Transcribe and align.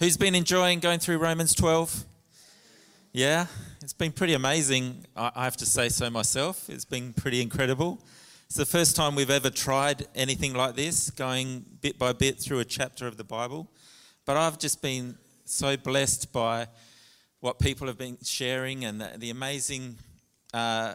Who's 0.00 0.16
been 0.16 0.34
enjoying 0.34 0.80
going 0.80 0.98
through 0.98 1.18
Romans 1.18 1.54
12? 1.54 2.06
Yeah, 3.12 3.44
it's 3.82 3.92
been 3.92 4.12
pretty 4.12 4.32
amazing. 4.32 5.04
I 5.14 5.44
have 5.44 5.58
to 5.58 5.66
say 5.66 5.90
so 5.90 6.08
myself. 6.08 6.70
It's 6.70 6.86
been 6.86 7.12
pretty 7.12 7.42
incredible. 7.42 8.02
It's 8.46 8.56
the 8.56 8.64
first 8.64 8.96
time 8.96 9.14
we've 9.14 9.28
ever 9.28 9.50
tried 9.50 10.06
anything 10.14 10.54
like 10.54 10.74
this, 10.74 11.10
going 11.10 11.66
bit 11.82 11.98
by 11.98 12.14
bit 12.14 12.40
through 12.40 12.60
a 12.60 12.64
chapter 12.64 13.06
of 13.06 13.18
the 13.18 13.24
Bible. 13.24 13.70
But 14.24 14.38
I've 14.38 14.58
just 14.58 14.80
been 14.80 15.18
so 15.44 15.76
blessed 15.76 16.32
by 16.32 16.68
what 17.40 17.58
people 17.58 17.86
have 17.86 17.98
been 17.98 18.16
sharing 18.24 18.86
and 18.86 19.02
the, 19.02 19.12
the 19.18 19.28
amazing 19.28 19.98
uh, 20.54 20.94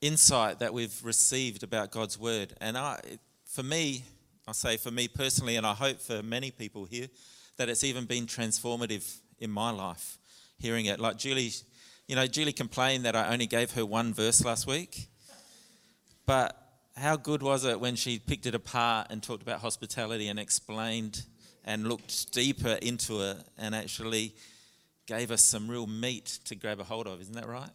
insight 0.00 0.58
that 0.58 0.74
we've 0.74 1.04
received 1.04 1.62
about 1.62 1.92
God's 1.92 2.18
Word. 2.18 2.54
And 2.60 2.76
I, 2.76 2.98
for 3.44 3.62
me, 3.62 4.02
I 4.48 4.50
say 4.50 4.76
for 4.76 4.90
me 4.90 5.06
personally, 5.06 5.54
and 5.54 5.64
I 5.64 5.74
hope 5.74 6.00
for 6.00 6.20
many 6.20 6.50
people 6.50 6.84
here, 6.84 7.06
that 7.60 7.68
it's 7.68 7.84
even 7.84 8.06
been 8.06 8.24
transformative 8.24 9.18
in 9.38 9.50
my 9.50 9.68
life, 9.70 10.16
hearing 10.58 10.86
it. 10.86 10.98
Like 10.98 11.18
Julie, 11.18 11.52
you 12.08 12.16
know, 12.16 12.26
Julie 12.26 12.54
complained 12.54 13.04
that 13.04 13.14
I 13.14 13.30
only 13.34 13.46
gave 13.46 13.72
her 13.72 13.84
one 13.84 14.14
verse 14.14 14.42
last 14.42 14.66
week. 14.66 15.08
But 16.24 16.56
how 16.96 17.16
good 17.16 17.42
was 17.42 17.66
it 17.66 17.78
when 17.78 17.96
she 17.96 18.18
picked 18.18 18.46
it 18.46 18.54
apart 18.54 19.08
and 19.10 19.22
talked 19.22 19.42
about 19.42 19.60
hospitality 19.60 20.28
and 20.28 20.38
explained 20.38 21.26
and 21.62 21.86
looked 21.86 22.32
deeper 22.32 22.78
into 22.80 23.20
it 23.20 23.36
and 23.58 23.74
actually 23.74 24.34
gave 25.04 25.30
us 25.30 25.44
some 25.44 25.70
real 25.70 25.86
meat 25.86 26.38
to 26.46 26.54
grab 26.54 26.80
a 26.80 26.84
hold 26.84 27.06
of, 27.06 27.20
isn't 27.20 27.34
that 27.34 27.46
right? 27.46 27.68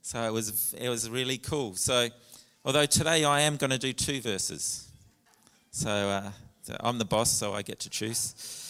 So 0.00 0.22
it 0.22 0.32
was 0.32 0.74
it 0.80 0.88
was 0.88 1.10
really 1.10 1.36
cool. 1.36 1.74
So 1.74 2.08
although 2.64 2.86
today 2.86 3.22
I 3.26 3.42
am 3.42 3.58
going 3.58 3.68
to 3.68 3.78
do 3.78 3.92
two 3.92 4.22
verses, 4.22 4.88
so, 5.72 5.90
uh, 5.90 6.30
so 6.62 6.74
I'm 6.80 6.96
the 6.96 7.04
boss, 7.04 7.30
so 7.30 7.52
I 7.52 7.60
get 7.60 7.80
to 7.80 7.90
choose. 7.90 8.63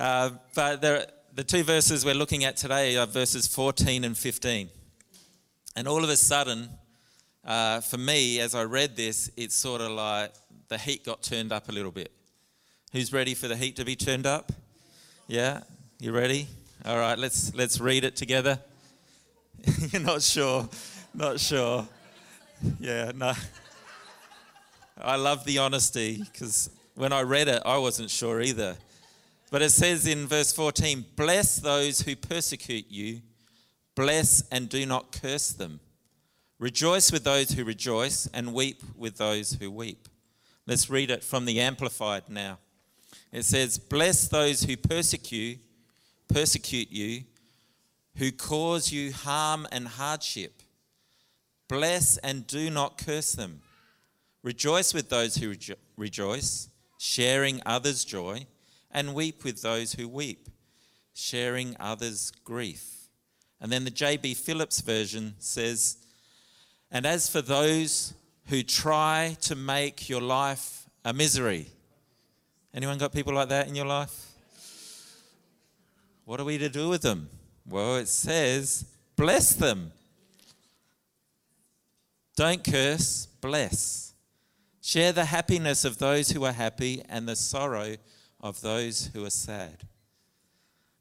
Uh, 0.00 0.30
but 0.54 0.80
there, 0.80 1.04
the 1.34 1.44
two 1.44 1.62
verses 1.62 2.06
we're 2.06 2.14
looking 2.14 2.42
at 2.44 2.56
today 2.56 2.96
are 2.96 3.04
verses 3.04 3.46
14 3.46 4.02
and 4.02 4.16
15. 4.16 4.70
And 5.76 5.86
all 5.86 6.02
of 6.02 6.08
a 6.08 6.16
sudden, 6.16 6.70
uh, 7.44 7.82
for 7.82 7.98
me, 7.98 8.40
as 8.40 8.54
I 8.54 8.64
read 8.64 8.96
this, 8.96 9.30
it's 9.36 9.54
sort 9.54 9.82
of 9.82 9.90
like 9.90 10.32
the 10.68 10.78
heat 10.78 11.04
got 11.04 11.22
turned 11.22 11.52
up 11.52 11.68
a 11.68 11.72
little 11.72 11.90
bit. 11.90 12.10
Who's 12.92 13.12
ready 13.12 13.34
for 13.34 13.46
the 13.46 13.56
heat 13.56 13.76
to 13.76 13.84
be 13.84 13.94
turned 13.94 14.26
up? 14.26 14.52
Yeah, 15.28 15.60
you 15.98 16.12
ready? 16.12 16.48
All 16.86 16.96
right, 16.96 17.18
let's 17.18 17.54
let's 17.54 17.78
read 17.78 18.04
it 18.04 18.16
together. 18.16 18.58
You're 19.92 20.00
not 20.00 20.22
sure, 20.22 20.66
not 21.12 21.38
sure. 21.38 21.86
Yeah, 22.80 23.12
no. 23.14 23.34
I 24.98 25.16
love 25.16 25.44
the 25.44 25.58
honesty 25.58 26.22
because 26.32 26.70
when 26.94 27.12
I 27.12 27.20
read 27.20 27.48
it, 27.48 27.60
I 27.66 27.76
wasn't 27.76 28.08
sure 28.08 28.40
either. 28.40 28.78
But 29.50 29.62
it 29.62 29.70
says 29.70 30.06
in 30.06 30.26
verse 30.26 30.52
14, 30.52 31.04
Bless 31.16 31.56
those 31.56 32.02
who 32.02 32.14
persecute 32.14 32.86
you, 32.88 33.20
bless 33.94 34.42
and 34.50 34.68
do 34.68 34.86
not 34.86 35.12
curse 35.12 35.50
them. 35.50 35.80
Rejoice 36.58 37.10
with 37.10 37.24
those 37.24 37.52
who 37.52 37.64
rejoice, 37.64 38.28
and 38.32 38.54
weep 38.54 38.82
with 38.96 39.16
those 39.16 39.54
who 39.54 39.70
weep. 39.70 40.08
Let's 40.66 40.90
read 40.90 41.10
it 41.10 41.24
from 41.24 41.46
the 41.46 41.58
Amplified 41.58 42.24
now. 42.28 42.58
It 43.32 43.44
says, 43.44 43.78
Bless 43.78 44.28
those 44.28 44.62
who 44.62 44.76
persecute, 44.76 45.58
persecute 46.28 46.92
you, 46.92 47.24
who 48.16 48.30
cause 48.30 48.92
you 48.92 49.12
harm 49.12 49.66
and 49.72 49.88
hardship. 49.88 50.62
Bless 51.68 52.18
and 52.18 52.46
do 52.46 52.68
not 52.70 52.98
curse 52.98 53.32
them. 53.32 53.62
Rejoice 54.42 54.92
with 54.92 55.08
those 55.08 55.36
who 55.36 55.54
rejo- 55.54 55.76
rejoice, 55.96 56.68
sharing 56.98 57.62
others' 57.64 58.04
joy, 58.04 58.46
and 58.92 59.14
weep 59.14 59.44
with 59.44 59.62
those 59.62 59.94
who 59.94 60.08
weep, 60.08 60.48
sharing 61.14 61.76
others' 61.78 62.32
grief. 62.44 63.08
And 63.60 63.70
then 63.70 63.84
the 63.84 63.90
J.B. 63.90 64.34
Phillips 64.34 64.80
version 64.80 65.34
says, 65.38 65.98
And 66.90 67.06
as 67.06 67.28
for 67.28 67.42
those 67.42 68.14
who 68.46 68.62
try 68.62 69.36
to 69.42 69.54
make 69.54 70.08
your 70.08 70.22
life 70.22 70.86
a 71.04 71.12
misery, 71.12 71.68
Anyone 72.72 72.98
got 72.98 73.12
people 73.12 73.34
like 73.34 73.48
that 73.48 73.66
in 73.66 73.74
your 73.74 73.86
life? 73.86 74.26
What 76.24 76.38
are 76.38 76.44
we 76.44 76.58
to 76.58 76.68
do 76.68 76.88
with 76.88 77.02
them? 77.02 77.28
Well, 77.68 77.96
it 77.96 78.08
says, 78.08 78.84
bless 79.16 79.52
them. 79.52 79.90
Don't 82.36 82.62
curse, 82.62 83.26
bless. 83.40 84.14
Share 84.80 85.12
the 85.12 85.24
happiness 85.24 85.84
of 85.84 85.98
those 85.98 86.30
who 86.30 86.44
are 86.44 86.52
happy 86.52 87.02
and 87.08 87.28
the 87.28 87.34
sorrow 87.36 87.96
of 88.40 88.60
those 88.60 89.10
who 89.12 89.24
are 89.24 89.30
sad. 89.30 89.76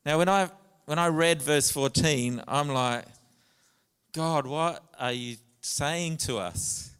Now, 0.05 0.17
when 0.17 0.29
I, 0.29 0.49
when 0.85 0.99
I 0.99 1.07
read 1.07 1.41
verse 1.41 1.71
14, 1.71 2.43
I'm 2.47 2.69
like, 2.69 3.05
God, 4.13 4.47
what 4.47 4.83
are 4.99 5.11
you 5.11 5.37
saying 5.61 6.17
to 6.17 6.37
us? 6.37 6.91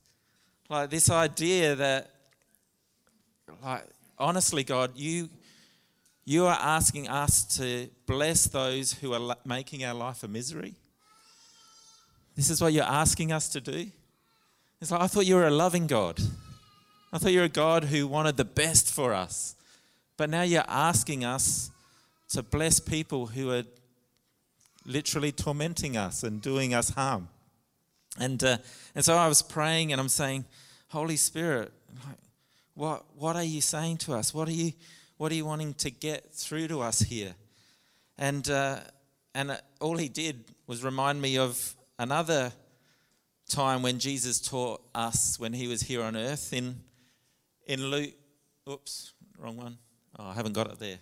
Like 0.70 0.90
this 0.90 1.10
idea 1.10 1.76
that, 1.76 2.12
like, 3.64 3.86
honestly, 4.18 4.64
God, 4.64 4.92
you, 4.96 5.30
you 6.26 6.46
are 6.46 6.58
asking 6.62 7.08
us 7.08 7.58
to 7.58 7.90
bless 8.06 8.46
those 8.46 8.94
who 8.94 9.14
are 9.14 9.36
making 9.46 9.84
our 9.84 9.96
life 9.96 10.24
a 10.24 10.28
misery. 10.28 10.76
This 12.36 12.50
is 12.50 12.62
what 12.62 12.72
you're 12.72 12.84
asking 12.84 13.32
us 13.32 13.50
to 13.50 13.62
do. 13.62 13.88
It's 14.80 14.92
like, 14.92 15.02
I 15.02 15.08
thought 15.08 15.26
you 15.26 15.36
were 15.36 15.48
a 15.48 15.52
loving 15.52 15.88
God. 15.88 16.22
I 17.12 17.18
thought 17.18 17.32
you 17.32 17.40
were 17.40 17.46
a 17.46 17.50
God 17.50 17.86
who 17.86 18.08
wanted 18.08 18.38
the 18.38 18.46
best 18.46 18.94
for 18.94 19.14
us. 19.14 19.56
But 20.20 20.30
now 20.30 20.42
you're 20.42 20.66
asking 20.68 21.24
us 21.24 21.72
to 22.32 22.44
bless 22.44 22.82
people 22.82 23.28
who 23.28 23.52
are 23.52 23.64
literally 24.86 25.32
tormenting 25.32 25.96
us 25.96 26.24
and 26.24 26.42
doing 26.42 26.74
us 26.74 26.90
harm. 26.90 27.30
And, 28.20 28.44
uh, 28.44 28.58
and 28.94 29.06
so 29.06 29.16
I 29.16 29.30
was 29.30 29.42
praying 29.42 29.94
and 29.94 30.02
I'm 30.02 30.10
saying, 30.10 30.44
Holy 30.90 31.16
Spirit, 31.16 31.72
what, 32.74 33.06
what 33.16 33.38
are 33.38 33.46
you 33.46 33.62
saying 33.62 34.00
to 34.00 34.14
us? 34.14 34.34
What 34.34 34.50
are 34.50 34.52
you, 34.52 34.74
what 35.16 35.32
are 35.32 35.36
you 35.36 35.46
wanting 35.46 35.74
to 35.76 35.90
get 35.90 36.34
through 36.34 36.68
to 36.68 36.82
us 36.82 37.00
here? 37.00 37.34
And, 38.18 38.50
uh, 38.50 38.80
and 39.34 39.52
uh, 39.52 39.58
all 39.80 39.96
he 39.96 40.10
did 40.10 40.44
was 40.68 40.84
remind 40.84 41.22
me 41.22 41.38
of 41.38 41.78
another 41.98 42.52
time 43.48 43.84
when 43.84 44.00
Jesus 44.00 44.42
taught 44.42 44.82
us 44.94 45.40
when 45.40 45.54
he 45.54 45.70
was 45.70 45.82
here 45.82 46.04
on 46.04 46.18
earth 46.18 46.52
in, 46.52 46.76
in 47.68 47.86
Luke. 47.86 48.16
Oops, 48.68 49.14
wrong 49.40 49.56
one. 49.56 49.78
Oh, 50.20 50.28
I 50.28 50.34
haven't 50.34 50.52
got 50.52 50.70
it 50.70 50.80
there. 50.80 51.00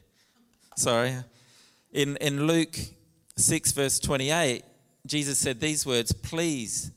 Sorry. 0.75 1.15
In, 1.91 2.17
in 2.17 2.45
Luke 2.45 2.77
6, 3.35 3.71
verse 3.71 3.99
28, 3.99 4.63
Jesus 5.07 5.39
said 5.39 5.59
these 5.59 5.87
words, 5.87 6.11
please, 6.11 6.91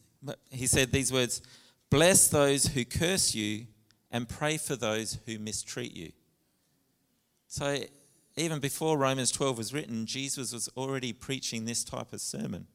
he 0.50 0.66
said 0.66 0.92
these 0.92 1.10
words, 1.10 1.40
bless 1.88 2.28
those 2.28 2.66
who 2.66 2.84
curse 2.84 3.34
you 3.34 3.66
and 4.10 4.28
pray 4.28 4.58
for 4.58 4.76
those 4.76 5.18
who 5.24 5.38
mistreat 5.38 5.96
you. 5.96 6.12
So, 7.48 7.78
even 8.36 8.60
before 8.60 8.98
Romans 8.98 9.30
12 9.32 9.56
was 9.56 9.72
written, 9.72 10.04
Jesus 10.04 10.52
was 10.52 10.68
already 10.76 11.14
preaching 11.14 11.64
this 11.64 11.84
type 11.84 12.12
of 12.12 12.20
sermon. 12.20 12.66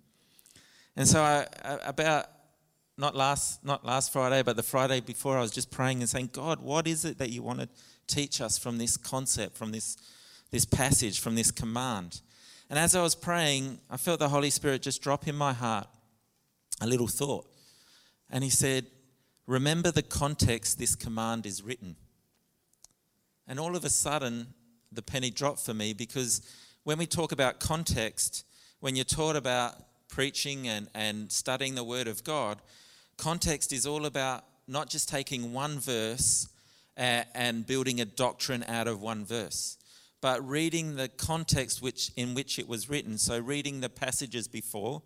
And 0.95 1.07
so, 1.07 1.21
I, 1.21 1.45
about 1.85 2.25
not 2.97 3.15
last, 3.15 3.63
not 3.63 3.85
last 3.85 4.13
Friday, 4.13 4.41
but 4.41 4.55
the 4.55 4.63
Friday 4.63 5.01
before, 5.01 5.37
I 5.37 5.41
was 5.41 5.51
just 5.51 5.69
praying 5.69 5.99
and 5.99 6.09
saying, 6.09 6.29
God, 6.31 6.61
what 6.61 6.87
is 6.87 7.03
it 7.03 7.17
that 7.17 7.29
you 7.29 7.43
want 7.43 7.59
to 7.59 7.69
teach 8.07 8.39
us 8.39 8.57
from 8.57 8.77
this 8.77 8.95
concept, 8.95 9.57
from 9.57 9.71
this, 9.71 9.97
this 10.51 10.65
passage, 10.65 11.19
from 11.19 11.35
this 11.35 11.51
command? 11.51 12.21
And 12.69 12.79
as 12.79 12.95
I 12.95 13.01
was 13.01 13.13
praying, 13.13 13.79
I 13.89 13.97
felt 13.97 14.19
the 14.19 14.29
Holy 14.29 14.49
Spirit 14.49 14.81
just 14.81 15.01
drop 15.01 15.27
in 15.27 15.35
my 15.35 15.53
heart 15.53 15.87
a 16.81 16.87
little 16.87 17.07
thought. 17.07 17.45
And 18.29 18.43
He 18.43 18.49
said, 18.49 18.85
Remember 19.47 19.91
the 19.91 20.01
context 20.01 20.79
this 20.79 20.95
command 20.95 21.45
is 21.45 21.61
written. 21.61 21.95
And 23.47 23.59
all 23.59 23.75
of 23.75 23.85
a 23.85 23.89
sudden, 23.89 24.47
the 24.91 25.03
penny 25.03 25.29
dropped 25.29 25.59
for 25.59 25.73
me 25.73 25.93
because 25.93 26.41
when 26.83 26.97
we 26.97 27.05
talk 27.05 27.31
about 27.31 27.59
context, 27.59 28.45
when 28.79 28.95
you're 28.95 29.05
taught 29.05 29.35
about 29.35 29.75
preaching 30.07 30.67
and, 30.67 30.87
and 30.95 31.31
studying 31.31 31.75
the 31.75 31.83
Word 31.83 32.07
of 32.07 32.23
God, 32.23 32.59
context 33.17 33.71
is 33.73 33.85
all 33.85 34.05
about 34.05 34.43
not 34.67 34.89
just 34.89 35.09
taking 35.09 35.53
one 35.53 35.79
verse 35.79 36.49
and, 36.97 37.25
and 37.33 37.67
building 37.67 38.01
a 38.01 38.05
doctrine 38.05 38.63
out 38.67 38.87
of 38.87 39.01
one 39.01 39.25
verse, 39.25 39.77
but 40.21 40.47
reading 40.47 40.95
the 40.95 41.07
context 41.07 41.81
which, 41.81 42.11
in 42.15 42.33
which 42.33 42.57
it 42.57 42.67
was 42.67 42.89
written. 42.89 43.17
So, 43.17 43.39
reading 43.39 43.81
the 43.81 43.89
passages 43.89 44.47
before 44.47 45.01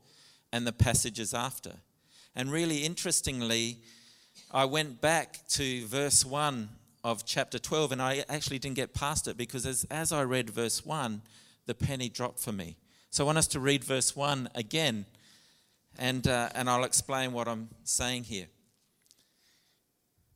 and 0.51 0.65
the 0.65 0.71
passages 0.71 1.33
after. 1.33 1.73
And 2.35 2.51
really 2.51 2.85
interestingly, 2.85 3.79
I 4.51 4.65
went 4.65 5.01
back 5.01 5.47
to 5.49 5.85
verse 5.85 6.25
1 6.25 6.69
of 7.03 7.25
chapter 7.25 7.59
12 7.59 7.93
and 7.93 8.01
I 8.01 8.23
actually 8.29 8.59
didn't 8.59 8.75
get 8.75 8.93
past 8.93 9.27
it 9.27 9.37
because 9.37 9.65
as, 9.65 9.85
as 9.89 10.11
I 10.11 10.23
read 10.23 10.49
verse 10.49 10.85
1, 10.85 11.21
the 11.65 11.75
penny 11.75 12.09
dropped 12.09 12.39
for 12.39 12.51
me. 12.51 12.77
So 13.09 13.23
I 13.23 13.25
want 13.25 13.37
us 13.37 13.47
to 13.47 13.59
read 13.59 13.83
verse 13.83 14.15
1 14.15 14.49
again 14.55 15.05
and, 15.99 16.25
uh, 16.27 16.49
and 16.55 16.69
I'll 16.69 16.85
explain 16.85 17.33
what 17.33 17.47
I'm 17.47 17.67
saying 17.83 18.23
here. 18.23 18.47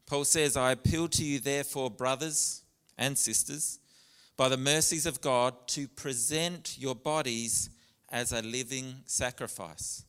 Paul 0.05 0.25
says, 0.25 0.57
I 0.57 0.73
appeal 0.73 1.07
to 1.07 1.23
you, 1.23 1.39
therefore, 1.39 1.89
brothers 1.89 2.63
and 2.97 3.17
sisters, 3.17 3.79
by 4.35 4.49
by 4.49 4.49
the 4.49 4.57
mercies 4.57 5.05
of 5.05 5.21
God, 5.21 5.55
to 5.69 5.87
present 5.87 6.75
your 6.77 6.95
bodies 6.95 7.69
as 8.09 8.33
a 8.33 8.41
living 8.41 8.95
sacrifice, 9.05 10.03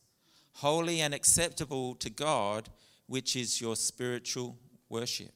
holy 0.55 0.99
and 0.99 1.13
acceptable 1.13 1.95
to 1.95 2.09
God, 2.09 2.67
which 3.07 3.37
is 3.37 3.61
your 3.61 3.77
spiritual 3.77 4.57
worship. 4.89 5.31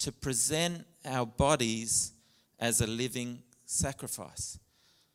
To 0.00 0.10
present 0.10 0.84
our 1.04 1.26
bodies 1.26 2.12
as 2.58 2.80
a 2.80 2.88
living 2.88 3.42
sacrifice. 3.66 4.58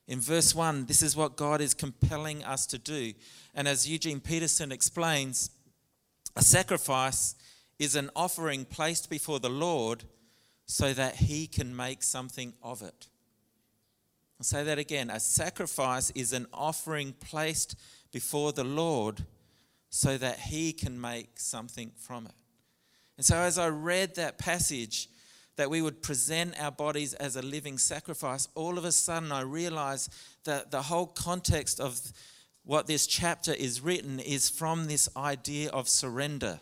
In 0.08 0.22
verse 0.22 0.56
1, 0.56 0.86
this 0.86 1.02
is 1.02 1.16
what 1.16 1.36
God 1.36 1.60
is 1.60 1.74
compelling 1.74 2.44
us 2.44 2.66
to 2.68 2.78
do. 2.78 3.14
And 3.54 3.68
as 3.68 3.90
Eugene 3.90 4.22
Peterson 4.22 4.72
explains, 4.72 5.52
a 6.36 6.42
sacrifice 6.42 7.36
is 7.78 7.96
an 7.96 8.10
offering 8.16 8.64
placed 8.64 9.10
before 9.10 9.40
the 9.40 9.50
Lord 9.50 10.06
so 10.66 10.94
that 10.94 11.16
he 11.16 11.48
can 11.48 11.76
make 11.76 12.04
something 12.04 12.54
of 12.64 12.82
it. 12.82 13.08
I'll 14.40 14.44
say 14.44 14.64
that 14.64 14.78
again. 14.78 15.10
A 15.10 15.20
sacrifice 15.20 16.12
is 16.12 16.32
an 16.32 16.48
offering 16.54 17.14
placed 17.14 17.76
before 18.12 18.52
the 18.52 18.64
Lord 18.64 19.26
so 19.90 20.18
that 20.18 20.40
he 20.40 20.74
can 20.74 21.00
make 21.00 21.40
something 21.40 21.92
from 21.98 22.28
it. 22.28 22.36
And 23.18 23.26
so, 23.26 23.38
as 23.38 23.58
I 23.58 23.70
read 23.70 24.16
that 24.16 24.38
passage, 24.38 25.10
that 25.58 25.70
we 25.70 25.82
would 25.82 26.02
present 26.02 26.60
our 26.60 26.72
bodies 26.72 27.14
as 27.16 27.36
a 27.36 27.42
living 27.42 27.78
sacrifice, 27.78 28.48
all 28.56 28.78
of 28.78 28.86
a 28.86 28.92
sudden 28.92 29.32
I 29.32 29.42
realized 29.42 30.14
that 30.46 30.72
the 30.72 30.84
whole 30.84 31.08
context 31.08 31.80
of 31.80 32.00
what 32.64 32.88
this 32.88 33.08
chapter 33.08 33.54
is 33.54 33.82
written 33.82 34.20
is 34.20 34.50
from 34.50 34.86
this 34.86 35.10
idea 35.18 35.70
of 35.70 35.90
surrender. 35.90 36.60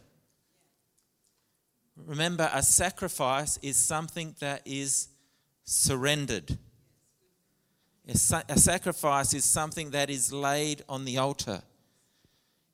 Remember, 1.97 2.49
a 2.53 2.63
sacrifice 2.63 3.57
is 3.61 3.77
something 3.77 4.35
that 4.39 4.61
is 4.65 5.09
surrendered. 5.65 6.57
A, 8.07 8.17
sacrifice 8.17 9.33
is 9.33 9.43
something 9.45 9.91
that 9.91 10.09
is 10.09 10.31
laid 10.31 10.83
on 10.87 11.05
the 11.05 11.17
altar. 11.17 11.63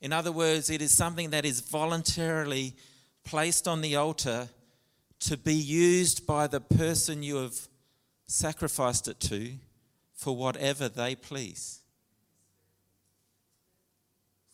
In 0.02 0.12
other 0.12 0.32
words, 0.32 0.70
it 0.70 0.82
is 0.82 0.92
something 0.94 1.30
that 1.30 1.46
is 1.46 1.62
voluntarily 1.62 2.76
placed 3.24 3.68
on 3.68 3.82
the 3.82 3.96
altar 3.96 4.50
to 5.22 5.38
be 5.38 5.54
used 5.54 6.26
by 6.26 6.48
the 6.48 6.60
person 6.60 7.24
you 7.24 7.38
have 7.38 7.68
sacrificed 8.28 9.08
it 9.08 9.20
to 9.20 9.54
for 10.14 10.36
whatever 10.36 10.90
they 10.90 11.16
please. 11.16 11.80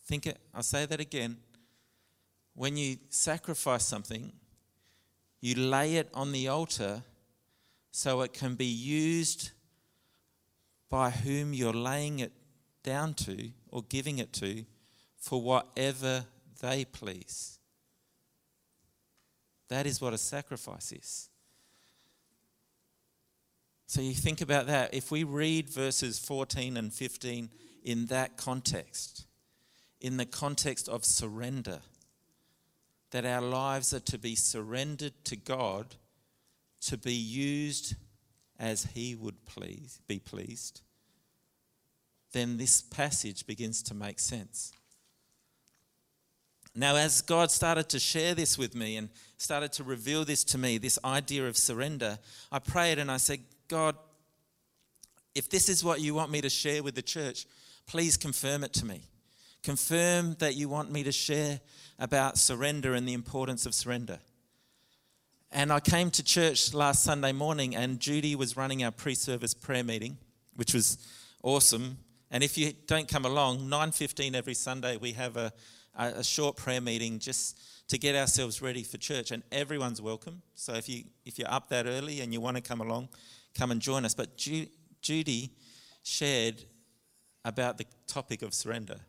Think 0.06 0.28
it, 0.28 0.40
I'll 0.54 0.64
say 0.64 0.86
that 0.86 1.00
again. 1.00 1.38
When 2.54 2.78
you 2.78 2.98
sacrifice 3.10 3.86
something, 3.86 4.32
you 5.42 5.56
lay 5.56 5.96
it 5.96 6.10
on 6.14 6.32
the 6.32 6.48
altar 6.48 7.04
so 7.92 8.22
it 8.22 8.34
can 8.34 8.56
be 8.56 8.66
used 8.66 9.52
by 10.90 11.10
whom 11.10 11.54
you're 11.54 11.74
laying 11.74 12.20
it 12.20 12.32
down 12.84 13.14
to 13.14 13.52
or 13.70 13.84
giving 13.84 14.20
it 14.20 14.34
to 14.34 14.66
for 15.18 15.42
whatever 15.42 16.26
they 16.62 16.86
please. 16.86 17.60
That 19.70 19.86
is 19.86 20.02
what 20.02 20.14
a 20.14 20.18
sacrifice 20.18 20.92
is. 20.92 21.30
So 23.88 24.02
you 24.02 24.14
think 24.14 24.42
about 24.42 24.68
that. 24.68 24.94
If 24.94 25.12
we 25.12 25.24
read 25.24 25.70
verses 25.70 26.20
14 26.20 26.76
and 26.76 26.92
15 26.92 27.50
in 27.84 28.06
that 28.08 28.36
context, 28.36 29.26
in 30.02 30.18
the 30.18 30.26
context 30.26 30.90
of 30.90 31.06
surrender, 31.06 31.80
that 33.12 33.26
our 33.26 33.42
lives 33.42 33.94
are 33.94 34.02
to 34.02 34.18
be 34.18 34.36
surrendered 34.36 35.14
to 35.24 35.38
God, 35.38 35.96
to 36.82 36.98
be 36.98 37.14
used 37.14 37.96
as 38.60 38.90
He 38.94 39.16
would 39.16 39.46
please, 39.46 40.02
be 40.08 40.20
pleased, 40.20 40.82
then 42.34 42.58
this 42.58 42.82
passage 42.82 43.48
begins 43.48 43.82
to 43.84 43.94
make 43.94 44.20
sense. 44.20 44.74
Now, 46.80 46.96
as 46.96 47.24
God 47.24 47.50
started 47.50 47.90
to 47.90 47.98
share 47.98 48.36
this 48.36 48.56
with 48.56 48.76
me 48.76 48.98
and 48.98 49.10
started 49.38 49.72
to 49.74 49.84
reveal 49.84 50.24
this 50.24 50.44
to 50.44 50.60
me, 50.60 50.78
this 50.78 51.00
idea 51.04 51.48
of 51.48 51.58
surrender, 51.58 52.20
I 52.52 52.60
prayed 52.60 53.00
and 53.00 53.10
I 53.10 53.18
said, 53.18 53.40
God, 53.68 53.96
if 55.34 55.50
this 55.50 55.70
is 55.70 55.84
what 55.84 56.02
you 56.02 56.14
want 56.14 56.30
me 56.30 56.40
to 56.40 56.52
share 56.52 56.84
with 56.84 56.94
the 56.94 57.02
church, 57.02 57.48
please 57.88 58.16
confirm 58.16 58.64
it 58.64 58.74
to 58.74 58.86
me. 58.86 59.02
Confirm 59.64 60.36
that 60.36 60.56
you 60.56 60.70
want 60.70 60.92
me 60.92 61.02
to 61.02 61.12
share 61.12 61.62
about 61.98 62.38
surrender 62.38 62.94
and 62.94 63.08
the 63.08 63.14
importance 63.14 63.66
of 63.66 63.74
surrender. 63.74 64.20
And 65.52 65.74
I 65.74 65.80
came 65.80 66.12
to 66.12 66.24
church 66.24 66.76
last 66.76 67.02
Sunday 67.02 67.32
morning, 67.32 67.76
and 67.76 68.00
Judy 68.00 68.36
was 68.36 68.56
running 68.56 68.84
our 68.84 68.92
pre-service 68.92 69.56
prayer 69.56 69.84
meeting, 69.84 70.18
which 70.56 70.76
was 70.76 71.00
awesome. 71.42 71.98
And 72.30 72.44
if 72.44 72.56
you 72.56 72.74
don't 72.86 73.08
come 73.08 73.26
along, 73.26 73.68
9:15 73.68 74.36
every 74.36 74.54
Sunday 74.54 74.98
we 74.98 75.14
have 75.14 75.38
a, 75.38 75.52
a, 75.98 76.24
short 76.24 76.56
prayer 76.56 76.82
meeting 76.82 77.20
just 77.20 77.60
to 77.90 77.98
get 77.98 78.16
ourselves 78.16 78.62
ready 78.62 78.84
for 78.84 78.98
church, 78.98 79.32
and 79.32 79.44
everyone's 79.52 80.02
welcome. 80.02 80.42
So 80.56 80.74
if 80.74 80.88
you 80.88 81.04
if 81.26 81.40
you're 81.40 81.52
up 81.52 81.70
that 81.70 81.86
early 81.86 82.22
and 82.22 82.32
you 82.32 82.42
want 82.42 82.58
to 82.58 82.62
come 82.62 82.82
along, 82.82 83.10
come 83.56 83.72
and 83.72 83.82
join 83.82 84.06
us. 84.06 84.14
But 84.14 84.38
Ju- 84.38 84.68
Judy 85.02 85.52
shared 86.04 86.64
about 87.44 87.78
the 87.78 87.86
topic 88.08 88.42
of 88.42 88.54
surrender. 88.54 89.00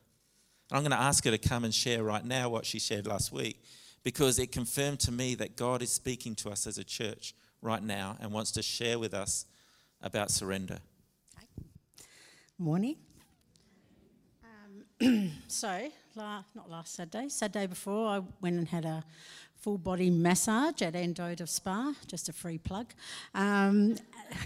And 0.70 0.76
I'm 0.76 0.82
going 0.82 0.90
to 0.92 1.00
ask 1.00 1.24
her 1.24 1.30
to 1.30 1.38
come 1.38 1.64
and 1.64 1.74
share 1.74 2.02
right 2.02 2.24
now 2.24 2.48
what 2.48 2.66
she 2.66 2.78
shared 2.78 3.06
last 3.06 3.32
week 3.32 3.62
because 4.04 4.38
it 4.38 4.52
confirmed 4.52 5.00
to 5.00 5.12
me 5.12 5.34
that 5.34 5.56
God 5.56 5.82
is 5.82 5.90
speaking 5.90 6.34
to 6.36 6.50
us 6.50 6.66
as 6.66 6.78
a 6.78 6.84
church 6.84 7.34
right 7.60 7.82
now 7.82 8.16
and 8.20 8.32
wants 8.32 8.52
to 8.52 8.62
share 8.62 8.98
with 8.98 9.14
us 9.14 9.46
about 10.00 10.30
surrender. 10.30 10.78
Morning. 12.58 12.96
Um, 15.00 15.32
so, 15.48 15.90
la- 16.18 16.42
not 16.52 16.68
last 16.68 16.94
Saturday, 16.96 17.28
Saturday 17.28 17.66
before, 17.68 18.08
I 18.08 18.20
went 18.40 18.56
and 18.56 18.66
had 18.66 18.84
a 18.84 19.04
full 19.54 19.78
body 19.78 20.10
massage 20.10 20.82
at 20.82 20.94
Endota 20.94 21.48
Spa, 21.48 21.94
just 22.08 22.28
a 22.28 22.32
free 22.32 22.58
plug, 22.58 22.88
um, 23.36 23.96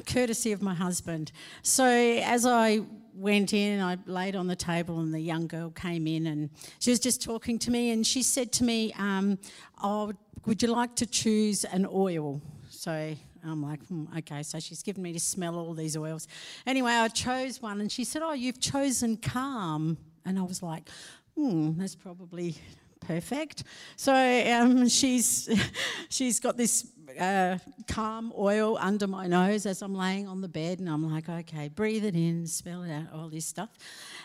courtesy 0.07 0.53
of 0.53 0.61
my 0.61 0.75
husband. 0.75 1.33
So 1.63 1.87
as 1.87 2.45
I 2.45 2.81
went 3.15 3.55
in, 3.55 3.81
I 3.81 3.97
laid 4.05 4.37
on 4.37 4.49
the 4.49 4.57
table, 4.57 5.01
and 5.01 5.15
the 5.15 5.21
young 5.21 5.47
girl 5.47 5.71
came 5.71 6.07
in, 6.07 6.27
and 6.27 6.51
she 6.79 6.91
was 6.91 7.01
just 7.01 7.23
talking 7.23 7.59
to 7.61 7.71
me, 7.71 7.91
and 7.91 8.07
she 8.07 8.23
said 8.23 8.53
to 8.53 8.65
me, 8.65 8.93
um, 8.99 9.39
"Oh, 9.83 10.13
would 10.45 10.63
you 10.63 10.69
like 10.69 10.95
to 10.97 11.07
choose 11.07 11.65
an 11.65 11.87
oil?" 11.91 12.43
So 12.69 13.15
I'm 13.45 13.63
like, 13.63 13.83
hmm, 13.87 14.05
okay. 14.19 14.43
So 14.43 14.61
she's 14.61 14.83
given 14.83 15.03
me 15.03 15.15
to 15.15 15.21
smell 15.21 15.59
all 15.59 15.73
these 15.73 15.97
oils. 15.97 16.29
Anyway, 16.67 16.93
I 16.93 17.09
chose 17.09 17.63
one, 17.63 17.81
and 17.81 17.91
she 17.91 18.05
said, 18.05 18.21
"Oh, 18.23 18.35
you've 18.35 18.61
chosen 18.61 19.17
calm," 19.17 19.97
and 20.27 20.39
I 20.39 20.43
was 20.43 20.63
like, 20.63 20.89
hmm, 21.37 21.79
that's 21.79 21.95
probably 21.95 22.57
perfect. 23.01 23.65
So 23.97 24.15
um, 24.15 24.89
she's 24.89 25.49
she's 26.09 26.41
got 26.41 26.57
this 26.57 26.87
uh, 27.19 27.59
calm 27.89 28.33
oil 28.37 28.79
under 28.81 29.07
my 29.07 29.27
nose 29.27 29.67
as 29.67 29.83
I'm 29.83 29.95
laying 29.95 30.27
on 30.29 30.41
the 30.41 30.49
bed, 30.49 30.79
and 30.79 30.89
I'm 30.89 31.11
like, 31.11 31.29
okay, 31.29 31.69
breathe 31.69 32.05
it 32.05 32.15
in, 32.15 32.47
smell 32.47 32.83
it 32.83 32.93
out, 32.93 33.13
all 33.13 33.29
this 33.29 33.47
stuff, 33.47 33.71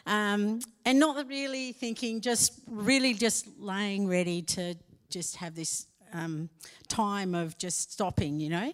um, 0.05 0.59
and 0.85 0.99
not 0.99 1.27
really 1.27 1.73
thinking, 1.73 2.21
just 2.21 2.61
really 2.67 3.13
just 3.13 3.47
laying 3.59 4.07
ready 4.07 4.41
to 4.43 4.75
just 5.09 5.37
have 5.37 5.55
this 5.55 5.87
um, 6.13 6.49
time 6.87 7.35
of 7.35 7.57
just 7.57 7.91
stopping, 7.91 8.39
you 8.39 8.49
know. 8.49 8.73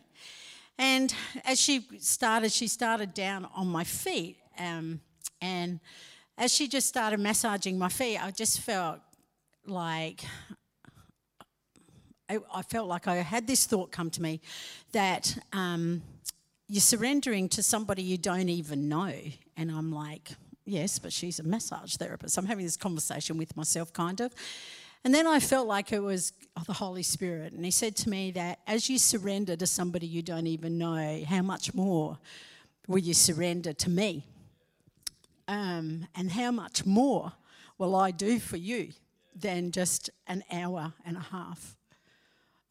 And 0.77 1.13
as 1.45 1.59
she 1.59 1.85
started, 1.99 2.51
she 2.51 2.67
started 2.67 3.13
down 3.13 3.47
on 3.55 3.67
my 3.67 3.83
feet, 3.83 4.37
um, 4.59 4.99
and 5.41 5.79
as 6.43 6.53
she 6.53 6.67
just 6.67 6.89
started 6.89 7.21
massaging 7.21 7.79
my 7.79 7.88
feet, 7.88 8.21
I 8.21 8.29
just 8.29 8.59
felt 8.59 9.00
like 9.65 10.25
I, 12.27 12.38
I, 12.53 12.62
felt 12.63 12.89
like 12.89 13.07
I 13.07 13.15
had 13.15 13.47
this 13.47 13.65
thought 13.65 13.93
come 13.93 14.09
to 14.09 14.21
me 14.21 14.41
that 14.91 15.38
um, 15.53 16.01
you're 16.67 16.81
surrendering 16.81 17.47
to 17.47 17.63
somebody 17.63 18.03
you 18.03 18.17
don't 18.17 18.50
even 18.50 18.89
know. 18.89 19.13
And 19.55 19.71
I'm 19.71 19.89
like, 19.93 20.31
yes, 20.65 21.00
but 21.00 21.13
she's 21.13 21.39
a 21.39 21.43
massage 21.43 21.95
therapist. 21.95 22.38
I'm 22.38 22.45
having 22.45 22.65
this 22.65 22.75
conversation 22.75 23.38
with 23.38 23.55
myself, 23.55 23.93
kind 23.93 24.19
of. 24.19 24.35
And 25.05 25.15
then 25.15 25.25
I 25.25 25.39
felt 25.39 25.65
like 25.65 25.93
it 25.93 26.03
was 26.03 26.33
the 26.65 26.73
Holy 26.73 27.03
Spirit. 27.03 27.53
And 27.53 27.63
He 27.63 27.71
said 27.71 27.95
to 27.97 28.09
me 28.09 28.31
that 28.31 28.59
as 28.67 28.89
you 28.89 28.97
surrender 28.97 29.55
to 29.55 29.65
somebody 29.65 30.07
you 30.07 30.21
don't 30.21 30.47
even 30.47 30.77
know, 30.77 31.23
how 31.25 31.41
much 31.41 31.73
more 31.73 32.17
will 32.85 33.00
you 33.00 33.13
surrender 33.13 33.71
to 33.71 33.89
me? 33.89 34.25
Um, 35.47 36.07
and 36.15 36.31
how 36.31 36.51
much 36.51 36.85
more 36.85 37.33
will 37.77 37.95
I 37.95 38.12
do 38.12 38.39
for 38.39 38.57
you? 38.57 38.93
than 39.35 39.71
just 39.71 40.09
an 40.27 40.43
hour 40.51 40.93
and 41.05 41.17
a 41.17 41.21
half. 41.21 41.75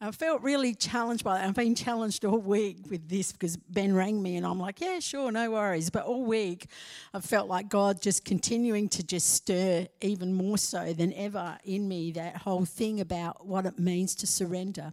I 0.01 0.11
felt 0.11 0.41
really 0.41 0.75
challenged 0.75 1.23
by 1.23 1.37
that. 1.37 1.47
I've 1.47 1.55
been 1.55 1.75
challenged 1.75 2.25
all 2.25 2.37
week 2.37 2.77
with 2.89 3.07
this 3.07 3.31
because 3.31 3.55
Ben 3.55 3.95
rang 3.95 4.21
me 4.21 4.35
and 4.35 4.45
I'm 4.45 4.59
like, 4.59 4.81
yeah, 4.81 4.99
sure, 4.99 5.31
no 5.31 5.51
worries. 5.51 5.89
But 5.89 6.03
all 6.03 6.25
week 6.25 6.67
I've 7.13 7.23
felt 7.23 7.47
like 7.47 7.69
God 7.69 8.01
just 8.01 8.25
continuing 8.25 8.89
to 8.89 9.03
just 9.03 9.33
stir 9.33 9.87
even 10.01 10.33
more 10.33 10.57
so 10.57 10.91
than 10.91 11.13
ever 11.13 11.57
in 11.63 11.87
me 11.87 12.11
that 12.13 12.35
whole 12.35 12.65
thing 12.65 12.99
about 12.99 13.45
what 13.47 13.65
it 13.65 13.79
means 13.79 14.13
to 14.15 14.27
surrender. 14.27 14.91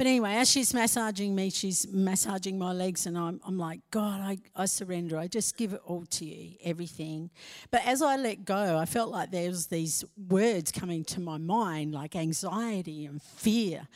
But 0.00 0.06
anyway, 0.06 0.36
as 0.36 0.50
she's 0.50 0.72
massaging 0.72 1.34
me, 1.34 1.50
she's 1.50 1.86
massaging 1.92 2.58
my 2.58 2.72
legs, 2.72 3.04
and 3.04 3.18
I'm, 3.18 3.38
I'm 3.44 3.58
like, 3.58 3.80
God, 3.90 4.22
I, 4.22 4.38
I 4.56 4.64
surrender. 4.64 5.18
I 5.18 5.26
just 5.26 5.58
give 5.58 5.74
it 5.74 5.82
all 5.84 6.06
to 6.06 6.24
you, 6.24 6.56
everything. 6.64 7.28
But 7.70 7.86
as 7.86 8.00
I 8.00 8.16
let 8.16 8.46
go, 8.46 8.78
I 8.78 8.86
felt 8.86 9.10
like 9.10 9.30
there 9.30 9.50
was 9.50 9.66
these 9.66 10.02
words 10.16 10.72
coming 10.72 11.04
to 11.04 11.20
my 11.20 11.36
mind, 11.36 11.92
like 11.92 12.16
anxiety 12.16 13.04
and 13.04 13.20
fear, 13.20 13.88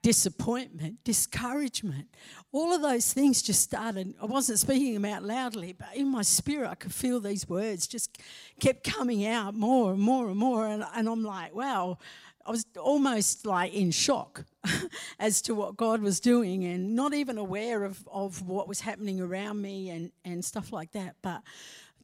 disappointment, 0.00 1.04
discouragement. 1.04 2.08
All 2.52 2.72
of 2.72 2.80
those 2.80 3.12
things 3.12 3.42
just 3.42 3.60
started. 3.60 4.14
I 4.18 4.24
wasn't 4.24 4.60
speaking 4.60 4.94
them 4.94 5.04
out 5.04 5.24
loudly, 5.24 5.74
but 5.74 5.94
in 5.94 6.08
my 6.08 6.22
spirit, 6.22 6.70
I 6.70 6.74
could 6.74 6.94
feel 6.94 7.20
these 7.20 7.46
words 7.50 7.86
just 7.86 8.16
kept 8.60 8.82
coming 8.82 9.26
out 9.26 9.54
more 9.54 9.92
and 9.92 10.00
more 10.00 10.28
and 10.28 10.38
more. 10.38 10.66
And, 10.66 10.86
and 10.94 11.06
I'm 11.06 11.22
like, 11.22 11.54
wow 11.54 11.98
I 12.46 12.50
was 12.50 12.64
almost 12.78 13.46
like 13.46 13.74
in 13.74 13.90
shock 13.90 14.44
as 15.18 15.42
to 15.42 15.54
what 15.54 15.76
God 15.76 16.00
was 16.00 16.20
doing 16.20 16.64
and 16.64 16.96
not 16.96 17.12
even 17.14 17.38
aware 17.38 17.84
of, 17.84 18.06
of 18.10 18.46
what 18.46 18.66
was 18.66 18.80
happening 18.80 19.20
around 19.20 19.60
me 19.60 19.90
and, 19.90 20.10
and 20.24 20.44
stuff 20.44 20.72
like 20.72 20.92
that. 20.92 21.16
But 21.22 21.42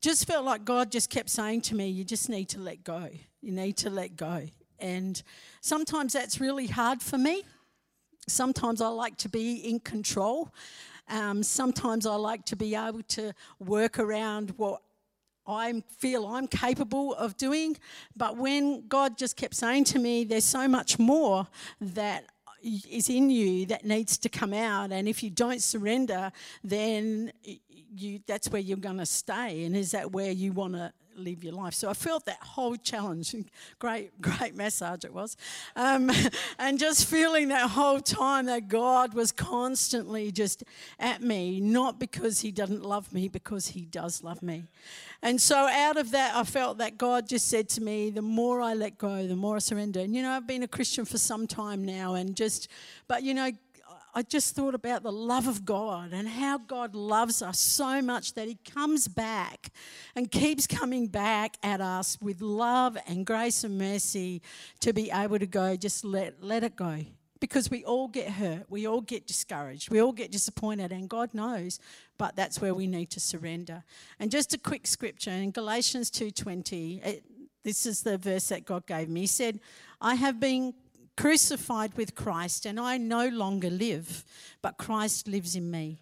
just 0.00 0.26
felt 0.26 0.44
like 0.44 0.64
God 0.64 0.92
just 0.92 1.10
kept 1.10 1.30
saying 1.30 1.62
to 1.62 1.74
me, 1.74 1.88
You 1.88 2.04
just 2.04 2.28
need 2.28 2.48
to 2.50 2.60
let 2.60 2.84
go. 2.84 3.08
You 3.40 3.52
need 3.52 3.76
to 3.78 3.90
let 3.90 4.16
go. 4.16 4.46
And 4.78 5.22
sometimes 5.60 6.12
that's 6.12 6.40
really 6.40 6.66
hard 6.66 7.02
for 7.02 7.16
me. 7.16 7.44
Sometimes 8.28 8.80
I 8.80 8.88
like 8.88 9.16
to 9.18 9.28
be 9.28 9.56
in 9.56 9.80
control. 9.80 10.52
Um, 11.08 11.42
sometimes 11.42 12.04
I 12.04 12.16
like 12.16 12.44
to 12.46 12.56
be 12.56 12.74
able 12.74 13.02
to 13.02 13.32
work 13.58 13.98
around 13.98 14.50
what 14.56 14.82
I 15.46 15.82
feel 15.98 16.26
I'm 16.26 16.46
capable 16.46 17.14
of 17.14 17.36
doing. 17.36 17.76
But 18.16 18.36
when 18.36 18.86
God 18.88 19.16
just 19.16 19.36
kept 19.36 19.54
saying 19.54 19.84
to 19.84 19.98
me, 19.98 20.24
there's 20.24 20.44
so 20.44 20.66
much 20.68 20.98
more 20.98 21.46
that 21.80 22.24
is 22.62 23.08
in 23.08 23.30
you 23.30 23.66
that 23.66 23.84
needs 23.84 24.18
to 24.18 24.28
come 24.28 24.52
out. 24.52 24.92
And 24.92 25.08
if 25.08 25.22
you 25.22 25.30
don't 25.30 25.62
surrender, 25.62 26.32
then 26.64 27.32
you, 27.94 28.20
that's 28.26 28.48
where 28.50 28.60
you're 28.60 28.76
going 28.76 28.98
to 28.98 29.06
stay. 29.06 29.64
And 29.64 29.76
is 29.76 29.92
that 29.92 30.12
where 30.12 30.30
you 30.30 30.52
want 30.52 30.74
to 30.74 30.92
live 31.18 31.44
your 31.44 31.52
life. 31.52 31.74
So 31.74 31.88
I 31.88 31.94
felt 31.94 32.26
that 32.26 32.42
whole 32.42 32.76
challenge. 32.76 33.34
Great, 33.78 34.20
great 34.20 34.54
massage 34.54 35.04
it 35.04 35.12
was. 35.12 35.36
Um, 35.74 36.10
and 36.58 36.78
just 36.78 37.06
feeling 37.06 37.48
that 37.48 37.70
whole 37.70 38.00
time 38.00 38.46
that 38.46 38.68
God 38.68 39.14
was 39.14 39.32
constantly 39.32 40.30
just 40.30 40.64
at 40.98 41.22
me, 41.22 41.60
not 41.60 41.98
because 41.98 42.40
He 42.40 42.50
doesn't 42.50 42.84
love 42.84 43.12
me, 43.12 43.28
because 43.28 43.68
He 43.68 43.82
does 43.82 44.22
love 44.22 44.42
me. 44.42 44.64
And 45.22 45.40
so 45.40 45.56
out 45.56 45.96
of 45.96 46.10
that, 46.12 46.36
I 46.36 46.44
felt 46.44 46.78
that 46.78 46.98
God 46.98 47.28
just 47.28 47.48
said 47.48 47.68
to 47.70 47.80
me, 47.80 48.10
the 48.10 48.22
more 48.22 48.60
I 48.60 48.74
let 48.74 48.98
go, 48.98 49.26
the 49.26 49.36
more 49.36 49.56
I 49.56 49.58
surrender. 49.58 50.00
And 50.00 50.14
you 50.14 50.22
know, 50.22 50.30
I've 50.30 50.46
been 50.46 50.62
a 50.62 50.68
Christian 50.68 51.04
for 51.04 51.18
some 51.18 51.46
time 51.46 51.84
now, 51.84 52.14
and 52.14 52.36
just, 52.36 52.68
but 53.08 53.22
you 53.22 53.34
know, 53.34 53.50
I 54.16 54.22
just 54.22 54.56
thought 54.56 54.74
about 54.74 55.02
the 55.02 55.12
love 55.12 55.46
of 55.46 55.66
God 55.66 56.14
and 56.14 56.26
how 56.26 56.56
God 56.56 56.94
loves 56.94 57.42
us 57.42 57.60
so 57.60 58.00
much 58.00 58.32
that 58.32 58.48
He 58.48 58.56
comes 58.64 59.08
back 59.08 59.70
and 60.14 60.30
keeps 60.30 60.66
coming 60.66 61.06
back 61.06 61.58
at 61.62 61.82
us 61.82 62.16
with 62.22 62.40
love 62.40 62.96
and 63.06 63.26
grace 63.26 63.62
and 63.62 63.76
mercy 63.76 64.40
to 64.80 64.94
be 64.94 65.10
able 65.10 65.38
to 65.38 65.46
go, 65.46 65.76
just 65.76 66.02
let, 66.02 66.42
let 66.42 66.64
it 66.64 66.76
go. 66.76 67.04
Because 67.40 67.70
we 67.70 67.84
all 67.84 68.08
get 68.08 68.30
hurt, 68.30 68.64
we 68.70 68.86
all 68.86 69.02
get 69.02 69.26
discouraged, 69.26 69.90
we 69.90 70.00
all 70.00 70.12
get 70.12 70.32
disappointed, 70.32 70.92
and 70.92 71.10
God 71.10 71.34
knows, 71.34 71.78
but 72.16 72.34
that's 72.36 72.58
where 72.58 72.72
we 72.72 72.86
need 72.86 73.10
to 73.10 73.20
surrender. 73.20 73.84
And 74.18 74.30
just 74.30 74.54
a 74.54 74.58
quick 74.58 74.86
scripture 74.86 75.30
in 75.30 75.50
Galatians 75.50 76.10
2:20, 76.10 77.20
this 77.64 77.84
is 77.84 78.02
the 78.02 78.16
verse 78.16 78.48
that 78.48 78.64
God 78.64 78.86
gave 78.86 79.10
me. 79.10 79.20
He 79.22 79.26
said, 79.26 79.60
I 80.00 80.14
have 80.14 80.40
been 80.40 80.72
crucified 81.16 81.94
with 81.96 82.14
Christ, 82.14 82.66
and 82.66 82.78
I 82.78 82.98
no 82.98 83.28
longer 83.28 83.70
live, 83.70 84.24
but 84.62 84.78
Christ 84.78 85.28
lives 85.28 85.56
in 85.56 85.70
me. 85.70 86.00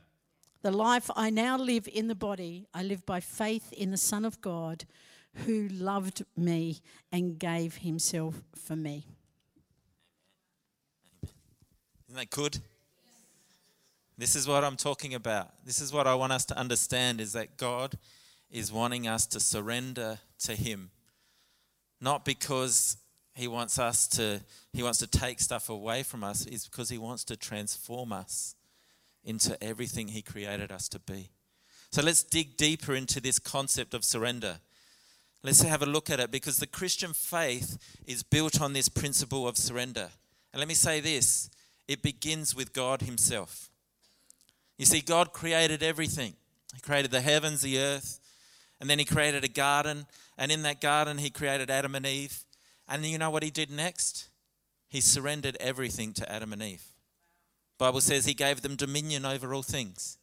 The 0.63 0.71
life 0.71 1.11
I 1.15 1.31
now 1.31 1.59
live 1.59 1.89
in 1.93 2.09
the 2.09 2.15
body, 2.15 2.67
I 2.73 2.83
live 2.83 3.05
by 3.05 3.21
faith 3.21 3.73
in 3.73 3.91
the 3.91 3.97
Son 3.97 4.25
of 4.25 4.41
God 4.41 4.85
who 5.47 5.69
loved 5.69 6.25
me 6.37 6.81
and 7.13 7.39
gave 7.39 7.77
himself 7.77 8.43
for 8.55 8.77
me. 8.77 9.05
Isn't 12.09 12.17
that 12.17 12.31
good? 12.31 12.59
This 14.17 14.37
is 14.37 14.47
what 14.47 14.63
I'm 14.63 14.77
talking 14.77 15.15
about. 15.15 15.51
This 15.65 15.81
is 15.81 15.93
what 15.93 16.07
I 16.07 16.15
want 16.15 16.33
us 16.33 16.45
to 16.47 16.57
understand 16.57 17.21
is 17.21 17.33
that 17.33 17.57
God 17.57 17.99
is 18.51 18.73
wanting 18.73 19.09
us 19.09 19.27
to 19.27 19.41
surrender 19.41 20.21
to 20.41 20.55
him. 20.55 20.91
Not 22.01 22.25
because 22.25 22.99
he 23.35 23.49
wants 23.49 23.79
us 23.79 24.07
to 24.09 24.41
he 24.73 24.83
wants 24.83 24.99
to 25.01 25.07
take 25.07 25.41
stuff 25.41 25.69
away 25.69 26.03
from 26.03 26.25
us 26.25 26.47
is 26.47 26.67
because 26.67 26.89
he 26.89 26.99
wants 26.99 27.25
to 27.25 27.37
transform 27.37 28.13
us 28.13 28.55
into 29.25 29.63
everything 29.63 30.09
he 30.09 30.23
created 30.23 30.71
us 30.71 30.89
to 30.89 30.99
be. 30.99 31.31
So 31.91 32.03
let's 32.03 32.23
dig 32.23 32.57
deeper 32.57 32.95
into 32.95 33.21
this 33.21 33.39
concept 33.39 33.95
of 33.95 34.05
surrender. 34.05 34.59
Let's 35.43 35.63
have 35.63 35.83
a 35.83 35.87
look 35.87 36.11
at 36.11 36.21
it 36.21 36.31
because 36.31 36.59
the 36.59 36.67
christian 36.67 37.13
faith 37.13 37.79
is 38.07 38.23
built 38.23 38.61
on 38.61 38.73
this 38.73 38.89
principle 38.89 39.47
of 39.47 39.57
surrender. 39.57 40.09
And 40.53 40.61
let 40.61 40.69
me 40.69 40.75
say 40.75 41.01
this 41.01 41.51
it 41.89 42.03
begins 42.03 42.55
with 42.55 42.73
god 42.73 43.03
himself. 43.03 43.71
You 44.79 44.87
see 44.87 45.01
god 45.01 45.33
created 45.33 45.83
everything. 45.83 46.35
He 46.75 46.81
created 46.81 47.11
the 47.11 47.21
heavens 47.21 47.63
the 47.63 47.79
earth 47.79 48.21
and 48.81 48.89
then 48.89 48.99
he 48.99 49.05
created 49.05 49.45
a 49.45 49.49
garden. 49.49 50.07
And 50.39 50.53
in 50.53 50.63
that 50.63 50.81
garden 50.81 51.19
he 51.19 51.31
created 51.31 51.71
adam 51.71 51.95
and 51.95 52.07
eve 52.07 52.45
and 52.89 53.05
you 53.05 53.19
know 53.19 53.31
what 53.31 53.43
he 53.43 53.51
did 53.51 53.71
next? 53.71 54.29
He 54.89 55.01
surrendered 55.01 55.57
everything 55.59 56.13
to 56.15 56.31
Adam 56.31 56.53
and 56.53 56.63
Eve. 56.63 56.85
Bible 57.79 58.01
says 58.01 58.25
he 58.25 58.35
gave 58.35 58.61
them 58.61 58.77
dominion 58.77 59.25
over 59.25 59.53
all 59.53 59.63
things. 59.63 60.19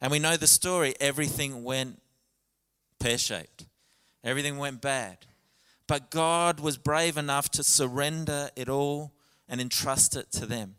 And 0.00 0.10
we 0.10 0.18
know 0.18 0.36
the 0.36 0.46
story. 0.46 0.94
Everything 1.00 1.64
went 1.64 2.00
pear-shaped. 2.98 3.66
Everything 4.24 4.58
went 4.58 4.80
bad. 4.80 5.18
But 5.86 6.10
God 6.10 6.60
was 6.60 6.78
brave 6.78 7.16
enough 7.16 7.50
to 7.50 7.64
surrender 7.64 8.50
it 8.56 8.68
all 8.68 9.12
and 9.48 9.60
entrust 9.60 10.16
it 10.16 10.30
to 10.32 10.46
them. 10.46 10.76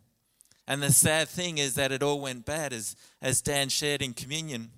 And 0.68 0.84
the 0.84 0.94
sad 0.94 1.28
thing 1.28 1.58
is 1.58 1.74
that 1.76 1.92
it 1.92 2.04
all 2.04 2.22
went 2.22 2.46
bad, 2.46 2.74
as, 2.74 2.96
as 3.22 3.42
Dan 3.42 3.70
shared 3.70 4.02
in 4.02 4.14
communion. 4.14 4.70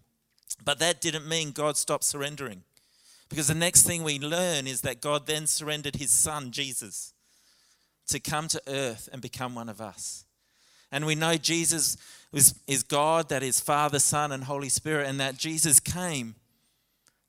But 0.63 0.79
that 0.79 1.01
didn't 1.01 1.27
mean 1.27 1.51
God 1.51 1.75
stopped 1.75 2.05
surrendering. 2.05 2.63
Because 3.31 3.47
the 3.47 3.55
next 3.55 3.83
thing 3.83 4.03
we 4.03 4.19
learn 4.19 4.67
is 4.67 4.81
that 4.81 4.99
God 4.99 5.25
then 5.25 5.47
surrendered 5.47 5.95
his 5.95 6.11
son, 6.11 6.51
Jesus, 6.51 7.13
to 8.07 8.19
come 8.19 8.49
to 8.49 8.61
earth 8.67 9.07
and 9.13 9.21
become 9.21 9.55
one 9.55 9.69
of 9.69 9.79
us. 9.79 10.25
And 10.91 11.05
we 11.05 11.15
know 11.15 11.37
Jesus 11.37 11.95
is 12.33 12.83
God, 12.83 13.29
that 13.29 13.41
is 13.41 13.61
Father, 13.61 13.99
Son, 13.99 14.33
and 14.33 14.43
Holy 14.43 14.67
Spirit, 14.67 15.07
and 15.07 15.17
that 15.21 15.37
Jesus 15.37 15.79
came 15.79 16.35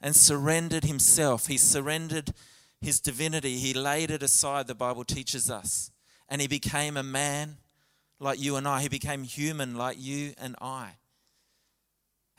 and 0.01 0.17
surrendered 0.17 0.83
himself. 0.83 1.47
He 1.47 1.57
surrendered 1.57 2.33
his 2.81 2.99
divinity. 2.99 3.59
He 3.59 3.73
laid 3.73 4.11
it 4.11 4.25
aside, 4.25 4.67
the 4.67 4.75
Bible 4.75 5.05
teaches 5.05 5.49
us. 5.49 5.93
And 6.29 6.41
he 6.41 6.49
became 6.49 6.97
a 6.97 7.05
man 7.05 7.59
like 8.19 8.41
you 8.41 8.57
and 8.57 8.67
I. 8.67 8.81
He 8.81 8.89
became 8.89 9.23
human 9.23 9.77
like 9.77 9.99
you 10.01 10.33
and 10.37 10.57
I. 10.61 10.95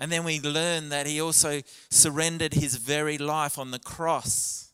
And 0.04 0.12
then 0.12 0.26
we 0.26 0.42
learn 0.42 0.90
that 0.90 1.08
he 1.08 1.22
also 1.22 1.62
surrendered 1.90 2.56
his 2.56 2.76
very 2.76 3.18
life 3.18 3.58
on 3.58 3.72
the 3.72 3.80
cross. 3.80 4.74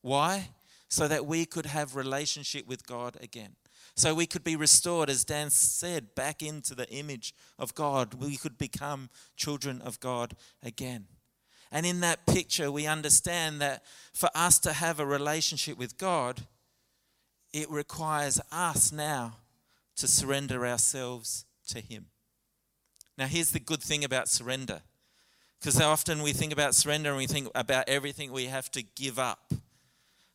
Why? 0.00 0.48
So 0.88 1.06
that 1.08 1.26
we 1.26 1.44
could 1.44 1.66
have 1.66 1.94
relationship 1.94 2.66
with 2.66 2.86
God 2.86 3.18
again. 3.20 3.56
So 3.96 4.14
we 4.14 4.24
could 4.24 4.42
be 4.42 4.56
restored, 4.56 5.10
as 5.10 5.26
Dan 5.26 5.50
said, 5.50 6.14
back 6.14 6.42
into 6.42 6.74
the 6.74 6.88
image 6.88 7.34
of 7.58 7.74
God. 7.74 8.14
We 8.14 8.38
could 8.38 8.56
become 8.56 9.10
children 9.36 9.82
of 9.82 10.00
God 10.00 10.36
again. 10.62 11.04
And 11.70 11.84
in 11.84 12.00
that 12.00 12.24
picture, 12.24 12.72
we 12.72 12.86
understand 12.86 13.60
that 13.60 13.84
for 14.14 14.30
us 14.34 14.58
to 14.60 14.72
have 14.72 14.98
a 14.98 15.04
relationship 15.04 15.76
with 15.76 15.98
God, 15.98 16.46
it 17.52 17.70
requires 17.70 18.40
us 18.50 18.90
now 18.90 19.36
to 19.96 20.08
surrender 20.08 20.66
ourselves 20.66 21.44
to 21.68 21.80
Him. 21.80 22.06
Now, 23.18 23.26
here's 23.26 23.50
the 23.50 23.60
good 23.60 23.82
thing 23.82 24.04
about 24.04 24.28
surrender. 24.28 24.82
Because 25.60 25.80
often 25.80 26.22
we 26.22 26.32
think 26.32 26.52
about 26.52 26.74
surrender 26.74 27.10
and 27.10 27.18
we 27.18 27.26
think 27.26 27.48
about 27.54 27.88
everything 27.88 28.32
we 28.32 28.46
have 28.46 28.70
to 28.72 28.82
give 28.82 29.18
up. 29.18 29.52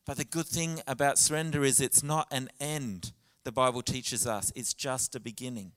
But 0.05 0.15
the 0.15 0.23
good 0.23 0.45
thing 0.45 0.79
about 0.87 1.17
surrender 1.17 1.65
is 1.65 1.81
it's 1.81 2.01
not 2.01 2.27
an 2.31 2.49
end, 2.61 3.11
the 3.43 3.51
Bible 3.51 3.81
teaches 3.81 4.25
us, 4.25 4.53
it's 4.55 4.73
just 4.73 5.15
a 5.15 5.19
beginning. 5.19 5.73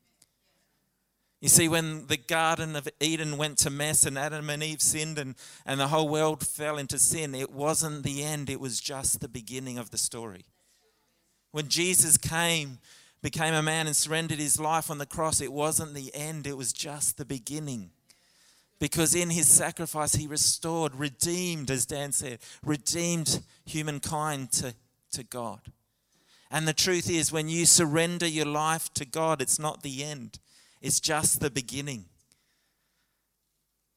You 1.40 1.48
see, 1.48 1.68
when 1.68 2.06
the 2.06 2.18
Garden 2.18 2.76
of 2.76 2.86
Eden 3.00 3.38
went 3.38 3.58
to 3.58 3.70
mess 3.70 4.04
and 4.04 4.16
Adam 4.16 4.50
and 4.50 4.62
Eve 4.62 4.82
sinned 4.82 5.18
and, 5.18 5.34
and 5.66 5.80
the 5.80 5.88
whole 5.88 6.08
world 6.08 6.46
fell 6.46 6.76
into 6.78 6.98
sin, 6.98 7.34
it 7.34 7.50
wasn't 7.50 8.04
the 8.04 8.22
end, 8.22 8.50
it 8.50 8.60
was 8.60 8.78
just 8.78 9.20
the 9.20 9.28
beginning 9.28 9.78
of 9.78 9.90
the 9.90 9.98
story. 9.98 10.44
When 11.50 11.68
Jesus 11.68 12.16
came 12.16 12.78
became 13.22 13.54
a 13.54 13.62
man 13.62 13.86
and 13.86 13.94
surrendered 13.94 14.38
his 14.38 14.58
life 14.58 14.90
on 14.90 14.98
the 14.98 15.06
cross, 15.06 15.40
it 15.40 15.52
wasn't 15.52 15.94
the 15.94 16.14
end, 16.14 16.46
it 16.46 16.56
was 16.56 16.72
just 16.72 17.16
the 17.16 17.24
beginning. 17.24 17.90
Because 18.78 19.14
in 19.14 19.30
his 19.30 19.46
sacrifice, 19.46 20.14
he 20.14 20.26
restored, 20.26 20.94
redeemed, 20.94 21.70
as 21.70 21.84
Dan 21.84 22.12
said, 22.12 22.38
redeemed 22.64 23.42
humankind 23.66 24.52
to, 24.52 24.74
to 25.12 25.22
God. 25.22 25.60
And 26.50 26.66
the 26.66 26.72
truth 26.72 27.08
is, 27.10 27.30
when 27.30 27.48
you 27.48 27.66
surrender 27.66 28.26
your 28.26 28.46
life 28.46 28.92
to 28.94 29.04
God, 29.04 29.42
it's 29.42 29.58
not 29.58 29.82
the 29.82 30.02
end, 30.02 30.40
it's 30.80 30.98
just 30.98 31.40
the 31.40 31.50
beginning. 31.50 32.06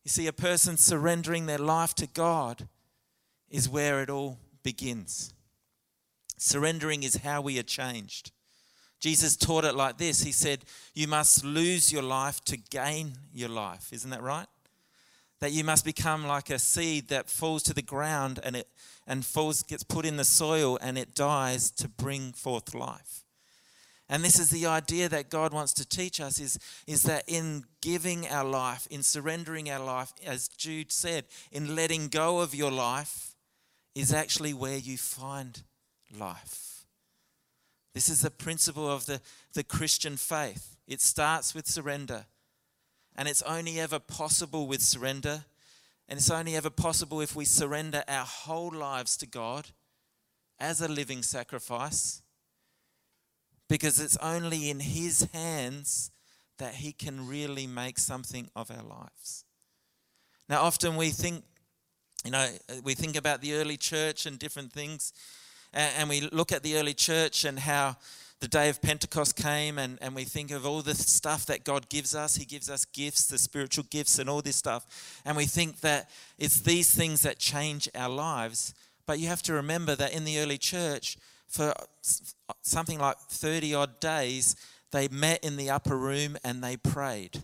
You 0.04 0.10
see, 0.10 0.28
a 0.28 0.34
person 0.34 0.76
surrendering 0.76 1.46
their 1.46 1.58
life 1.58 1.96
to 1.96 2.08
God 2.08 2.68
is 3.50 3.70
where 3.70 4.02
it 4.02 4.10
all 4.10 4.38
begins. 4.64 5.34
Surrendering 6.38 7.04
is 7.04 7.18
how 7.18 7.42
we 7.42 7.58
are 7.58 7.64
changed. 7.64 8.32
Jesus 9.04 9.36
taught 9.36 9.66
it 9.66 9.76
like 9.76 9.98
this 9.98 10.24
He 10.24 10.32
said, 10.32 10.64
You 10.94 11.10
must 11.10 11.44
lose 11.44 11.92
your 11.92 12.02
life 12.02 12.40
to 12.46 12.56
gain 12.56 13.16
your 13.34 13.50
life. 13.50 13.92
Isn't 13.92 14.12
that 14.12 14.24
right? 14.24 14.48
That 15.42 15.52
you 15.52 15.66
must 15.66 15.84
become 15.84 16.26
like 16.26 16.50
a 16.50 16.58
seed 16.58 17.10
that 17.10 17.30
falls 17.30 17.64
to 17.64 17.74
the 17.74 17.82
ground 17.82 18.40
and 18.46 18.56
it 18.56 18.70
and 19.06 19.26
falls 19.26 19.62
gets 19.62 19.84
put 19.84 20.06
in 20.06 20.16
the 20.16 20.24
soil 20.24 20.80
and 20.82 20.98
it 20.98 21.16
dies 21.16 21.70
to 21.72 21.90
bring 21.90 22.32
forth 22.32 22.74
life. 22.74 23.26
And 24.08 24.24
this 24.24 24.40
is 24.40 24.52
the 24.52 24.68
idea 24.68 25.10
that 25.10 25.30
God 25.30 25.52
wants 25.52 25.74
to 25.74 25.86
teach 25.86 26.22
us 26.22 26.40
is, 26.40 26.58
is 26.88 27.04
that 27.04 27.26
in 27.28 27.66
giving 27.82 28.26
our 28.30 28.46
life, 28.46 28.88
in 28.90 29.04
surrendering 29.04 29.70
our 29.70 29.84
life, 29.84 30.14
as 30.26 30.48
Jude 30.48 30.94
said, 30.94 31.26
in 31.52 31.76
letting 31.76 32.08
go 32.08 32.40
of 32.40 32.56
your 32.56 32.72
life, 32.72 33.36
is 33.96 34.14
actually 34.14 34.54
where 34.54 34.78
you 34.78 34.98
find 34.98 35.64
life. 36.18 36.63
This 37.94 38.10
is 38.10 38.22
the 38.22 38.32
principle 38.32 38.90
of 38.90 39.06
the, 39.06 39.22
the 39.54 39.64
Christian 39.64 40.18
faith. 40.18 40.78
It 40.88 41.00
starts 41.00 41.54
with 41.54 41.68
surrender. 41.68 42.26
And 43.16 43.28
it's 43.28 43.44
only 43.44 43.80
ever 43.80 44.00
possible 44.00 44.68
with 44.68 44.82
surrender. 44.82 45.46
And 46.10 46.18
it's 46.18 46.32
only 46.32 46.56
ever 46.56 46.70
possible 46.70 47.22
if 47.22 47.36
we 47.36 47.46
surrender 47.46 48.04
our 48.08 48.26
whole 48.26 48.72
lives 48.72 49.16
to 49.18 49.28
God 49.28 49.70
as 50.60 50.82
a 50.82 50.88
living 50.88 51.22
sacrifice. 51.22 52.22
Because 53.70 54.00
it's 54.00 54.18
only 54.18 54.70
in 54.70 54.80
His 54.80 55.30
hands 55.32 56.12
that 56.58 56.76
He 56.76 56.92
can 56.92 57.28
really 57.28 57.68
make 57.68 58.00
something 58.00 58.50
of 58.56 58.72
our 58.72 58.84
lives. 58.84 59.46
Now, 60.50 60.64
often 60.64 60.98
we 60.98 61.10
think, 61.10 61.44
you 62.26 62.32
know, 62.32 62.48
we 62.84 62.96
think 62.96 63.16
about 63.16 63.42
the 63.42 63.54
early 63.54 63.78
church 63.78 64.26
and 64.26 64.38
different 64.38 64.74
things, 64.74 65.14
and 65.74 66.10
we 66.10 66.22
look 66.22 66.52
at 66.52 66.64
the 66.64 66.78
early 66.78 66.94
church 66.94 67.46
and 67.46 67.60
how 67.60 67.98
the 68.40 68.48
day 68.50 68.68
of 68.68 68.82
Pentecost 68.82 69.38
came, 69.38 69.78
and, 69.78 69.98
and 70.02 70.14
we 70.14 70.26
think 70.26 70.52
of 70.52 70.66
all 70.66 70.82
the 70.82 70.96
stuff 70.96 71.46
that 71.46 71.64
God 71.64 71.88
gives 71.88 72.14
us. 72.14 72.36
He 72.36 72.44
gives 72.44 72.70
us 72.70 72.84
gifts, 72.84 73.28
the 73.28 73.38
spiritual 73.38 73.86
gifts, 73.90 74.20
and 74.20 74.30
all 74.30 74.42
this 74.42 74.58
stuff. 74.58 75.22
And 75.24 75.38
we 75.38 75.46
think 75.46 75.80
that 75.80 76.10
it's 76.38 76.60
these 76.60 76.94
things 76.94 77.22
that 77.22 77.40
change 77.40 77.88
our 77.96 78.10
lives. 78.10 78.74
But 79.06 79.20
you 79.20 79.28
have 79.28 79.44
to 79.44 79.54
remember 79.54 79.96
that 79.96 80.14
in 80.14 80.26
the 80.26 80.40
early 80.40 80.58
church, 80.58 81.18
for 81.48 81.74
something 82.62 83.00
like 83.00 83.18
30 83.18 83.74
odd 83.76 84.00
days, 84.02 84.58
they 84.92 85.08
met 85.08 85.44
in 85.44 85.56
the 85.56 85.70
upper 85.70 85.98
room 85.98 86.36
and 86.44 86.62
they 86.62 86.76
prayed. 86.76 87.44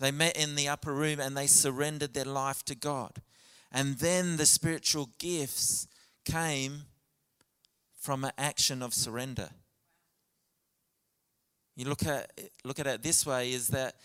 They 0.00 0.10
met 0.10 0.36
in 0.36 0.56
the 0.56 0.68
upper 0.68 0.92
room 0.92 1.20
and 1.20 1.36
they 1.36 1.46
surrendered 1.46 2.12
their 2.12 2.24
life 2.24 2.64
to 2.64 2.74
God. 2.74 3.22
And 3.70 3.98
then 3.98 4.36
the 4.36 4.46
spiritual 4.46 5.10
gifts 5.18 5.86
came 6.24 6.82
from 8.06 8.22
an 8.22 8.30
action 8.38 8.82
of 8.82 8.94
surrender. 8.94 9.48
You 11.74 11.88
look 11.88 12.06
at 12.06 12.30
look 12.62 12.78
at 12.78 12.86
it 12.86 13.02
this 13.02 13.26
way 13.26 13.50
is 13.50 13.66
that 13.68 13.96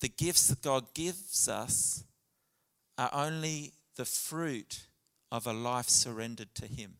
the 0.00 0.10
gifts 0.10 0.48
that 0.48 0.60
God 0.60 0.92
gives 0.92 1.48
us 1.48 2.04
are 2.98 3.08
only 3.14 3.72
the 3.96 4.04
fruit 4.04 4.82
of 5.32 5.46
a 5.46 5.54
life 5.54 5.88
surrendered 5.88 6.54
to 6.56 6.66
him. 6.66 6.96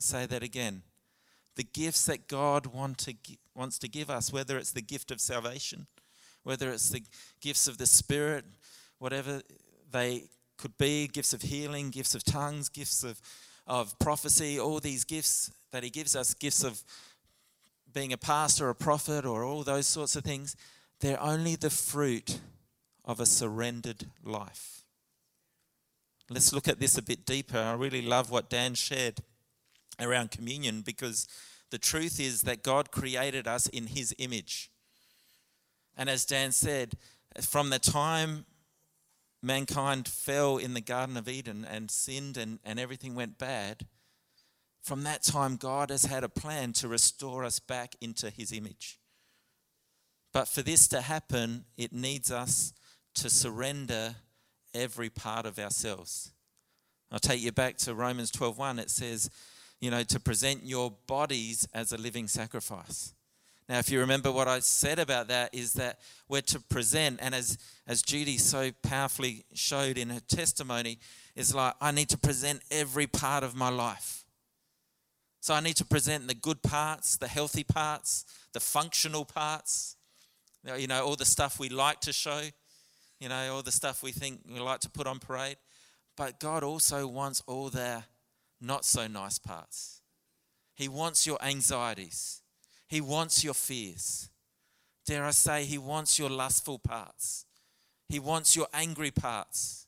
Say 0.00 0.26
that 0.26 0.42
again. 0.42 0.82
The 1.56 1.64
gifts 1.64 2.04
that 2.04 2.28
God 2.28 2.66
want 2.66 2.98
to, 2.98 3.14
wants 3.54 3.78
to 3.78 3.88
give 3.88 4.10
us, 4.10 4.30
whether 4.30 4.58
it's 4.58 4.72
the 4.72 4.82
gift 4.82 5.10
of 5.10 5.18
salvation, 5.18 5.86
whether 6.42 6.70
it's 6.70 6.90
the 6.90 7.02
gifts 7.40 7.66
of 7.68 7.78
the 7.78 7.86
Spirit, 7.86 8.44
whatever 8.98 9.40
they 9.90 10.24
could 10.58 10.76
be 10.76 11.08
gifts 11.08 11.32
of 11.32 11.40
healing, 11.40 11.88
gifts 11.88 12.14
of 12.14 12.22
tongues, 12.22 12.68
gifts 12.68 13.02
of, 13.02 13.20
of 13.66 13.98
prophecy, 13.98 14.58
all 14.58 14.80
these 14.80 15.04
gifts 15.04 15.50
that 15.70 15.82
He 15.82 15.90
gives 15.90 16.16
us, 16.16 16.34
gifts 16.34 16.64
of 16.64 16.82
being 17.92 18.12
a 18.12 18.16
pastor, 18.16 18.68
a 18.68 18.74
prophet, 18.74 19.24
or 19.24 19.44
all 19.44 19.62
those 19.62 19.86
sorts 19.86 20.16
of 20.16 20.24
things, 20.24 20.56
they're 21.00 21.20
only 21.20 21.56
the 21.56 21.70
fruit 21.70 22.40
of 23.04 23.20
a 23.20 23.26
surrendered 23.26 24.06
life. 24.24 24.84
Let's 26.30 26.52
look 26.52 26.68
at 26.68 26.80
this 26.80 26.96
a 26.96 27.02
bit 27.02 27.26
deeper. 27.26 27.58
I 27.58 27.72
really 27.72 28.02
love 28.02 28.30
what 28.30 28.48
Dan 28.48 28.74
shared 28.74 29.20
around 30.00 30.30
communion 30.30 30.80
because 30.80 31.28
the 31.70 31.78
truth 31.78 32.20
is 32.20 32.42
that 32.42 32.62
God 32.62 32.90
created 32.90 33.46
us 33.46 33.66
in 33.66 33.88
His 33.88 34.14
image. 34.18 34.70
And 35.96 36.08
as 36.08 36.24
Dan 36.24 36.52
said, 36.52 36.94
from 37.40 37.70
the 37.70 37.78
time 37.78 38.46
mankind 39.42 40.06
fell 40.08 40.56
in 40.56 40.74
the 40.74 40.80
Garden 40.80 41.16
of 41.16 41.28
Eden 41.28 41.66
and 41.68 41.90
sinned 41.90 42.36
and, 42.36 42.58
and 42.64 42.78
everything 42.78 43.14
went 43.14 43.38
bad, 43.38 43.86
from 44.82 45.04
that 45.04 45.22
time, 45.22 45.56
God 45.56 45.90
has 45.90 46.06
had 46.06 46.24
a 46.24 46.28
plan 46.28 46.72
to 46.74 46.88
restore 46.88 47.44
us 47.44 47.60
back 47.60 47.94
into 48.00 48.30
His 48.30 48.52
image. 48.52 48.98
But 50.32 50.48
for 50.48 50.62
this 50.62 50.88
to 50.88 51.00
happen, 51.00 51.66
it 51.76 51.92
needs 51.92 52.32
us 52.32 52.72
to 53.14 53.30
surrender 53.30 54.16
every 54.74 55.10
part 55.10 55.46
of 55.46 55.58
ourselves. 55.58 56.32
I'll 57.12 57.18
take 57.18 57.42
you 57.42 57.52
back 57.52 57.76
to 57.78 57.94
Romans 57.94 58.32
12:1. 58.32 58.80
It 58.80 58.90
says, 58.90 59.30
you 59.80 59.90
know, 59.90 60.02
to 60.04 60.18
present 60.18 60.64
your 60.64 60.90
bodies 61.06 61.68
as 61.74 61.92
a 61.92 61.98
living 61.98 62.26
sacrifice. 62.26 63.14
Now, 63.72 63.78
if 63.78 63.90
you 63.90 64.00
remember 64.00 64.30
what 64.30 64.48
I 64.48 64.58
said 64.58 64.98
about 64.98 65.28
that, 65.28 65.54
is 65.54 65.72
that 65.72 65.98
we're 66.28 66.42
to 66.42 66.60
present, 66.60 67.20
and 67.22 67.34
as, 67.34 67.56
as 67.86 68.02
Judy 68.02 68.36
so 68.36 68.70
powerfully 68.82 69.46
showed 69.54 69.96
in 69.96 70.10
her 70.10 70.20
testimony, 70.20 70.98
is 71.34 71.54
like, 71.54 71.72
I 71.80 71.90
need 71.90 72.10
to 72.10 72.18
present 72.18 72.60
every 72.70 73.06
part 73.06 73.42
of 73.42 73.54
my 73.54 73.70
life. 73.70 74.26
So 75.40 75.54
I 75.54 75.60
need 75.60 75.76
to 75.76 75.86
present 75.86 76.28
the 76.28 76.34
good 76.34 76.62
parts, 76.62 77.16
the 77.16 77.28
healthy 77.28 77.64
parts, 77.64 78.26
the 78.52 78.60
functional 78.60 79.24
parts, 79.24 79.96
you 80.76 80.86
know, 80.86 81.02
all 81.02 81.16
the 81.16 81.24
stuff 81.24 81.58
we 81.58 81.70
like 81.70 82.00
to 82.00 82.12
show, 82.12 82.42
you 83.20 83.30
know, 83.30 83.54
all 83.54 83.62
the 83.62 83.72
stuff 83.72 84.02
we 84.02 84.12
think 84.12 84.40
we 84.52 84.60
like 84.60 84.80
to 84.80 84.90
put 84.90 85.06
on 85.06 85.18
parade. 85.18 85.56
But 86.14 86.40
God 86.40 86.62
also 86.62 87.06
wants 87.06 87.42
all 87.46 87.70
the 87.70 88.02
not 88.60 88.84
so 88.84 89.06
nice 89.06 89.38
parts. 89.38 90.02
He 90.74 90.88
wants 90.88 91.26
your 91.26 91.42
anxieties, 91.42 92.41
He 92.92 93.00
wants 93.00 93.42
your 93.42 93.54
fears. 93.54 94.28
Dare 95.06 95.24
I 95.24 95.30
say, 95.30 95.64
He 95.64 95.78
wants 95.78 96.18
your 96.18 96.28
lustful 96.28 96.78
parts, 96.78 97.46
He 98.06 98.18
wants 98.18 98.54
your 98.54 98.66
angry 98.74 99.10
parts, 99.10 99.86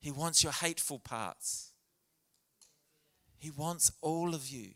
He 0.00 0.10
wants 0.10 0.42
your 0.42 0.54
hateful 0.54 0.98
parts. 0.98 1.72
He 3.36 3.50
wants 3.50 3.92
all 4.00 4.34
of 4.34 4.48
you. 4.48 4.70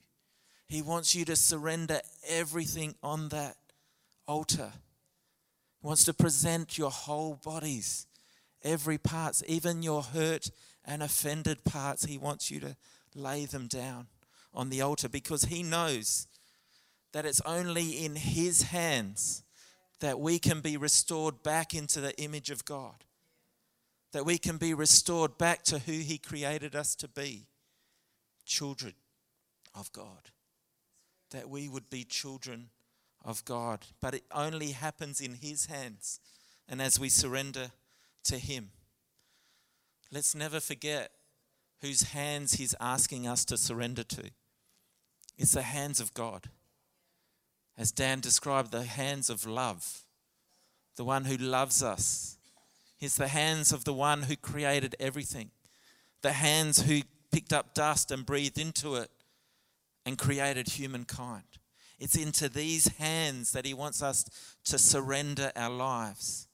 He 0.69 0.83
wants 0.83 1.15
you 1.15 1.25
to 1.25 1.35
surrender 1.35 2.01
everything 2.29 2.95
on 3.03 3.31
that 3.31 3.57
altar. 4.29 4.73
He 5.81 5.87
wants 5.87 6.05
to 6.05 6.13
present 6.13 6.77
your 6.77 6.91
whole 6.91 7.41
bodies, 7.43 8.07
every 8.63 8.99
parts, 8.99 9.43
even 9.47 9.83
your 9.83 10.03
hurt 10.03 10.51
and 10.85 11.03
offended 11.03 11.65
parts. 11.65 12.05
He 12.05 12.19
wants 12.19 12.51
you 12.51 12.61
to 12.61 12.77
lay 13.15 13.47
them 13.47 13.67
down 13.67 14.09
on 14.53 14.69
the 14.69 14.83
altar 14.83 15.09
because 15.09 15.45
he 15.45 15.63
knows 15.63 16.27
that 17.15 17.25
it's 17.25 17.41
only 17.47 18.05
in 18.05 18.17
his 18.17 18.63
hands 18.63 19.45
that 20.01 20.19
we 20.19 20.37
can 20.37 20.61
be 20.61 20.77
restored 20.77 21.45
back 21.45 21.73
into 21.73 22.01
the 22.01 22.15
image 22.21 22.51
of 22.51 22.65
God. 22.65 23.05
That 24.13 24.27
we 24.27 24.37
can 24.37 24.57
be 24.57 24.75
restored 24.75 25.39
back 25.39 25.63
to 25.65 25.79
who 25.79 25.93
he 25.93 26.19
created 26.19 26.75
us 26.75 26.97
to 26.97 27.09
be 27.09 27.47
children 28.45 28.95
of 29.77 29.93
God. 29.93 30.33
That 31.31 31.49
we 31.49 31.69
would 31.69 31.89
be 31.89 32.03
children 32.03 32.71
of 33.25 33.45
God. 33.45 33.87
But 34.01 34.15
it 34.15 34.25
only 34.35 34.73
happens 34.73 35.21
in 35.21 35.35
His 35.35 35.67
hands 35.67 36.19
and 36.69 36.83
as 36.83 36.99
we 36.99 37.09
surrender 37.09 37.71
to 38.25 38.39
Him. 38.39 38.71
Let's 40.11 40.35
never 40.35 40.59
forget 40.59 41.13
whose 41.81 42.03
hands 42.03 42.55
He's 42.55 42.75
asking 42.81 43.29
us 43.29 43.45
to 43.47 43.57
surrender 43.57 44.03
to. 44.03 44.31
It's 45.39 45.53
the 45.53 45.63
hands 45.63 46.01
of 46.01 46.13
God. 46.13 46.49
As 47.77 47.91
Dan 47.91 48.21
described, 48.21 48.71
the 48.71 48.85
hands 48.85 49.29
of 49.29 49.47
love, 49.47 50.03
the 50.97 51.05
one 51.05 51.25
who 51.25 51.37
loves 51.37 51.83
us. 51.83 52.39
It's 53.01 53.17
the 53.17 53.29
hands 53.29 53.73
of 53.73 53.85
the 53.85 53.93
one 53.93 54.23
who 54.23 54.37
created 54.37 54.95
everything, 55.01 55.51
the 56.23 56.33
hands 56.33 56.83
who 56.83 57.03
picked 57.33 57.53
up 57.53 57.75
dust 57.75 58.11
and 58.11 58.25
breathed 58.25 58.59
into 58.59 58.95
it 58.95 59.11
and 60.07 60.17
created 60.17 60.69
humankind. 60.69 61.45
It's 61.99 62.17
into 62.17 62.49
these 62.49 62.89
hands 62.99 63.53
that 63.53 63.67
He 63.67 63.75
wants 63.75 64.03
us 64.03 64.25
to 64.65 64.79
surrender 64.79 65.51
our 65.57 65.71
lives. 65.71 66.47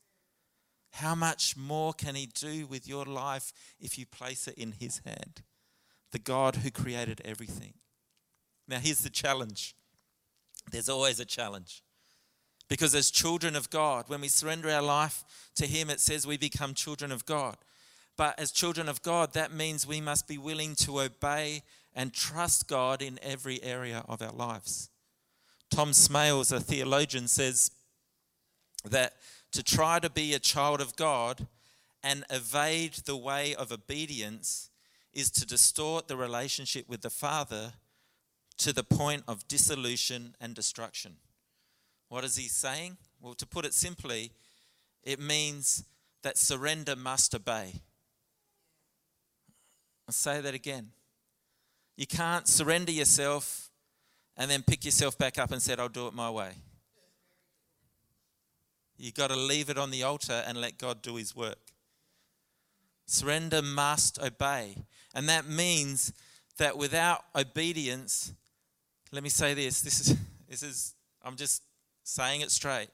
How 0.93 1.15
much 1.15 1.57
more 1.57 1.93
can 1.93 2.15
He 2.15 2.27
do 2.27 2.67
with 2.67 2.89
your 2.89 3.05
life 3.05 3.53
if 3.79 3.99
you 3.99 4.07
place 4.07 4.49
it 4.49 4.55
in 4.55 4.73
His 4.73 5.01
hand? 5.05 5.43
the 6.13 6.19
God 6.19 6.57
who 6.57 6.71
created 6.71 7.21
everything. 7.25 7.75
Now, 8.67 8.79
here's 8.79 9.01
the 9.01 9.11
challenge 9.11 9.75
there's 10.71 10.89
always 10.89 11.21
a 11.21 11.25
challenge. 11.25 11.83
Because 12.69 12.95
as 12.95 13.11
children 13.11 13.57
of 13.57 13.69
God, 13.71 14.05
when 14.09 14.21
we 14.21 14.29
surrender 14.29 14.71
our 14.71 14.83
life 14.83 15.25
to 15.57 15.67
Him, 15.67 15.91
it 15.91 16.01
says 16.01 16.27
we 16.27 16.37
become 16.37 16.73
children 16.75 17.11
of 17.11 17.27
God. 17.27 17.57
But 18.17 18.39
as 18.39 18.53
children 18.53 18.89
of 18.89 19.03
God, 19.03 19.33
that 19.33 19.53
means 19.53 19.87
we 19.87 20.01
must 20.01 20.29
be 20.29 20.39
willing 20.39 20.75
to 20.77 21.01
obey 21.01 21.63
and 21.95 22.13
trust 22.13 22.69
God 22.69 23.03
in 23.03 23.19
every 23.23 23.63
area 23.63 24.05
of 24.09 24.23
our 24.23 24.33
lives. 24.33 24.91
Tom 25.71 25.91
Smales, 25.91 26.53
a 26.53 26.61
theologian, 26.61 27.29
says 27.29 27.71
that 28.85 29.15
to 29.53 29.63
try 29.63 29.99
to 29.99 30.11
be 30.11 30.35
a 30.35 30.39
child 30.39 30.81
of 30.81 30.97
God 30.97 31.47
and 32.03 32.25
evade 32.31 32.95
the 33.05 33.17
way 33.17 33.55
of 33.55 33.73
obedience 33.73 34.71
is 35.13 35.31
to 35.33 35.47
distort 35.47 36.09
the 36.09 36.17
relationship 36.17 36.89
with 36.89 37.03
the 37.03 37.11
Father 37.11 37.73
to 38.61 38.75
the 38.75 38.85
point 38.85 39.23
of 39.27 39.49
dissolution 39.49 40.35
and 40.41 40.55
destruction. 40.55 41.17
What 42.09 42.25
is 42.25 42.37
he 42.37 42.47
saying? 42.47 42.99
Well, 43.21 43.35
to 43.35 43.47
put 43.47 43.65
it 43.65 43.73
simply, 43.73 44.33
it 45.03 45.19
means 45.19 45.85
that 46.23 46.37
surrender 46.37 46.95
must 46.95 47.35
obey. 47.35 47.81
I'll 50.07 50.13
say 50.13 50.43
that 50.43 50.55
again. 50.55 50.91
You 51.97 52.07
can't 52.07 52.47
surrender 52.47 52.93
yourself 52.93 53.71
and 54.37 54.51
then 54.51 54.63
pick 54.63 54.85
yourself 54.85 55.17
back 55.17 55.39
up 55.39 55.53
and 55.53 55.63
say, 55.63 55.75
I'll 55.79 55.89
do 55.89 56.07
it 56.07 56.15
my 56.15 56.31
way. 56.31 56.53
You've 58.99 59.15
got 59.15 59.31
to 59.31 59.37
leave 59.37 59.71
it 59.71 59.79
on 59.79 59.91
the 59.91 60.03
altar 60.03 60.45
and 60.47 60.61
let 60.61 60.77
God 60.77 61.01
do 61.01 61.17
his 61.17 61.35
work. 61.35 61.73
Surrender 63.07 63.63
must 63.63 64.21
obey. 64.23 64.77
And 65.15 65.29
that 65.31 65.47
means 65.47 66.13
that 66.59 66.77
without 66.77 67.25
obedience, 67.35 68.35
let 69.13 69.23
me 69.23 69.29
say 69.29 69.55
this 69.55 69.81
this 69.81 70.01
is, 70.01 70.17
this 70.49 70.63
is 70.63 70.95
I'm 71.23 71.37
just 71.37 71.63
saying 72.05 72.41
it 72.41 72.51
straight. 72.51 72.89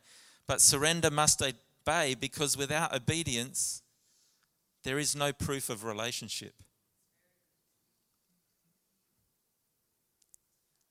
But 0.46 0.60
surrender 0.60 1.10
must 1.10 1.42
obey 1.42 2.14
because 2.14 2.56
without 2.56 2.94
obedience, 2.94 3.82
there 4.84 4.98
is 4.98 5.16
no 5.16 5.32
proof 5.32 5.68
of 5.68 5.84
relationship. 5.84 6.54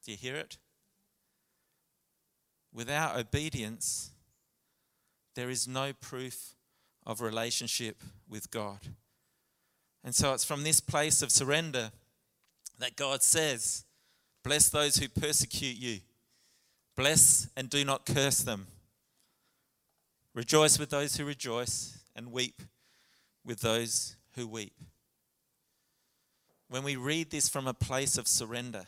Do 0.05 0.11
you 0.11 0.17
hear 0.17 0.35
it? 0.35 0.57
Without 2.73 3.17
obedience, 3.17 4.11
there 5.33 5.49
is 5.49 5.67
no 5.67 5.93
proof 5.93 6.55
of 7.05 7.21
relationship 7.21 8.03
with 8.29 8.51
God. 8.51 8.79
And 10.03 10.13
so 10.13 10.33
it's 10.33 10.43
from 10.45 10.63
this 10.63 10.79
place 10.79 11.21
of 11.21 11.31
surrender 11.31 11.91
that 12.79 12.95
God 12.95 13.23
says, 13.23 13.85
Bless 14.45 14.69
those 14.69 14.97
who 14.97 15.10
persecute 15.10 15.75
you, 15.75 16.01
bless 16.95 17.49
and 17.58 17.67
do 17.67 17.84
not 17.84 18.05
curse 18.05 18.38
them. 18.38 18.67
Rejoice 20.36 20.77
with 20.77 20.91
those 20.91 21.17
who 21.17 21.25
rejoice, 21.25 21.97
and 22.15 22.31
weep 22.31 22.62
with 23.43 23.62
those 23.62 24.15
who 24.36 24.45
weep. 24.45 24.73
When 26.69 26.84
we 26.84 26.95
read 26.95 27.31
this 27.31 27.49
from 27.49 27.65
a 27.65 27.73
place 27.73 28.19
of 28.19 28.27
surrender, 28.27 28.84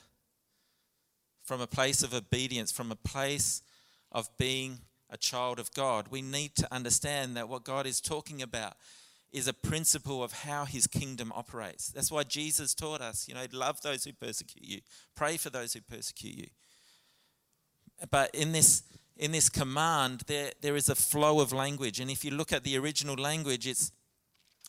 from 1.43 1.59
a 1.59 1.65
place 1.65 2.03
of 2.03 2.13
obedience, 2.13 2.71
from 2.71 2.91
a 2.91 2.95
place 2.95 3.63
of 4.11 4.29
being 4.37 4.81
a 5.09 5.17
child 5.17 5.57
of 5.57 5.73
God, 5.73 6.09
we 6.11 6.21
need 6.21 6.53
to 6.57 6.71
understand 6.71 7.35
that 7.35 7.49
what 7.49 7.63
God 7.63 7.87
is 7.87 7.99
talking 7.99 8.43
about 8.43 8.75
is 9.31 9.47
a 9.47 9.53
principle 9.53 10.23
of 10.23 10.31
how 10.31 10.65
his 10.65 10.87
kingdom 10.87 11.31
operates. 11.35 11.89
That's 11.89 12.11
why 12.11 12.23
Jesus 12.23 12.73
taught 12.73 13.01
us, 13.01 13.27
you 13.27 13.35
know, 13.35 13.45
love 13.51 13.81
those 13.81 14.03
who 14.05 14.13
persecute 14.13 14.63
you, 14.63 14.81
pray 15.15 15.37
for 15.37 15.49
those 15.49 15.73
who 15.73 15.81
persecute 15.81 16.35
you. 16.35 16.47
But 18.09 18.33
in 18.33 18.51
this 18.51 18.83
in 19.19 19.31
this 19.31 19.49
command, 19.49 20.21
there, 20.27 20.51
there 20.61 20.75
is 20.75 20.89
a 20.89 20.95
flow 20.95 21.39
of 21.39 21.51
language. 21.51 21.99
And 21.99 22.11
if 22.11 22.23
you 22.23 22.31
look 22.31 22.53
at 22.53 22.63
the 22.63 22.77
original 22.77 23.15
language, 23.15 23.67
it's 23.67 23.91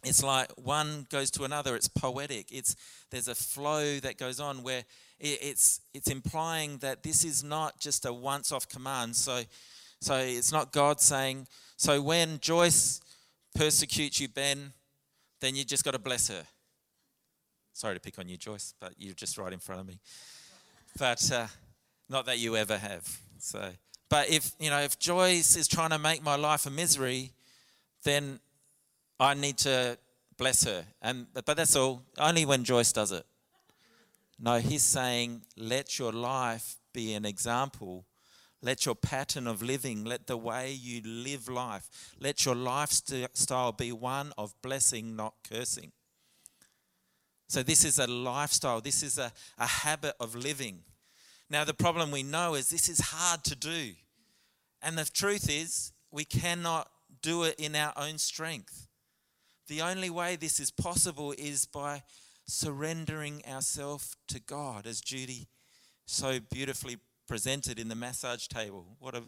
it's 0.04 0.22
like 0.22 0.50
one 0.52 1.06
goes 1.10 1.30
to 1.32 1.44
another. 1.44 1.74
It's 1.74 1.88
poetic. 1.88 2.50
It's 2.52 2.76
there's 3.10 3.28
a 3.28 3.34
flow 3.34 3.98
that 3.98 4.16
goes 4.16 4.40
on 4.40 4.62
where 4.62 4.84
it, 5.18 5.38
it's 5.42 5.80
it's 5.92 6.08
implying 6.08 6.78
that 6.78 7.02
this 7.02 7.24
is 7.24 7.44
not 7.44 7.78
just 7.80 8.06
a 8.06 8.12
once-off 8.12 8.68
command. 8.68 9.16
So 9.16 9.42
so 10.00 10.16
it's 10.16 10.52
not 10.52 10.72
God 10.72 11.00
saying. 11.00 11.46
So 11.76 12.00
when 12.00 12.38
Joyce 12.40 13.00
persecutes 13.54 14.20
you, 14.20 14.28
Ben, 14.28 14.72
then 15.40 15.54
you 15.54 15.64
just 15.64 15.84
got 15.84 15.92
to 15.92 15.98
bless 15.98 16.28
her. 16.28 16.44
Sorry 17.72 17.94
to 17.94 18.00
pick 18.00 18.18
on 18.18 18.28
you, 18.28 18.36
Joyce, 18.36 18.74
but 18.80 18.94
you're 18.98 19.14
just 19.14 19.38
right 19.38 19.52
in 19.52 19.60
front 19.60 19.80
of 19.80 19.86
me. 19.86 20.00
But 20.98 21.30
uh, 21.30 21.46
not 22.08 22.26
that 22.26 22.38
you 22.38 22.56
ever 22.56 22.76
have. 22.76 23.06
So, 23.38 23.70
but 24.08 24.28
if 24.28 24.52
you 24.58 24.70
know, 24.70 24.80
if 24.80 24.98
Joyce 24.98 25.56
is 25.56 25.68
trying 25.68 25.90
to 25.90 25.98
make 25.98 26.22
my 26.22 26.34
life 26.34 26.66
a 26.66 26.70
misery, 26.70 27.32
then 28.02 28.40
I 29.20 29.34
need 29.34 29.58
to 29.58 29.96
bless 30.36 30.64
her. 30.64 30.84
And 31.00 31.26
but 31.32 31.46
that's 31.56 31.76
all. 31.76 32.02
Only 32.18 32.44
when 32.44 32.64
Joyce 32.64 32.92
does 32.92 33.12
it. 33.12 33.24
No, 34.40 34.58
he's 34.58 34.82
saying, 34.82 35.42
let 35.56 35.98
your 35.98 36.12
life 36.12 36.76
be 36.92 37.14
an 37.14 37.24
example 37.24 38.06
let 38.62 38.84
your 38.86 38.94
pattern 38.94 39.46
of 39.46 39.62
living, 39.62 40.04
let 40.04 40.26
the 40.26 40.36
way 40.36 40.72
you 40.72 41.00
live 41.04 41.48
life, 41.48 41.88
let 42.20 42.44
your 42.44 42.54
lifestyle 42.54 43.72
be 43.72 43.92
one 43.92 44.32
of 44.36 44.60
blessing, 44.62 45.14
not 45.14 45.34
cursing. 45.48 45.92
So, 47.48 47.62
this 47.62 47.84
is 47.84 47.98
a 47.98 48.06
lifestyle, 48.06 48.80
this 48.80 49.02
is 49.02 49.18
a, 49.18 49.32
a 49.58 49.66
habit 49.66 50.14
of 50.20 50.34
living. 50.34 50.80
Now, 51.48 51.64
the 51.64 51.74
problem 51.74 52.10
we 52.10 52.22
know 52.22 52.54
is 52.54 52.68
this 52.68 52.88
is 52.88 53.00
hard 53.00 53.42
to 53.44 53.56
do. 53.56 53.92
And 54.82 54.98
the 54.98 55.04
truth 55.04 55.48
is, 55.48 55.92
we 56.10 56.24
cannot 56.24 56.90
do 57.22 57.44
it 57.44 57.54
in 57.58 57.74
our 57.74 57.92
own 57.96 58.18
strength. 58.18 58.88
The 59.66 59.82
only 59.82 60.10
way 60.10 60.36
this 60.36 60.60
is 60.60 60.70
possible 60.70 61.32
is 61.36 61.64
by 61.64 62.02
surrendering 62.46 63.42
ourselves 63.50 64.16
to 64.28 64.40
God, 64.40 64.86
as 64.86 65.00
Judy 65.00 65.48
so 66.06 66.38
beautifully 66.40 66.96
presented 67.28 67.78
in 67.78 67.88
the 67.88 67.94
massage 67.94 68.48
table. 68.48 68.86
What 68.98 69.14
a 69.14 69.22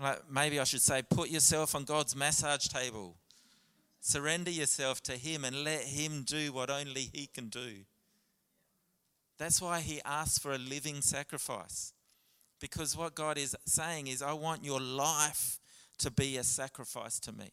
like 0.00 0.30
maybe 0.30 0.58
I 0.58 0.64
should 0.64 0.80
say 0.80 1.02
put 1.02 1.28
yourself 1.28 1.74
on 1.74 1.84
God's 1.84 2.16
massage 2.16 2.66
table. 2.68 3.16
Surrender 4.00 4.50
yourself 4.50 5.02
to 5.04 5.12
him 5.12 5.44
and 5.44 5.64
let 5.64 5.82
him 5.82 6.24
do 6.24 6.52
what 6.52 6.70
only 6.70 7.10
he 7.12 7.26
can 7.26 7.48
do. 7.48 7.84
That's 9.38 9.60
why 9.60 9.80
he 9.80 10.00
asks 10.04 10.38
for 10.38 10.52
a 10.52 10.58
living 10.58 11.00
sacrifice. 11.00 11.92
Because 12.60 12.96
what 12.96 13.14
God 13.14 13.38
is 13.38 13.56
saying 13.66 14.06
is 14.06 14.22
I 14.22 14.32
want 14.32 14.64
your 14.64 14.80
life 14.80 15.58
to 15.98 16.10
be 16.10 16.36
a 16.36 16.44
sacrifice 16.44 17.18
to 17.20 17.32
me. 17.32 17.50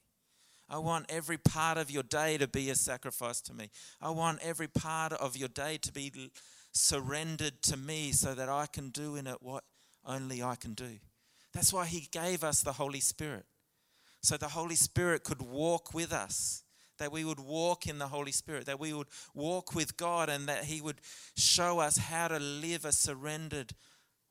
I 0.69 0.77
want 0.77 1.05
every 1.09 1.37
part 1.37 1.77
of 1.77 1.91
your 1.91 2.03
day 2.03 2.37
to 2.37 2.47
be 2.47 2.69
a 2.69 2.75
sacrifice 2.75 3.41
to 3.41 3.53
me. 3.53 3.69
I 4.01 4.09
want 4.11 4.39
every 4.41 4.67
part 4.67 5.11
of 5.11 5.35
your 5.35 5.49
day 5.49 5.77
to 5.81 5.91
be 5.91 6.31
surrendered 6.71 7.61
to 7.63 7.77
me 7.77 8.11
so 8.11 8.33
that 8.33 8.49
I 8.49 8.65
can 8.65 8.89
do 8.89 9.15
in 9.15 9.27
it 9.27 9.37
what 9.41 9.63
only 10.05 10.41
I 10.41 10.55
can 10.55 10.73
do. 10.73 10.99
That's 11.53 11.73
why 11.73 11.85
He 11.85 12.07
gave 12.11 12.43
us 12.43 12.61
the 12.61 12.73
Holy 12.73 12.99
Spirit. 12.99 13.45
So 14.21 14.37
the 14.37 14.49
Holy 14.49 14.75
Spirit 14.75 15.23
could 15.23 15.41
walk 15.41 15.93
with 15.93 16.13
us, 16.13 16.63
that 16.99 17.11
we 17.11 17.25
would 17.25 17.39
walk 17.39 17.87
in 17.87 17.97
the 17.97 18.07
Holy 18.07 18.31
Spirit, 18.31 18.65
that 18.67 18.79
we 18.79 18.93
would 18.93 19.07
walk 19.33 19.73
with 19.73 19.97
God, 19.97 20.29
and 20.29 20.47
that 20.47 20.65
He 20.65 20.81
would 20.81 21.01
show 21.35 21.79
us 21.79 21.97
how 21.97 22.27
to 22.27 22.39
live 22.39 22.85
a 22.85 22.91
surrendered 22.91 23.73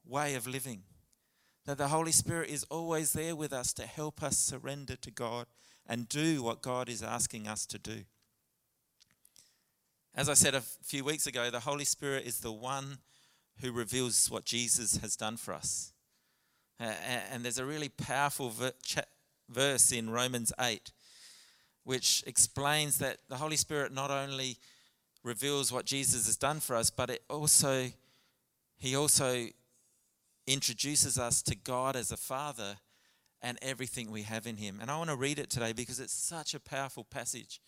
way 0.06 0.34
of 0.34 0.46
living. 0.46 0.82
That 1.66 1.78
the 1.78 1.88
Holy 1.88 2.12
Spirit 2.12 2.48
is 2.48 2.64
always 2.64 3.12
there 3.12 3.36
with 3.36 3.52
us 3.52 3.72
to 3.74 3.86
help 3.86 4.22
us 4.22 4.38
surrender 4.38 4.96
to 4.96 5.10
God 5.10 5.46
and 5.86 6.08
do 6.08 6.42
what 6.42 6.62
God 6.62 6.88
is 6.88 7.02
asking 7.02 7.48
us 7.48 7.66
to 7.66 7.78
do. 7.78 8.04
As 10.14 10.28
I 10.28 10.34
said 10.34 10.56
a 10.56 10.60
few 10.60 11.04
weeks 11.04 11.28
ago, 11.28 11.50
the 11.50 11.60
Holy 11.60 11.84
Spirit 11.84 12.26
is 12.26 12.40
the 12.40 12.50
one 12.52 12.98
who 13.60 13.70
reveals 13.70 14.28
what 14.28 14.44
Jesus 14.44 14.96
has 14.96 15.14
done 15.14 15.36
for 15.36 15.54
us. 15.54 15.92
and 16.80 17.44
there's 17.44 17.58
a 17.58 17.64
really 17.64 17.88
powerful 17.90 18.52
verse 19.48 19.92
in 19.92 20.10
Romans 20.10 20.52
8 20.58 20.92
which 21.84 22.22
explains 22.26 22.98
that 22.98 23.18
the 23.28 23.36
Holy 23.36 23.56
Spirit 23.56 23.92
not 23.92 24.10
only 24.10 24.58
reveals 25.22 25.72
what 25.72 25.86
Jesus 25.86 26.26
has 26.26 26.36
done 26.36 26.60
for 26.60 26.76
us, 26.76 26.90
but 26.90 27.10
it 27.10 27.22
also 27.28 27.90
he 28.78 28.96
also 28.96 29.46
introduces 30.46 31.18
us 31.18 31.42
to 31.42 31.54
God 31.54 31.96
as 31.96 32.10
a 32.10 32.16
father 32.16 32.78
and 33.42 33.58
everything 33.62 34.10
we 34.10 34.22
have 34.22 34.46
in 34.46 34.56
him. 34.56 34.78
And 34.80 34.90
I 34.90 34.98
want 34.98 35.10
to 35.10 35.16
read 35.16 35.38
it 35.38 35.50
today 35.50 35.72
because 35.72 36.00
it's 36.00 36.14
such 36.14 36.54
a 36.54 36.60
powerful 36.60 37.04
passage 37.04 37.60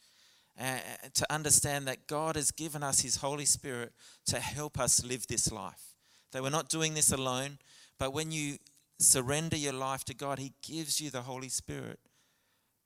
to 0.58 1.32
understand 1.32 1.86
that 1.88 2.06
God 2.06 2.36
has 2.36 2.50
given 2.50 2.82
us 2.82 3.00
His 3.00 3.16
Holy 3.16 3.44
Spirit 3.44 3.92
to 4.26 4.38
help 4.38 4.78
us 4.78 5.04
live 5.04 5.26
this 5.26 5.50
life. 5.50 5.94
That 6.32 6.42
we're 6.42 6.50
not 6.50 6.68
doing 6.68 6.94
this 6.94 7.12
alone, 7.12 7.58
but 7.98 8.12
when 8.12 8.30
you 8.30 8.58
surrender 8.98 9.56
your 9.56 9.72
life 9.72 10.04
to 10.04 10.14
God, 10.14 10.38
He 10.38 10.52
gives 10.62 11.00
you 11.00 11.10
the 11.10 11.22
Holy 11.22 11.48
Spirit 11.48 11.98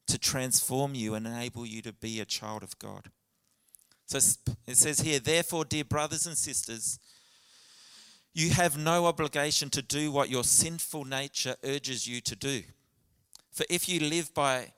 to 0.06 0.18
transform 0.18 0.94
you 0.94 1.14
and 1.14 1.26
enable 1.26 1.66
you 1.66 1.82
to 1.82 1.92
be 1.92 2.20
a 2.20 2.24
child 2.24 2.62
of 2.62 2.78
God. 2.78 3.10
So 4.06 4.18
it 4.66 4.76
says 4.76 5.00
here, 5.00 5.18
therefore, 5.18 5.64
dear 5.64 5.84
brothers 5.84 6.26
and 6.26 6.38
sisters, 6.38 7.00
you 8.32 8.50
have 8.50 8.78
no 8.78 9.06
obligation 9.06 9.68
to 9.70 9.82
do 9.82 10.12
what 10.12 10.30
your 10.30 10.44
sinful 10.44 11.04
nature 11.04 11.56
urges 11.64 12.06
you 12.06 12.20
to 12.20 12.36
do. 12.36 12.62
For 13.50 13.64
if 13.68 13.88
you 13.88 14.00
live 14.00 14.32
by 14.34 14.72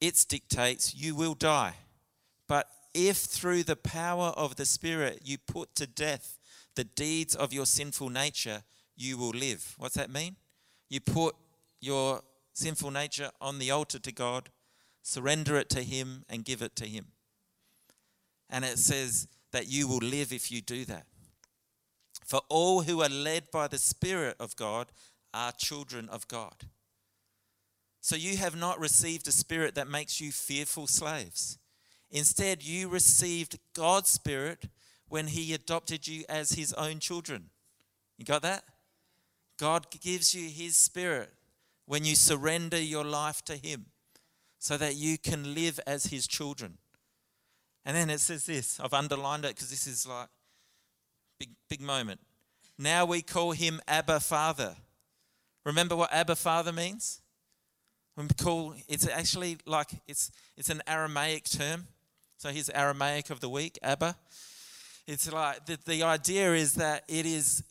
its 0.00 0.24
dictates, 0.24 0.94
you 0.94 1.14
will 1.14 1.34
die. 1.34 1.74
If 2.94 3.16
through 3.18 3.64
the 3.64 3.76
power 3.76 4.28
of 4.36 4.56
the 4.56 4.64
Spirit 4.64 5.20
you 5.24 5.36
put 5.36 5.74
to 5.74 5.86
death 5.86 6.38
the 6.76 6.84
deeds 6.84 7.34
of 7.34 7.52
your 7.52 7.66
sinful 7.66 8.08
nature, 8.08 8.62
you 8.96 9.18
will 9.18 9.30
live. 9.30 9.74
What's 9.78 9.96
that 9.96 10.10
mean? 10.10 10.36
You 10.88 11.00
put 11.00 11.34
your 11.80 12.22
sinful 12.52 12.92
nature 12.92 13.30
on 13.40 13.58
the 13.58 13.70
altar 13.70 13.98
to 13.98 14.12
God, 14.12 14.50
surrender 15.02 15.56
it 15.56 15.68
to 15.70 15.82
Him, 15.82 16.24
and 16.28 16.44
give 16.44 16.62
it 16.62 16.76
to 16.76 16.86
Him. 16.86 17.06
And 18.48 18.64
it 18.64 18.78
says 18.78 19.26
that 19.52 19.68
you 19.68 19.88
will 19.88 19.98
live 19.98 20.32
if 20.32 20.50
you 20.52 20.60
do 20.60 20.84
that. 20.84 21.06
For 22.24 22.40
all 22.48 22.82
who 22.82 23.02
are 23.02 23.08
led 23.08 23.50
by 23.50 23.68
the 23.68 23.78
Spirit 23.78 24.36
of 24.38 24.56
God 24.56 24.92
are 25.32 25.52
children 25.52 26.08
of 26.08 26.28
God. 26.28 26.54
So 28.00 28.16
you 28.16 28.36
have 28.36 28.54
not 28.54 28.78
received 28.78 29.26
a 29.28 29.32
spirit 29.32 29.74
that 29.76 29.88
makes 29.88 30.20
you 30.20 30.30
fearful 30.30 30.86
slaves. 30.86 31.58
Instead, 32.14 32.62
you 32.62 32.88
received 32.88 33.58
God's 33.74 34.08
Spirit 34.08 34.66
when 35.08 35.26
He 35.26 35.52
adopted 35.52 36.06
you 36.06 36.24
as 36.28 36.52
His 36.52 36.72
own 36.74 37.00
children. 37.00 37.50
You 38.16 38.24
got 38.24 38.42
that? 38.42 38.62
God 39.58 39.88
gives 40.00 40.32
you 40.32 40.48
His 40.48 40.76
Spirit 40.76 41.30
when 41.86 42.04
you 42.04 42.14
surrender 42.14 42.80
your 42.80 43.04
life 43.04 43.44
to 43.46 43.56
Him 43.56 43.86
so 44.60 44.76
that 44.76 44.94
you 44.94 45.18
can 45.18 45.54
live 45.54 45.80
as 45.88 46.06
His 46.06 46.28
children. 46.28 46.78
And 47.84 47.96
then 47.96 48.08
it 48.10 48.20
says 48.20 48.46
this 48.46 48.78
I've 48.78 48.94
underlined 48.94 49.44
it 49.44 49.56
because 49.56 49.70
this 49.70 49.88
is 49.88 50.06
like 50.06 50.28
big, 51.40 51.50
big 51.68 51.80
moment. 51.80 52.20
Now 52.78 53.04
we 53.04 53.22
call 53.22 53.50
Him 53.50 53.80
Abba 53.88 54.20
Father. 54.20 54.76
Remember 55.64 55.96
what 55.96 56.12
Abba 56.12 56.36
Father 56.36 56.72
means? 56.72 57.22
We 58.16 58.28
call, 58.40 58.74
it's 58.86 59.08
actually 59.08 59.58
like 59.66 59.90
it's 60.06 60.30
it's 60.56 60.70
an 60.70 60.80
Aramaic 60.86 61.50
term. 61.50 61.88
So 62.44 62.50
here's 62.50 62.68
Aramaic 62.68 63.30
of 63.30 63.40
the 63.40 63.48
week, 63.48 63.78
Abba. 63.82 64.14
It's 65.06 65.32
like 65.32 65.64
the, 65.64 65.78
the 65.86 66.02
idea 66.02 66.52
is 66.52 66.74
that 66.74 67.04
it 67.08 67.24
is 67.24 67.64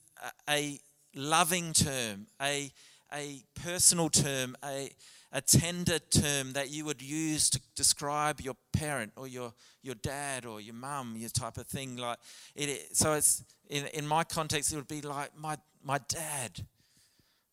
a, 0.50 0.80
loving 1.14 1.74
term, 1.74 2.26
a, 2.42 2.72
a 3.14 3.44
personal 3.64 4.10
term, 4.10 4.58
a, 4.66 4.90
a 5.32 5.42
tender 5.42 6.00
term 6.00 6.54
that 6.54 6.72
you 6.72 6.86
would 6.86 7.04
use 7.04 7.52
to 7.52 7.62
describe 7.76 8.42
your 8.42 8.56
parent 8.72 9.12
or 9.16 9.28
your, 9.28 9.54
your 9.84 9.94
dad 9.94 10.44
or 10.44 10.60
your 10.60 10.74
mum, 10.74 11.14
your 11.18 11.30
type 11.30 11.58
of 11.58 11.68
thing. 11.68 11.96
Like 11.96 12.18
it, 12.56 12.98
so 12.98 13.14
it's 13.14 13.44
in, 13.70 13.86
in 13.94 14.08
my 14.08 14.24
context, 14.24 14.74
it 14.74 14.76
would 14.76 14.88
be 14.88 15.02
like 15.02 15.38
my, 15.38 15.56
my 15.84 16.00
dad 16.08 16.66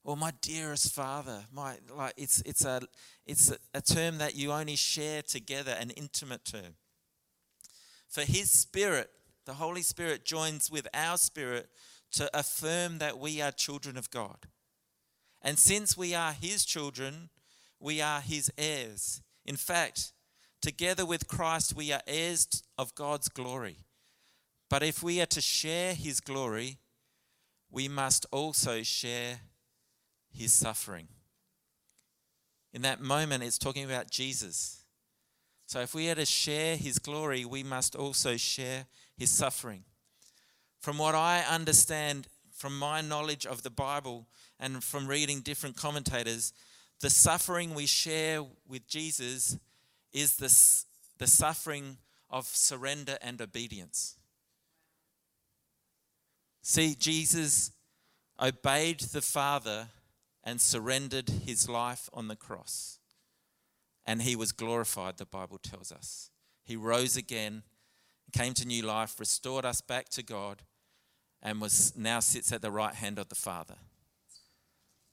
or 0.04 0.16
my 0.16 0.33
dearest 0.40 0.94
father. 0.94 1.44
My 1.52 1.76
like 1.94 2.14
it's 2.16 2.40
it's 2.46 2.64
a 2.64 2.80
it's 3.26 3.50
a, 3.50 3.56
a 3.74 3.83
term 3.83 4.16
that 4.16 4.35
you 4.35 4.52
only 4.52 4.76
share 4.76 5.20
together, 5.20 5.76
an 5.78 5.90
intimate 5.90 6.46
term. 6.46 6.76
For 8.11 8.23
his 8.23 8.51
spirit, 8.51 9.11
the 9.46 9.55
Holy 9.55 9.83
Spirit 9.83 10.25
joins 10.25 10.70
with 10.70 10.87
our 10.92 11.16
spirit 11.16 11.70
to 12.12 12.31
affirm 12.38 12.99
that 12.99 13.18
we 13.18 13.40
are 13.40 13.53
children 13.53 13.96
of 13.96 14.11
God. 14.11 14.46
And 15.42 15.59
since 15.59 15.96
we 15.96 16.14
are 16.14 16.33
His 16.33 16.64
children, 16.64 17.31
we 17.79 18.01
are 18.01 18.20
His 18.20 18.53
heirs. 18.59 19.23
In 19.46 19.57
fact, 19.57 20.12
together 20.61 21.07
with 21.07 21.29
Christ, 21.29 21.75
we 21.75 21.92
are 21.92 22.03
heirs 22.07 22.62
of 22.77 22.94
God's 22.94 23.29
glory. 23.29 23.79
But 24.68 24.83
if 24.83 25.03
we 25.03 25.20
are 25.20 25.27
to 25.27 25.40
share 25.40 25.94
His 25.94 26.20
glory, 26.20 26.79
we 27.70 27.88
must 27.88 28.27
also 28.31 28.83
share 28.83 29.40
His 30.31 30.53
suffering. 30.53 31.09
In 32.73 32.83
that 32.83 33.01
moment, 33.01 33.42
it's 33.42 33.59
talking 33.59 33.85
about 33.85 34.11
Jesus. 34.11 34.80
So 35.70 35.78
if 35.78 35.94
we 35.94 36.11
are 36.11 36.16
to 36.16 36.26
share 36.26 36.76
His 36.76 36.98
glory, 36.98 37.44
we 37.44 37.62
must 37.62 37.94
also 37.94 38.37
share 38.37 38.87
His 39.16 39.30
suffering. 39.30 39.85
From 40.80 40.98
what 40.98 41.14
I 41.14 41.44
understand 41.48 42.26
from 42.50 42.76
my 42.76 43.00
knowledge 43.02 43.46
of 43.46 43.62
the 43.62 43.70
Bible 43.70 44.26
and 44.59 44.83
from 44.83 45.06
reading 45.06 45.42
different 45.42 45.76
commentators, 45.76 46.52
the 47.00 47.09
suffering 47.09 47.72
we 47.72 47.87
share 47.87 48.42
with 48.68 48.88
Jesus 48.88 49.59
is 50.12 50.38
the, 50.38 50.52
the 51.24 51.30
suffering 51.30 51.98
of 52.28 52.46
surrender 52.46 53.16
and 53.22 53.40
obedience. 53.40 54.16
See, 56.62 56.96
Jesus 56.98 57.70
obeyed 58.42 58.98
the 58.98 59.22
Father 59.22 59.87
and 60.42 60.61
surrendered 60.61 61.28
his 61.28 61.68
life 61.68 62.11
on 62.12 62.26
the 62.26 62.35
cross. 62.35 62.99
And 64.11 64.23
he 64.23 64.35
was 64.35 64.51
glorified, 64.51 65.18
the 65.18 65.25
Bible 65.25 65.59
tells 65.59 65.92
us. 65.92 66.33
He 66.64 66.75
rose 66.75 67.16
again, 67.16 67.62
came 68.33 68.55
to 68.55 68.66
new 68.66 68.83
life, 68.83 69.20
restored 69.20 69.64
us 69.64 69.81
back 69.81 70.09
to 70.09 70.25
God, 70.25 70.62
and 71.40 71.61
was 71.61 71.96
now 71.96 72.18
sits 72.18 72.53
at 72.53 72.61
the 72.61 72.73
right 72.73 72.94
hand 72.94 73.20
of 73.20 73.29
the 73.29 73.37
Father. 73.37 73.77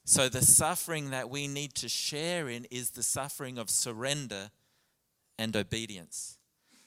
So 0.03 0.29
the 0.29 0.41
suffering 0.41 1.11
that 1.11 1.29
we 1.29 1.47
need 1.47 1.75
to 1.75 1.87
share 1.87 2.49
in 2.49 2.65
is 2.71 2.89
the 2.89 3.03
suffering 3.03 3.59
of 3.59 3.69
surrender 3.69 4.49
and 5.37 5.55
obedience. 5.55 6.39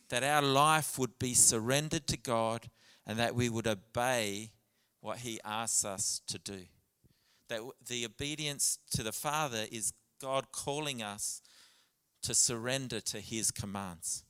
That 0.09 0.25
our 0.25 0.43
life 0.43 0.99
would 0.99 1.17
be 1.21 1.35
surrendered 1.35 2.09
to 2.09 2.17
God 2.17 2.71
and 3.07 3.21
that 3.21 3.37
we 3.37 3.49
would 3.49 3.69
obey 3.69 4.51
what 5.01 5.19
He 5.19 5.39
asks 5.45 5.85
us 5.85 6.23
to 6.27 6.41
do. 6.41 6.63
That 7.47 7.61
the 7.87 8.05
obedience 8.05 8.81
to 8.97 9.05
the 9.05 9.13
Father 9.13 9.67
is 9.71 9.93
God 10.21 10.51
calling 10.51 11.05
us 11.05 11.41
to 12.23 12.35
surrender 12.35 13.01
to 13.01 13.21
His 13.21 13.51
commands. 13.51 14.25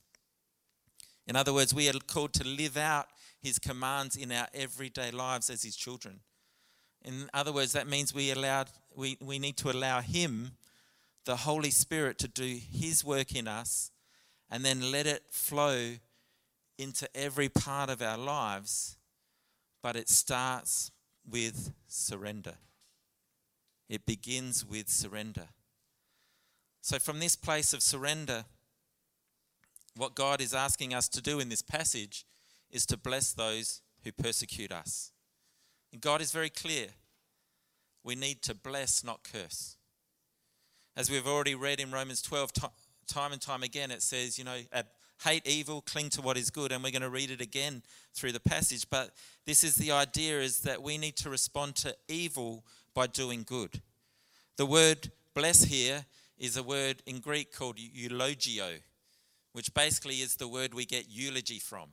In 1.27 1.35
other 1.35 1.53
words, 1.53 1.73
we 1.73 1.87
are 1.89 1.93
called 2.07 2.33
to 2.33 2.47
live 2.47 2.77
out 2.77 3.07
his 3.41 3.57
commands 3.57 4.15
in 4.15 4.31
our 4.31 4.47
everyday 4.53 5.11
lives 5.11 5.49
as 5.49 5.63
his 5.63 5.75
children. 5.75 6.19
In 7.03 7.29
other 7.33 7.51
words, 7.51 7.73
that 7.73 7.87
means 7.87 8.13
we 8.13 8.31
allowed 8.31 8.69
we, 8.95 9.17
we 9.21 9.39
need 9.39 9.57
to 9.57 9.71
allow 9.71 10.01
him, 10.01 10.51
the 11.25 11.37
Holy 11.37 11.71
Spirit, 11.71 12.17
to 12.19 12.27
do 12.27 12.59
his 12.71 13.05
work 13.05 13.33
in 13.33 13.47
us 13.47 13.91
and 14.49 14.65
then 14.65 14.91
let 14.91 15.07
it 15.07 15.23
flow 15.31 15.93
into 16.77 17.07
every 17.15 17.47
part 17.47 17.89
of 17.89 18.01
our 18.01 18.17
lives. 18.17 18.97
But 19.81 19.95
it 19.95 20.09
starts 20.09 20.91
with 21.25 21.71
surrender. 21.87 22.55
It 23.87 24.05
begins 24.05 24.65
with 24.65 24.89
surrender. 24.89 25.47
So, 26.81 26.97
from 26.97 27.19
this 27.19 27.35
place 27.35 27.73
of 27.73 27.83
surrender, 27.83 28.45
what 29.95 30.15
God 30.15 30.41
is 30.41 30.53
asking 30.53 30.93
us 30.93 31.07
to 31.09 31.21
do 31.21 31.39
in 31.39 31.49
this 31.49 31.61
passage 31.61 32.25
is 32.71 32.85
to 32.87 32.97
bless 32.97 33.33
those 33.33 33.81
who 34.03 34.11
persecute 34.11 34.71
us. 34.71 35.11
And 35.91 36.01
God 36.01 36.21
is 36.21 36.31
very 36.31 36.49
clear. 36.49 36.87
We 38.03 38.15
need 38.15 38.41
to 38.43 38.55
bless, 38.55 39.03
not 39.03 39.23
curse. 39.23 39.77
As 40.97 41.11
we've 41.11 41.27
already 41.27 41.55
read 41.55 41.79
in 41.79 41.91
Romans 41.91 42.21
12, 42.21 42.51
time 43.07 43.31
and 43.31 43.41
time 43.41 43.63
again, 43.63 43.91
it 43.91 44.01
says, 44.01 44.39
you 44.39 44.43
know, 44.43 44.57
hate 45.23 45.45
evil, 45.45 45.81
cling 45.81 46.09
to 46.11 46.21
what 46.21 46.37
is 46.37 46.49
good. 46.49 46.71
And 46.71 46.83
we're 46.83 46.91
going 46.91 47.01
to 47.03 47.09
read 47.09 47.29
it 47.29 47.41
again 47.41 47.83
through 48.13 48.31
the 48.31 48.39
passage. 48.39 48.89
But 48.89 49.11
this 49.45 49.63
is 49.63 49.75
the 49.75 49.91
idea 49.91 50.39
is 50.39 50.61
that 50.61 50.81
we 50.81 50.97
need 50.97 51.15
to 51.17 51.29
respond 51.29 51.75
to 51.77 51.95
evil 52.07 52.65
by 52.93 53.07
doing 53.07 53.43
good. 53.43 53.81
The 54.57 54.65
word 54.65 55.11
bless 55.33 55.65
here 55.65 56.05
is 56.41 56.57
a 56.57 56.63
word 56.63 57.03
in 57.05 57.19
Greek 57.19 57.55
called 57.55 57.77
eulogio, 57.77 58.79
which 59.53 59.71
basically 59.75 60.15
is 60.15 60.35
the 60.35 60.47
word 60.47 60.73
we 60.73 60.85
get 60.85 61.05
eulogy 61.07 61.59
from. 61.59 61.89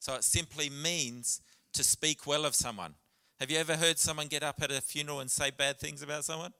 So 0.00 0.16
it 0.16 0.24
simply 0.24 0.68
means 0.68 1.40
to 1.74 1.84
speak 1.84 2.26
well 2.26 2.44
of 2.44 2.56
someone. 2.56 2.94
Have 3.38 3.52
you 3.52 3.58
ever 3.58 3.76
heard 3.76 4.00
someone 4.00 4.26
get 4.26 4.42
up 4.42 4.60
at 4.62 4.72
a 4.72 4.80
funeral 4.80 5.20
and 5.20 5.30
say 5.30 5.52
bad 5.52 5.78
things 5.78 6.02
about 6.02 6.24
someone? 6.24 6.52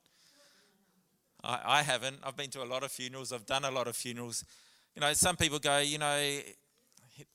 I, 1.42 1.60
I 1.64 1.82
haven't. 1.82 2.18
I've 2.22 2.36
been 2.36 2.50
to 2.50 2.62
a 2.62 2.64
lot 2.64 2.84
of 2.84 2.92
funerals, 2.92 3.32
I've 3.32 3.46
done 3.46 3.64
a 3.64 3.70
lot 3.70 3.88
of 3.88 3.96
funerals. 3.96 4.44
You 4.94 5.00
know, 5.00 5.12
some 5.12 5.34
people 5.34 5.58
go, 5.58 5.78
you 5.78 5.98
know, 5.98 6.38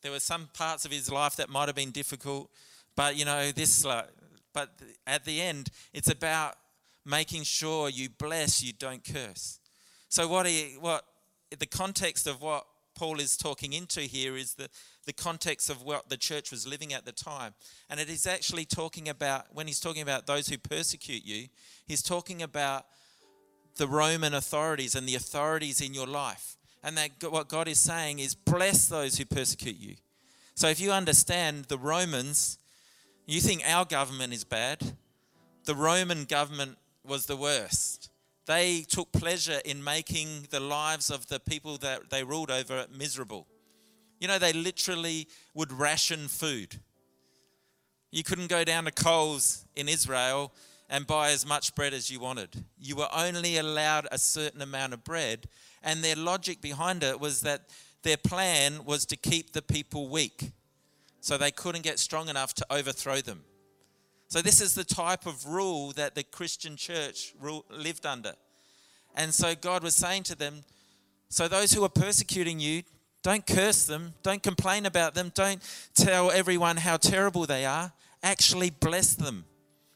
there 0.01 0.13
were 0.13 0.21
some 0.21 0.47
parts 0.53 0.85
of 0.85 0.91
his 0.91 1.12
life 1.12 1.35
that 1.35 1.49
might 1.49 1.67
have 1.67 1.75
been 1.75 1.91
difficult, 1.91 2.49
but 2.95 3.17
you 3.17 3.25
know, 3.25 3.51
this, 3.51 3.85
uh, 3.85 4.03
but 4.53 4.69
at 5.05 5.25
the 5.25 5.41
end, 5.41 5.67
it's 5.93 6.09
about 6.09 6.55
making 7.05 7.43
sure 7.43 7.89
you 7.89 8.07
bless, 8.07 8.63
you 8.63 8.71
don't 8.71 9.03
curse. 9.03 9.59
So, 10.10 10.28
what, 10.28 10.45
he, 10.48 10.76
what 10.80 11.06
the 11.58 11.65
context 11.65 12.28
of 12.28 12.41
what 12.41 12.65
Paul 12.95 13.19
is 13.19 13.38
talking 13.38 13.74
into 13.74 14.02
here 14.02 14.36
is 14.36 14.56
the, 14.56 14.67
the 15.06 15.13
context 15.13 15.69
of 15.69 15.84
what 15.84 16.10
the 16.10 16.17
church 16.17 16.52
was 16.52 16.67
living 16.67 16.93
at 16.93 17.06
the 17.06 17.12
time. 17.12 17.54
And 17.89 18.00
it 18.00 18.10
is 18.10 18.28
actually 18.28 18.65
talking 18.65 19.08
about, 19.08 19.45
when 19.54 19.67
he's 19.67 19.80
talking 19.80 20.02
about 20.02 20.28
those 20.28 20.50
who 20.50 20.58
persecute 20.58 21.26
you, 21.26 21.48
he's 21.88 22.02
talking 22.02 22.41
about 22.41 22.86
the 23.78 23.88
Roman 23.88 24.34
authorities 24.34 24.95
and 24.95 25.08
the 25.08 25.15
authorities 25.15 25.80
in 25.80 25.93
your 25.93 26.08
life. 26.08 26.58
And 26.84 26.98
that 26.98 27.12
what 27.32 27.48
God 27.48 27.67
is 27.67 27.80
saying 27.80 28.19
is 28.19 28.36
bless 28.36 28.88
those 28.88 29.17
who 29.17 29.26
persecute 29.26 29.80
you. 29.80 29.95
So 30.56 30.67
if 30.67 30.82
you 30.82 30.91
understand 30.91 31.65
the 31.65 31.78
Romans, 31.78 32.58
you 33.26 33.39
think 33.39 33.63
our 33.65 33.86
government 33.86 34.34
is 34.34 34.43
bad. 34.43 34.93
The 35.65 35.76
Roman 35.76 36.26
government 36.26 36.78
was 37.06 37.28
the 37.28 37.38
worst. 37.38 38.09
They 38.49 38.81
took 38.81 39.12
pleasure 39.12 39.62
in 39.63 39.83
making 39.83 40.47
the 40.49 40.59
lives 40.59 41.12
of 41.12 41.27
the 41.27 41.39
people 41.39 41.77
that 41.77 42.09
they 42.09 42.23
ruled 42.23 42.49
over 42.49 42.88
miserable. 42.91 43.45
You 44.19 44.27
know, 44.27 44.39
they 44.39 44.53
literally 44.53 45.27
would 45.53 45.71
ration 45.71 46.27
food. 46.27 46.79
You 48.09 48.23
couldn't 48.23 48.47
go 48.47 48.63
down 48.63 48.85
to 48.85 48.91
Coles 48.91 49.67
in 49.75 49.88
Israel 49.88 50.51
and 50.89 51.05
buy 51.05 51.29
as 51.29 51.45
much 51.45 51.75
bread 51.75 51.93
as 51.93 52.09
you 52.09 52.19
wanted. 52.19 52.65
You 52.79 52.95
were 52.95 53.09
only 53.15 53.57
allowed 53.57 54.07
a 54.12 54.17
certain 54.17 54.63
amount 54.63 54.93
of 54.93 55.03
bread, 55.03 55.45
and 55.83 56.03
their 56.03 56.15
logic 56.15 56.59
behind 56.59 57.03
it 57.03 57.19
was 57.19 57.41
that 57.41 57.69
their 58.01 58.17
plan 58.17 58.83
was 58.83 59.05
to 59.05 59.15
keep 59.15 59.53
the 59.53 59.62
people 59.62 60.09
weak 60.09 60.53
so 61.21 61.38
they 61.38 61.51
couldn't 61.51 61.83
get 61.83 61.99
strong 61.99 62.29
enough 62.29 62.55
to 62.55 62.65
overthrow 62.71 63.21
them. 63.21 63.43
So, 64.29 64.41
this 64.41 64.61
is 64.61 64.75
the 64.75 64.83
type 64.83 65.25
of 65.25 65.45
rule 65.47 65.91
that 65.93 66.13
the 66.13 66.23
Christian 66.23 66.77
church 66.77 67.33
lived 67.69 68.05
under. 68.05 68.33
And 69.15 69.33
so, 69.33 69.55
God 69.55 69.83
was 69.83 69.95
saying 69.95 70.23
to 70.23 70.35
them, 70.35 70.61
So, 71.29 71.47
those 71.47 71.73
who 71.73 71.83
are 71.83 71.89
persecuting 71.89 72.59
you, 72.59 72.83
don't 73.23 73.45
curse 73.45 73.85
them, 73.85 74.13
don't 74.21 74.43
complain 74.43 74.85
about 74.85 75.15
them, 75.15 75.31
don't 75.33 75.61
tell 75.95 76.29
everyone 76.31 76.77
how 76.77 76.97
terrible 76.97 77.45
they 77.45 77.65
are. 77.65 77.91
Actually, 78.21 78.69
bless 78.69 79.15
them, 79.15 79.45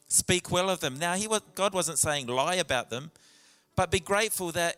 speak 0.08 0.52
well 0.52 0.70
of 0.70 0.80
them. 0.80 0.98
Now, 0.98 1.14
he 1.14 1.28
was, 1.28 1.42
God 1.54 1.74
wasn't 1.74 2.00
saying 2.00 2.26
lie 2.26 2.56
about 2.56 2.90
them, 2.90 3.12
but 3.76 3.92
be 3.92 4.00
grateful 4.00 4.52
that 4.54 4.78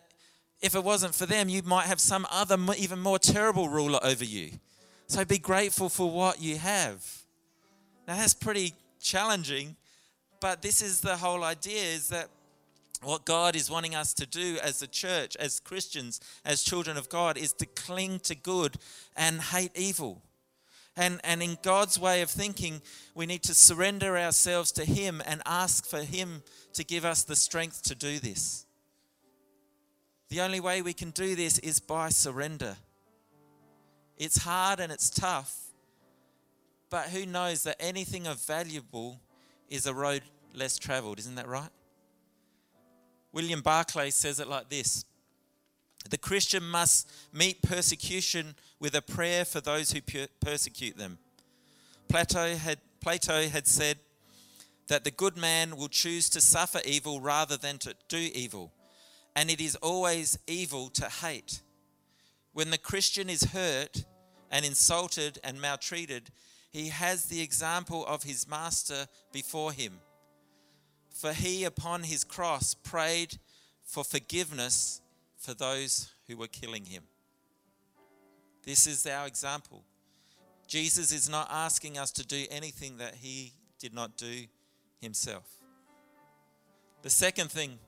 if 0.61 0.75
it 0.75 0.83
wasn't 0.83 1.15
for 1.15 1.25
them, 1.25 1.47
you 1.47 1.61
might 1.63 1.85
have 1.85 2.01
some 2.01 2.27
other, 2.29 2.57
even 2.77 2.99
more 2.99 3.19
terrible 3.19 3.69
ruler 3.69 3.99
over 4.03 4.25
you. 4.25 4.51
So 5.07 5.23
be 5.23 5.37
grateful 5.37 5.89
for 5.89 6.09
what 6.09 6.41
you 6.41 6.57
have. 6.57 7.05
Now, 8.07 8.17
that's 8.17 8.33
pretty 8.33 8.73
challenging, 9.05 9.75
but 10.41 10.61
this 10.61 10.81
is 10.81 11.01
the 11.01 11.17
whole 11.17 11.43
idea 11.43 11.81
is 11.81 12.09
that 12.09 12.29
what 13.03 13.25
God 13.25 13.55
is 13.55 13.69
wanting 13.69 13.93
us 13.93 14.13
to 14.15 14.25
do 14.25 14.57
as 14.63 14.81
a 14.81 14.87
church, 14.87 15.35
as 15.37 15.59
Christians, 15.59 16.19
as 16.43 16.63
children 16.63 16.97
of 16.97 17.07
God, 17.07 17.37
is 17.37 17.53
to 17.53 17.65
cling 17.65 18.19
to 18.21 18.35
good 18.35 18.77
and 19.15 19.41
hate 19.41 19.71
evil. 19.75 20.21
And, 20.97 21.19
and 21.23 21.43
in 21.43 21.57
God's 21.61 21.99
way 21.99 22.21
of 22.21 22.29
thinking, 22.29 22.81
we 23.13 23.25
need 23.25 23.43
to 23.43 23.53
surrender 23.53 24.17
ourselves 24.17 24.71
to 24.73 24.85
Him 24.85 25.21
and 25.25 25.41
ask 25.45 25.85
for 25.85 25.99
Him 25.99 26.41
to 26.73 26.83
give 26.83 27.05
us 27.05 27.23
the 27.23 27.35
strength 27.35 27.83
to 27.83 27.95
do 27.95 28.17
this. 28.17 28.65
The 30.29 30.41
only 30.41 30.59
way 30.59 30.81
we 30.81 30.93
can 30.93 31.11
do 31.11 31.35
this 31.35 31.59
is 31.59 31.79
by 31.79 32.09
surrender. 32.09 32.77
It's 34.17 34.37
hard 34.37 34.79
and 34.79 34.91
it's 34.91 35.09
tough, 35.09 35.64
but 36.89 37.08
who 37.08 37.26
knows 37.26 37.63
that 37.63 37.78
anything 37.80 38.28
of 38.28 38.43
valuable 38.45 39.21
is 39.69 39.86
a 39.86 39.93
road 39.93 40.24
less 40.54 40.78
traveled, 40.78 41.19
isn't 41.19 41.36
that 41.36 41.48
right? 41.48 41.69
William 43.32 43.62
Barclay 43.62 44.12
says 44.12 44.39
it 44.39 44.48
like 44.48 44.69
this 44.69 45.06
The 46.10 46.17
Christian 46.17 46.63
must 46.63 47.10
meet 47.34 47.62
persecution 47.62 48.56
with 48.80 48.95
a 48.95 49.02
prayer 49.02 49.45
for 49.45 49.62
those 49.62 49.91
who 49.91 50.02
persecute 50.39 50.98
them. 50.98 51.17
Plato 52.08 52.56
had, 52.56 52.80
Plato 53.02 53.48
had 53.48 53.67
said 53.67 53.98
that 54.88 55.04
the 55.04 55.12
good 55.12 55.36
man 55.36 55.76
will 55.76 55.88
choose 55.88 56.30
to 56.30 56.39
suffer 56.39 56.80
evil 56.86 57.19
rather 57.19 57.58
than 57.58 57.78
to 57.80 57.95
do 58.08 58.30
evil 58.34 58.71
and 59.36 59.52
it 59.52 59.60
is 59.60 59.76
always 59.78 60.39
evil 60.48 60.89
to 60.89 61.06
hate. 61.06 61.62
When 62.54 62.71
the 62.71 62.78
Christian 62.78 63.30
is 63.30 63.43
hurt 63.45 64.06
and 64.50 64.65
insulted 64.65 65.39
and 65.43 65.60
maltreated, 65.60 66.32
he 66.75 66.89
has 66.89 67.27
the 67.27 67.41
example 67.41 68.05
of 68.05 68.23
his 68.23 68.49
master 68.49 69.07
before 69.31 69.71
him. 69.71 69.93
For 71.09 71.31
he, 71.31 71.63
upon 71.63 72.03
his 72.03 72.25
cross, 72.25 72.73
prayed 72.73 73.38
for 73.81 74.03
forgiveness 74.03 74.99
for 75.38 75.53
those 75.53 76.11
who 76.27 76.35
were 76.35 76.47
killing 76.47 76.83
him. 76.83 77.03
This 78.65 78.88
is 78.88 79.07
our 79.07 79.25
example. 79.25 79.85
Jesus 80.67 81.13
is 81.13 81.29
not 81.29 81.47
asking 81.49 81.97
us 81.97 82.11
to 82.11 82.27
do 82.27 82.45
anything 82.51 82.97
that 82.97 83.15
he 83.15 83.53
did 83.79 83.93
not 83.93 84.17
do 84.17 84.43
himself. 84.99 85.45
The 87.03 87.09
second 87.09 87.51
thing 87.51 87.79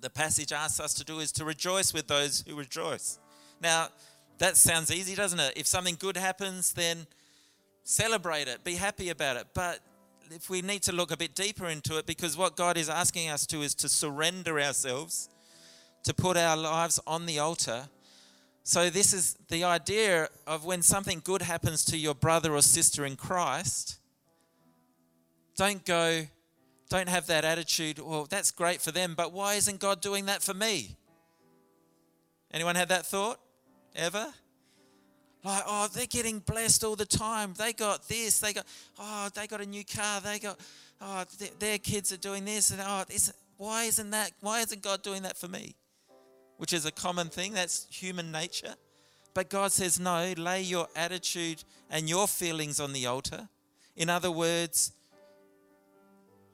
the 0.00 0.10
passage 0.10 0.52
asks 0.52 0.80
us 0.80 0.94
to 0.94 1.04
do 1.04 1.20
is 1.20 1.30
to 1.30 1.44
rejoice 1.44 1.94
with 1.94 2.08
those 2.08 2.42
who 2.44 2.56
rejoice. 2.56 3.20
Now, 3.60 3.90
that 4.38 4.56
sounds 4.56 4.90
easy, 4.90 5.14
doesn't 5.14 5.38
it? 5.38 5.52
If 5.54 5.68
something 5.68 5.94
good 5.96 6.16
happens, 6.16 6.72
then 6.72 7.06
celebrate 7.84 8.48
it, 8.48 8.64
be 8.64 8.74
happy 8.74 9.10
about 9.10 9.36
it. 9.36 9.46
But 9.54 9.80
if 10.30 10.50
we 10.50 10.62
need 10.62 10.82
to 10.82 10.92
look 10.92 11.12
a 11.12 11.16
bit 11.16 11.34
deeper 11.34 11.68
into 11.68 11.98
it, 11.98 12.06
because 12.06 12.36
what 12.36 12.56
God 12.56 12.76
is 12.76 12.88
asking 12.88 13.28
us 13.28 13.46
to 13.46 13.62
is 13.62 13.74
to 13.76 13.88
surrender 13.88 14.58
ourselves, 14.58 15.28
to 16.02 16.14
put 16.14 16.36
our 16.36 16.56
lives 16.56 16.98
on 17.06 17.26
the 17.26 17.38
altar. 17.38 17.88
So, 18.62 18.88
this 18.88 19.12
is 19.12 19.36
the 19.48 19.64
idea 19.64 20.28
of 20.46 20.64
when 20.64 20.80
something 20.80 21.20
good 21.22 21.42
happens 21.42 21.84
to 21.86 21.98
your 21.98 22.14
brother 22.14 22.54
or 22.54 22.62
sister 22.62 23.04
in 23.04 23.16
Christ, 23.16 23.98
don't 25.56 25.84
go, 25.84 26.26
don't 26.88 27.08
have 27.08 27.26
that 27.26 27.44
attitude, 27.44 27.98
well, 27.98 28.26
that's 28.28 28.50
great 28.50 28.80
for 28.80 28.90
them, 28.90 29.14
but 29.14 29.32
why 29.32 29.54
isn't 29.54 29.80
God 29.80 30.00
doing 30.00 30.26
that 30.26 30.42
for 30.42 30.54
me? 30.54 30.96
Anyone 32.52 32.74
had 32.74 32.88
that 32.88 33.04
thought 33.04 33.38
ever? 33.94 34.32
Like, 35.44 35.62
oh, 35.66 35.88
they're 35.92 36.06
getting 36.06 36.38
blessed 36.38 36.84
all 36.84 36.96
the 36.96 37.04
time. 37.04 37.52
They 37.56 37.74
got 37.74 38.08
this, 38.08 38.40
they 38.40 38.54
got, 38.54 38.64
oh, 38.98 39.28
they 39.34 39.46
got 39.46 39.60
a 39.60 39.66
new 39.66 39.84
car, 39.84 40.20
they 40.22 40.38
got, 40.38 40.58
oh, 41.02 41.24
th- 41.38 41.52
their 41.58 41.76
kids 41.78 42.12
are 42.12 42.16
doing 42.16 42.46
this, 42.46 42.70
and 42.70 42.80
oh, 42.82 43.04
this, 43.06 43.30
why 43.58 43.84
isn't 43.84 44.10
that, 44.10 44.32
why 44.40 44.60
isn't 44.60 44.82
God 44.82 45.02
doing 45.02 45.22
that 45.22 45.36
for 45.36 45.46
me? 45.46 45.74
Which 46.56 46.72
is 46.72 46.86
a 46.86 46.90
common 46.90 47.28
thing, 47.28 47.52
that's 47.52 47.86
human 47.90 48.32
nature. 48.32 48.74
But 49.34 49.50
God 49.50 49.70
says, 49.70 50.00
no, 50.00 50.32
lay 50.38 50.62
your 50.62 50.88
attitude 50.96 51.62
and 51.90 52.08
your 52.08 52.26
feelings 52.26 52.80
on 52.80 52.94
the 52.94 53.04
altar. 53.04 53.48
In 53.96 54.08
other 54.08 54.30
words, 54.30 54.92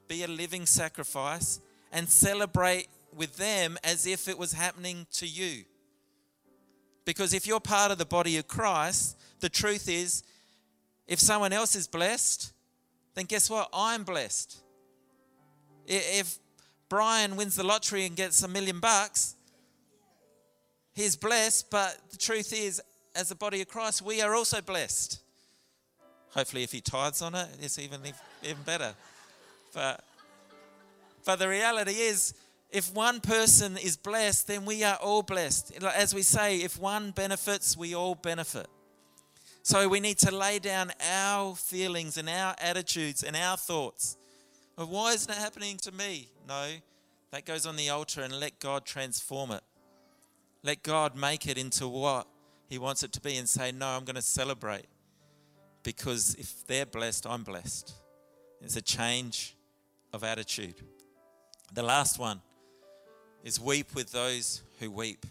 be 0.09 0.23
a 0.23 0.27
living 0.27 0.65
sacrifice, 0.65 1.61
and 1.93 2.09
celebrate 2.09 2.87
with 3.15 3.37
them 3.37 3.77
as 3.83 4.05
if 4.05 4.27
it 4.27 4.37
was 4.37 4.51
happening 4.53 5.07
to 5.13 5.25
you. 5.25 5.63
Because 7.05 7.33
if 7.33 7.47
you're 7.47 7.59
part 7.59 7.91
of 7.91 7.97
the 7.97 8.05
body 8.05 8.37
of 8.37 8.47
Christ, 8.47 9.17
the 9.39 9.49
truth 9.49 9.89
is, 9.89 10.23
if 11.07 11.19
someone 11.19 11.51
else 11.51 11.75
is 11.75 11.87
blessed, 11.87 12.53
then 13.15 13.25
guess 13.25 13.49
what? 13.49 13.69
I'm 13.73 14.03
blessed. 14.03 14.61
If 15.87 16.37
Brian 16.89 17.35
wins 17.35 17.55
the 17.55 17.63
lottery 17.63 18.05
and 18.05 18.15
gets 18.15 18.43
a 18.43 18.47
million 18.47 18.79
bucks, 18.79 19.35
he's 20.93 21.15
blessed, 21.15 21.69
but 21.71 21.97
the 22.11 22.17
truth 22.17 22.53
is, 22.53 22.81
as 23.15 23.29
the 23.29 23.35
body 23.35 23.61
of 23.61 23.67
Christ, 23.67 24.01
we 24.01 24.21
are 24.21 24.35
also 24.35 24.61
blessed. 24.61 25.19
Hopefully, 26.33 26.63
if 26.63 26.71
he 26.71 26.79
tithes 26.79 27.21
on 27.21 27.35
it, 27.35 27.47
it's 27.59 27.77
even, 27.77 27.99
even 28.43 28.63
better. 28.63 28.93
But, 29.73 30.03
but 31.25 31.39
the 31.39 31.49
reality 31.49 31.91
is, 31.93 32.33
if 32.71 32.93
one 32.93 33.19
person 33.19 33.77
is 33.77 33.97
blessed, 33.97 34.47
then 34.47 34.65
we 34.65 34.83
are 34.83 34.95
all 34.95 35.23
blessed. 35.23 35.83
As 35.83 36.15
we 36.15 36.21
say, 36.21 36.57
if 36.57 36.79
one 36.79 37.11
benefits, 37.11 37.75
we 37.75 37.93
all 37.93 38.15
benefit. 38.15 38.67
So 39.63 39.87
we 39.87 39.99
need 39.99 40.17
to 40.19 40.35
lay 40.35 40.59
down 40.59 40.91
our 41.01 41.55
feelings 41.55 42.17
and 42.17 42.29
our 42.29 42.55
attitudes 42.59 43.23
and 43.23 43.35
our 43.35 43.57
thoughts 43.57 44.17
of 44.77 44.89
why 44.89 45.11
isn't 45.13 45.29
it 45.29 45.37
happening 45.37 45.77
to 45.77 45.91
me? 45.91 46.29
No, 46.47 46.67
that 47.31 47.45
goes 47.45 47.65
on 47.65 47.75
the 47.75 47.89
altar 47.89 48.21
and 48.21 48.33
let 48.39 48.59
God 48.59 48.85
transform 48.85 49.51
it. 49.51 49.61
Let 50.63 50.81
God 50.81 51.15
make 51.15 51.47
it 51.47 51.57
into 51.57 51.87
what 51.87 52.27
He 52.67 52.77
wants 52.77 53.03
it 53.03 53.11
to 53.13 53.21
be 53.21 53.37
and 53.37 53.47
say, 53.47 53.71
No, 53.71 53.87
I'm 53.87 54.05
going 54.05 54.15
to 54.15 54.21
celebrate 54.21 54.85
because 55.83 56.35
if 56.35 56.65
they're 56.67 56.85
blessed, 56.85 57.27
I'm 57.27 57.43
blessed. 57.43 57.93
It's 58.61 58.75
a 58.75 58.81
change 58.81 59.55
of 60.13 60.23
attitude. 60.23 60.75
The 61.73 61.83
last 61.83 62.17
one 62.19 62.41
is 63.43 63.59
weep 63.59 63.93
with 63.95 64.11
those 64.11 64.61
who 64.79 64.91
weep. 64.91 65.25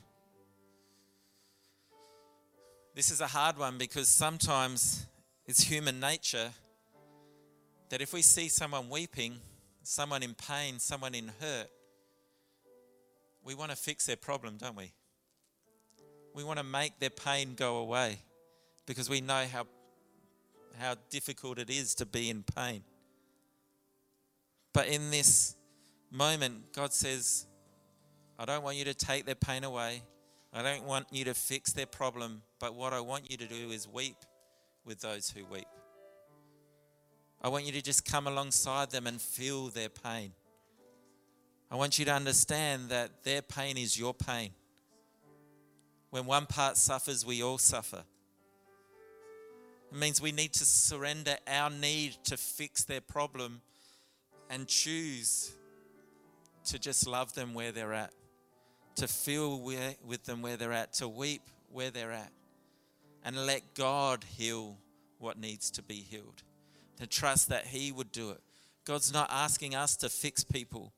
This 2.95 3.11
is 3.11 3.21
a 3.21 3.27
hard 3.27 3.57
one 3.57 3.79
because 3.79 4.09
sometimes 4.09 5.07
it's 5.47 5.63
human 5.63 6.01
nature 6.01 6.51
that 7.89 8.01
if 8.01 8.13
we 8.13 8.23
see 8.23 8.49
someone 8.49 8.89
weeping, 8.89 9.37
someone 9.83 10.23
in 10.23 10.35
pain, 10.35 10.79
someone 10.79 11.15
in 11.15 11.31
hurt, 11.41 11.69
we 13.45 13.55
want 13.55 13.71
to 13.71 13.77
fix 13.77 14.07
their 14.07 14.17
problem, 14.17 14.57
don't 14.59 14.77
we? 14.77 14.93
We 16.35 16.45
want 16.45 16.59
to 16.59 16.65
make 16.65 16.99
their 16.99 17.11
pain 17.11 17.55
go 17.55 17.79
away 17.79 18.19
because 18.87 19.09
we 19.09 19.21
know 19.21 19.45
how, 19.53 19.67
how 20.79 20.95
difficult 21.11 21.59
it 21.59 21.71
is 21.71 21.95
to 21.97 22.07
be 22.07 22.29
in 22.29 22.43
pain. 22.43 22.83
But 24.73 24.89
in 24.89 25.11
this 25.11 25.57
moment, 26.11 26.73
God 26.73 26.93
says, 26.93 27.47
I 28.41 28.47
don't 28.47 28.64
want 28.64 28.78
you 28.78 28.86
to 28.86 28.95
take 28.95 29.26
their 29.26 29.34
pain 29.34 29.64
away. 29.64 30.03
I 30.55 30.62
don't 30.62 30.84
want 30.84 31.09
you 31.12 31.26
to 31.26 31.34
fix 31.34 31.74
their 31.74 31.84
problem. 31.84 32.41
But 32.59 32.74
what 32.74 32.95
I 32.95 33.01
want 33.01 33.30
you 33.30 33.36
to 33.36 33.47
do 33.47 33.70
is 33.70 33.86
weep 33.86 34.16
with 34.86 35.03
those 35.03 35.28
who 35.28 35.45
weep. 35.45 35.66
I 37.43 37.49
want 37.49 37.66
you 37.66 37.72
to 37.72 37.82
just 37.82 38.07
come 38.07 38.26
alongside 38.26 38.91
them 38.91 39.07
and 39.07 39.20
feel 39.20 39.68
their 39.68 39.91
pain. 39.91 40.32
I 41.70 41.76
want 41.76 41.99
you 41.99 42.07
to 42.07 42.14
understand 42.14 42.88
that 42.88 43.24
their 43.24 43.43
pain 43.43 43.76
is 43.76 43.99
your 43.99 44.14
pain. 44.14 44.53
When 46.09 46.24
one 46.24 46.47
part 46.47 46.78
suffers, 46.78 47.26
we 47.26 47.43
all 47.43 47.59
suffer. 47.59 48.05
It 49.93 49.99
means 49.99 50.18
we 50.18 50.32
need 50.32 50.55
to 50.55 50.64
surrender 50.64 51.36
our 51.47 51.68
need 51.68 52.16
to 52.24 52.38
fix 52.38 52.84
their 52.84 53.03
problem 53.03 53.61
and 54.49 54.66
choose 54.66 55.53
to 56.64 56.78
just 56.78 57.07
love 57.07 57.34
them 57.34 57.53
where 57.53 57.70
they're 57.70 57.93
at, 57.93 58.12
to 58.97 59.09
feel 59.09 59.61
with 59.61 60.24
them 60.24 60.43
where 60.43 60.57
they're 60.57 60.72
at, 60.72 60.93
to 60.95 61.09
weep 61.09 61.43
where 61.70 61.91
they're 61.91 62.12
at, 62.12 62.32
and 63.24 63.47
let 63.47 63.74
God 63.74 64.24
heal 64.36 64.78
what 65.18 65.38
needs 65.38 65.70
to 65.72 65.82
be 65.82 65.97
healed, 65.97 66.43
to 66.99 67.07
trust 67.07 67.49
that 67.49 67.66
He 67.66 67.93
would 67.93 68.12
do 68.12 68.30
it. 68.30 68.41
God's 68.84 69.12
not 69.12 69.28
asking 69.30 69.74
us 69.74 69.97
to 69.99 70.09
fix 70.09 70.43
people, 70.43 70.93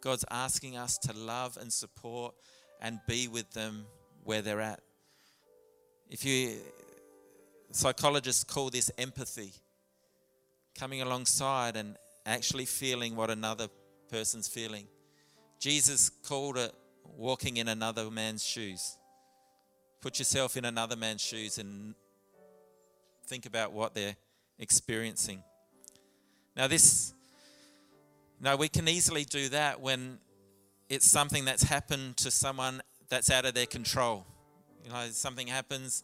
God's 0.00 0.24
asking 0.30 0.76
us 0.76 0.98
to 0.98 1.12
love 1.12 1.56
and 1.60 1.72
support 1.72 2.34
and 2.80 3.00
be 3.06 3.28
with 3.28 3.50
them 3.52 3.86
where 4.24 4.42
they're 4.42 4.60
at. 4.60 4.80
If 6.08 6.24
you, 6.24 6.56
psychologists 7.72 8.44
call 8.44 8.70
this 8.70 8.90
empathy, 8.98 9.52
coming 10.78 11.02
alongside 11.02 11.76
and 11.76 11.96
actually 12.24 12.66
feeling 12.66 13.16
what 13.16 13.30
another 13.30 13.68
person's 14.10 14.48
feeling. 14.48 14.86
Jesus 15.58 16.08
called 16.08 16.56
it 16.56 16.72
walking 17.16 17.56
in 17.56 17.68
another 17.68 18.10
man's 18.10 18.44
shoes. 18.44 18.96
Put 20.00 20.18
yourself 20.18 20.56
in 20.56 20.64
another 20.64 20.96
man's 20.96 21.20
shoes 21.20 21.58
and 21.58 21.94
think 23.26 23.46
about 23.46 23.72
what 23.72 23.94
they're 23.94 24.16
experiencing. 24.58 25.42
Now, 26.56 26.66
this, 26.66 27.14
now 28.40 28.56
we 28.56 28.68
can 28.68 28.88
easily 28.88 29.24
do 29.24 29.48
that 29.50 29.80
when 29.80 30.18
it's 30.88 31.08
something 31.08 31.44
that's 31.44 31.62
happened 31.62 32.16
to 32.18 32.30
someone 32.30 32.80
that's 33.08 33.30
out 33.30 33.44
of 33.44 33.54
their 33.54 33.66
control. 33.66 34.26
You 34.84 34.90
know, 34.90 35.06
something 35.10 35.46
happens 35.46 36.02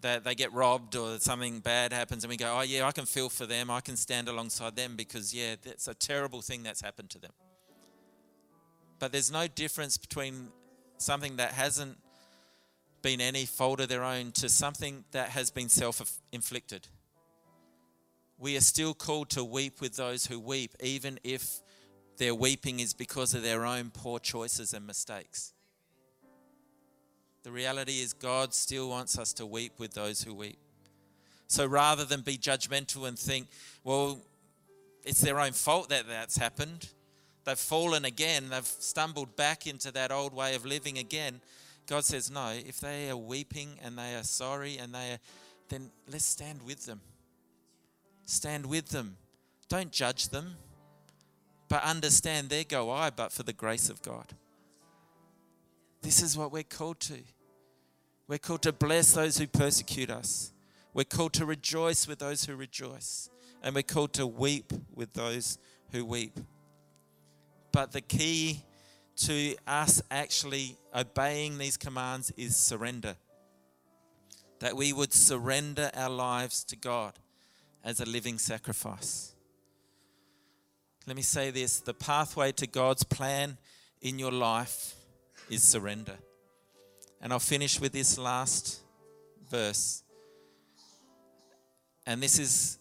that 0.00 0.24
they 0.24 0.34
get 0.34 0.52
robbed 0.52 0.94
or 0.94 1.18
something 1.18 1.60
bad 1.60 1.92
happens 1.92 2.22
and 2.22 2.30
we 2.30 2.36
go, 2.36 2.56
oh, 2.58 2.62
yeah, 2.62 2.86
I 2.86 2.92
can 2.92 3.06
feel 3.06 3.28
for 3.28 3.46
them. 3.46 3.70
I 3.70 3.80
can 3.80 3.96
stand 3.96 4.28
alongside 4.28 4.76
them 4.76 4.94
because, 4.96 5.34
yeah, 5.34 5.56
that's 5.62 5.88
a 5.88 5.94
terrible 5.94 6.42
thing 6.42 6.62
that's 6.62 6.82
happened 6.82 7.10
to 7.10 7.18
them. 7.18 7.32
But 8.98 9.12
there's 9.12 9.30
no 9.30 9.46
difference 9.46 9.96
between 9.96 10.48
something 10.98 11.36
that 11.36 11.52
hasn't 11.52 11.98
been 13.02 13.20
any 13.20 13.44
fault 13.44 13.80
of 13.80 13.88
their 13.88 14.02
own 14.02 14.32
to 14.32 14.48
something 14.48 15.04
that 15.12 15.28
has 15.30 15.50
been 15.50 15.68
self 15.68 16.20
inflicted. 16.32 16.88
We 18.38 18.56
are 18.56 18.60
still 18.60 18.94
called 18.94 19.30
to 19.30 19.44
weep 19.44 19.80
with 19.80 19.96
those 19.96 20.26
who 20.26 20.38
weep, 20.38 20.74
even 20.80 21.18
if 21.24 21.60
their 22.18 22.34
weeping 22.34 22.80
is 22.80 22.94
because 22.94 23.34
of 23.34 23.42
their 23.42 23.64
own 23.64 23.90
poor 23.90 24.18
choices 24.18 24.72
and 24.74 24.86
mistakes. 24.86 25.52
The 27.44 27.52
reality 27.52 28.00
is, 28.00 28.12
God 28.12 28.52
still 28.52 28.88
wants 28.88 29.18
us 29.18 29.32
to 29.34 29.46
weep 29.46 29.78
with 29.78 29.94
those 29.94 30.22
who 30.22 30.34
weep. 30.34 30.58
So 31.46 31.64
rather 31.64 32.04
than 32.04 32.22
be 32.22 32.36
judgmental 32.36 33.06
and 33.06 33.16
think, 33.16 33.46
well, 33.84 34.18
it's 35.04 35.20
their 35.20 35.38
own 35.38 35.52
fault 35.52 35.90
that 35.90 36.08
that's 36.08 36.36
happened, 36.36 36.88
they've 37.46 37.58
fallen 37.58 38.04
again, 38.04 38.50
they've 38.50 38.66
stumbled 38.66 39.36
back 39.36 39.66
into 39.66 39.90
that 39.92 40.12
old 40.12 40.34
way 40.34 40.54
of 40.54 40.66
living 40.66 40.98
again. 40.98 41.40
God 41.86 42.04
says, 42.04 42.30
no, 42.30 42.52
if 42.54 42.80
they 42.80 43.08
are 43.08 43.16
weeping 43.16 43.78
and 43.82 43.96
they 43.96 44.14
are 44.16 44.24
sorry 44.24 44.76
and 44.76 44.94
they 44.94 45.12
are, 45.12 45.18
then 45.68 45.90
let's 46.10 46.26
stand 46.26 46.62
with 46.62 46.84
them. 46.84 47.00
Stand 48.26 48.66
with 48.66 48.88
them. 48.88 49.16
Don't 49.68 49.92
judge 49.92 50.28
them, 50.28 50.56
but 51.68 51.82
understand 51.82 52.50
there 52.50 52.64
go 52.64 52.90
I, 52.90 53.10
but 53.10 53.32
for 53.32 53.44
the 53.44 53.52
grace 53.52 53.88
of 53.88 54.02
God. 54.02 54.26
This 56.02 56.22
is 56.22 56.36
what 56.36 56.52
we're 56.52 56.62
called 56.62 57.00
to. 57.00 57.18
We're 58.28 58.38
called 58.38 58.62
to 58.62 58.72
bless 58.72 59.12
those 59.12 59.38
who 59.38 59.46
persecute 59.46 60.10
us. 60.10 60.52
We're 60.94 61.04
called 61.04 61.32
to 61.34 61.46
rejoice 61.46 62.08
with 62.08 62.18
those 62.18 62.44
who 62.44 62.56
rejoice. 62.56 63.30
And 63.62 63.74
we're 63.74 63.82
called 63.82 64.12
to 64.14 64.26
weep 64.26 64.72
with 64.94 65.14
those 65.14 65.58
who 65.92 66.04
weep. 66.04 66.38
But 67.76 67.92
the 67.92 68.00
key 68.00 68.62
to 69.16 69.54
us 69.66 70.00
actually 70.10 70.78
obeying 70.94 71.58
these 71.58 71.76
commands 71.76 72.32
is 72.38 72.56
surrender. 72.56 73.16
That 74.60 74.74
we 74.74 74.94
would 74.94 75.12
surrender 75.12 75.90
our 75.94 76.08
lives 76.08 76.64
to 76.64 76.76
God 76.76 77.12
as 77.84 78.00
a 78.00 78.06
living 78.06 78.38
sacrifice. 78.38 79.34
Let 81.06 81.16
me 81.16 81.22
say 81.22 81.50
this 81.50 81.80
the 81.80 81.92
pathway 81.92 82.52
to 82.52 82.66
God's 82.66 83.02
plan 83.02 83.58
in 84.00 84.18
your 84.18 84.32
life 84.32 84.94
is 85.50 85.62
surrender. 85.62 86.16
And 87.20 87.30
I'll 87.30 87.38
finish 87.38 87.78
with 87.78 87.92
this 87.92 88.16
last 88.16 88.80
verse. 89.50 90.02
And 92.06 92.22
this 92.22 92.38
is 92.38 92.78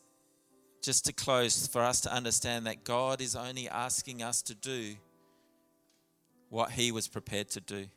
just 0.85 1.05
to 1.05 1.13
close 1.13 1.67
for 1.67 1.81
us 1.81 1.99
to 2.01 2.13
understand 2.13 2.67
that 2.67 2.83
God 2.83 3.19
is 3.19 3.35
only 3.35 3.67
asking 3.67 4.21
us 4.21 4.41
to 4.43 4.53
do 4.53 4.95
what 6.49 6.71
He 6.71 6.91
was 6.91 7.07
prepared 7.07 7.49
to 7.51 7.59
do. 7.59 7.87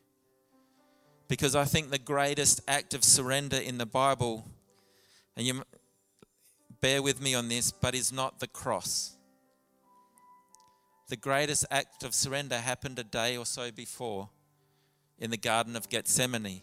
Because 1.28 1.54
I 1.54 1.64
think 1.64 1.90
the 1.90 1.98
greatest 1.98 2.62
act 2.66 2.94
of 2.94 3.04
surrender 3.04 3.58
in 3.58 3.76
the 3.76 3.86
Bible, 3.86 4.46
and 5.36 5.46
you 5.46 5.62
bear 6.80 7.02
with 7.02 7.20
me 7.20 7.34
on 7.34 7.48
this, 7.48 7.70
but 7.70 7.94
is 7.94 8.10
not 8.10 8.40
the 8.40 8.48
cross. 8.48 9.14
The 11.08 11.16
greatest 11.16 11.66
act 11.70 12.02
of 12.02 12.14
surrender 12.14 12.56
happened 12.56 12.98
a 12.98 13.04
day 13.04 13.36
or 13.36 13.44
so 13.44 13.70
before 13.70 14.30
in 15.18 15.30
the 15.30 15.36
Garden 15.36 15.76
of 15.76 15.88
Gethsemane 15.90 16.62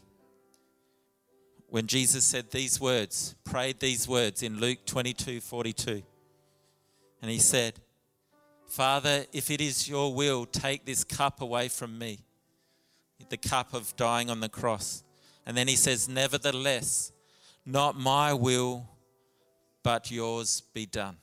when 1.69 1.87
Jesus 1.87 2.23
said 2.23 2.51
these 2.51 2.79
words, 2.79 3.35
prayed 3.43 3.79
these 3.79 4.07
words 4.07 4.43
in 4.43 4.59
Luke 4.59 4.85
22 4.85 5.41
42. 5.41 6.03
And 7.25 7.31
he 7.31 7.39
said, 7.39 7.79
Father, 8.67 9.25
if 9.33 9.49
it 9.49 9.59
is 9.59 9.89
your 9.89 10.13
will, 10.13 10.45
take 10.45 10.85
this 10.85 11.03
cup 11.03 11.41
away 11.41 11.69
from 11.69 11.97
me, 11.97 12.19
the 13.29 13.37
cup 13.37 13.73
of 13.73 13.95
dying 13.95 14.29
on 14.29 14.41
the 14.41 14.47
cross. 14.47 15.03
And 15.43 15.57
then 15.57 15.67
he 15.67 15.75
says, 15.75 16.07
Nevertheless, 16.07 17.11
not 17.65 17.97
my 17.97 18.31
will, 18.31 18.87
but 19.81 20.11
yours 20.11 20.61
be 20.71 20.85
done. 20.85 21.17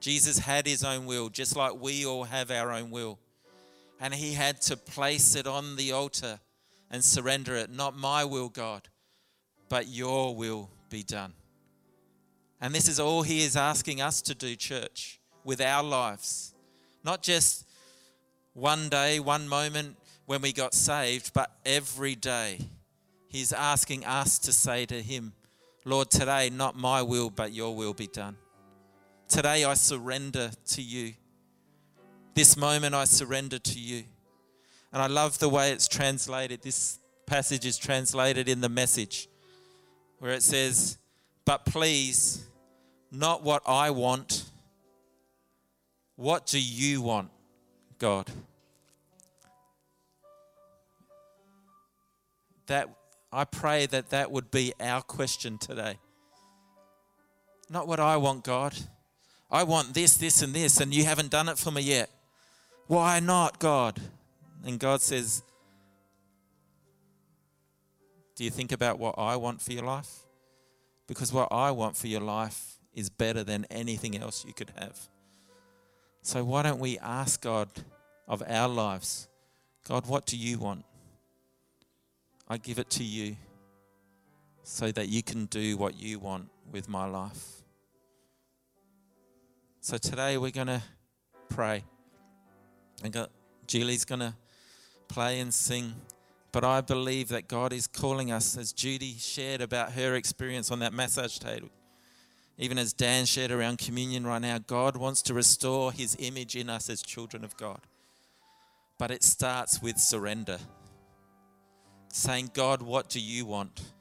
Jesus 0.00 0.38
had 0.38 0.66
his 0.66 0.84
own 0.84 1.06
will, 1.06 1.30
just 1.30 1.56
like 1.56 1.80
we 1.80 2.04
all 2.04 2.24
have 2.24 2.50
our 2.50 2.72
own 2.72 2.90
will 2.90 3.18
and 4.00 4.12
he 4.12 4.34
had 4.34 4.60
to 4.62 4.76
place 4.76 5.34
it 5.34 5.46
on 5.46 5.76
the 5.76 5.92
altar 5.92 6.40
and 6.90 7.02
surrender 7.04 7.54
it. 7.54 7.70
Not 7.70 7.96
my 7.96 8.24
will, 8.24 8.48
God, 8.48 8.88
but 9.68 9.88
your 9.88 10.34
will 10.34 10.70
be 10.90 11.02
done. 11.02 11.32
And 12.60 12.74
this 12.74 12.88
is 12.88 12.98
all 12.98 13.22
he 13.22 13.42
is 13.42 13.56
asking 13.56 14.00
us 14.00 14.22
to 14.22 14.34
do, 14.34 14.56
church, 14.56 15.20
with 15.44 15.60
our 15.60 15.82
lives. 15.82 16.54
Not 17.04 17.22
just 17.22 17.66
one 18.54 18.88
day, 18.88 19.20
one 19.20 19.48
moment 19.48 19.96
when 20.24 20.40
we 20.40 20.52
got 20.52 20.74
saved, 20.74 21.32
but 21.34 21.50
every 21.64 22.14
day. 22.14 22.58
He's 23.28 23.52
asking 23.52 24.04
us 24.04 24.38
to 24.40 24.52
say 24.52 24.86
to 24.86 25.02
him, 25.02 25.32
Lord, 25.84 26.10
today, 26.10 26.50
not 26.50 26.76
my 26.76 27.02
will, 27.02 27.30
but 27.30 27.52
your 27.52 27.76
will 27.76 27.94
be 27.94 28.06
done. 28.06 28.36
Today, 29.28 29.64
I 29.64 29.74
surrender 29.74 30.50
to 30.70 30.82
you. 30.82 31.12
This 32.34 32.56
moment 32.56 32.94
I 32.94 33.04
surrender 33.04 33.58
to 33.58 33.78
you. 33.78 34.04
And 34.92 35.02
I 35.02 35.06
love 35.06 35.38
the 35.38 35.48
way 35.48 35.70
it's 35.72 35.86
translated. 35.86 36.62
This 36.62 36.98
passage 37.26 37.66
is 37.66 37.76
translated 37.76 38.48
in 38.48 38.60
the 38.60 38.68
message 38.68 39.28
where 40.18 40.32
it 40.32 40.42
says, 40.42 40.96
But 41.46 41.64
please, 41.64 42.44
not 43.12 43.42
what 43.44 43.62
I 43.66 43.90
want. 43.90 44.44
What 46.16 46.44
do 46.44 46.60
you 46.60 47.00
want, 47.00 47.30
God? 47.98 48.30
That 52.66 52.88
I 53.32 53.44
pray 53.44 53.86
that 53.86 54.10
that 54.10 54.32
would 54.32 54.50
be 54.50 54.74
our 54.80 55.02
question 55.02 55.56
today. 55.56 55.98
Not 57.70 57.86
what 57.86 58.00
I 58.00 58.16
want, 58.16 58.42
God. 58.42 58.74
I 59.48 59.62
want 59.62 59.94
this, 59.94 60.16
this, 60.16 60.42
and 60.42 60.52
this, 60.52 60.80
and 60.80 60.92
you 60.92 61.04
haven't 61.04 61.30
done 61.30 61.48
it 61.48 61.58
for 61.58 61.70
me 61.70 61.82
yet. 61.82 62.10
Why 62.88 63.20
not, 63.20 63.60
God? 63.60 64.00
And 64.64 64.80
God 64.80 65.00
says, 65.00 65.42
Do 68.34 68.42
you 68.42 68.50
think 68.50 68.72
about 68.72 68.98
what 68.98 69.14
I 69.16 69.36
want 69.36 69.62
for 69.62 69.72
your 69.72 69.84
life? 69.84 70.25
Because 71.06 71.32
what 71.32 71.48
I 71.50 71.70
want 71.70 71.96
for 71.96 72.08
your 72.08 72.20
life 72.20 72.78
is 72.92 73.08
better 73.10 73.44
than 73.44 73.66
anything 73.70 74.16
else 74.16 74.44
you 74.46 74.52
could 74.52 74.72
have. 74.78 74.98
So 76.22 76.44
why 76.44 76.62
don't 76.62 76.80
we 76.80 76.98
ask 76.98 77.40
God 77.40 77.68
of 78.26 78.42
our 78.46 78.68
lives, 78.68 79.28
God, 79.86 80.06
what 80.06 80.26
do 80.26 80.36
you 80.36 80.58
want? 80.58 80.84
I 82.48 82.58
give 82.58 82.78
it 82.78 82.90
to 82.90 83.04
you. 83.04 83.36
so 84.68 84.90
that 84.90 85.08
you 85.08 85.22
can 85.22 85.46
do 85.46 85.76
what 85.76 85.96
you 85.96 86.18
want 86.18 86.48
with 86.72 86.88
my 86.88 87.06
life. 87.06 87.62
So 89.80 89.96
today 89.96 90.36
we're 90.38 90.50
going 90.50 90.66
to 90.66 90.82
pray. 91.48 91.84
And 93.04 93.28
Julie's 93.68 94.04
going 94.04 94.18
to 94.18 94.34
play 95.06 95.38
and 95.38 95.54
sing. 95.54 95.94
But 96.56 96.64
I 96.64 96.80
believe 96.80 97.28
that 97.28 97.48
God 97.48 97.74
is 97.74 97.86
calling 97.86 98.32
us, 98.32 98.56
as 98.56 98.72
Judy 98.72 99.16
shared 99.18 99.60
about 99.60 99.92
her 99.92 100.14
experience 100.14 100.70
on 100.70 100.78
that 100.78 100.94
massage 100.94 101.36
table. 101.36 101.68
Even 102.56 102.78
as 102.78 102.94
Dan 102.94 103.26
shared 103.26 103.50
around 103.50 103.76
communion 103.76 104.26
right 104.26 104.40
now, 104.40 104.56
God 104.56 104.96
wants 104.96 105.20
to 105.24 105.34
restore 105.34 105.92
his 105.92 106.16
image 106.18 106.56
in 106.56 106.70
us 106.70 106.88
as 106.88 107.02
children 107.02 107.44
of 107.44 107.54
God. 107.58 107.80
But 108.96 109.10
it 109.10 109.22
starts 109.22 109.82
with 109.82 109.98
surrender. 109.98 110.58
Saying, 112.10 112.52
God, 112.54 112.80
what 112.80 113.10
do 113.10 113.20
you 113.20 113.44
want? 113.44 113.92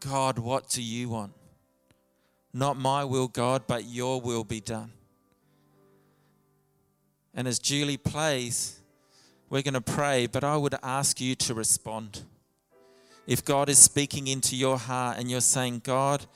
God, 0.00 0.40
what 0.40 0.68
do 0.68 0.82
you 0.82 1.08
want? 1.08 1.34
Not 2.52 2.76
my 2.76 3.04
will, 3.04 3.28
God, 3.28 3.62
but 3.68 3.84
your 3.84 4.20
will 4.20 4.42
be 4.42 4.60
done. 4.60 4.90
And 7.32 7.46
as 7.46 7.60
Julie 7.60 7.96
plays, 7.96 8.77
we're 9.50 9.62
going 9.62 9.74
to 9.74 9.80
pray, 9.80 10.26
but 10.26 10.44
I 10.44 10.56
would 10.56 10.74
ask 10.82 11.20
you 11.20 11.34
to 11.36 11.54
respond. 11.54 12.22
If 13.26 13.44
God 13.44 13.68
is 13.68 13.78
speaking 13.78 14.26
into 14.26 14.56
your 14.56 14.78
heart 14.78 15.18
and 15.18 15.30
you're 15.30 15.40
saying, 15.40 15.82
God, 15.84 16.26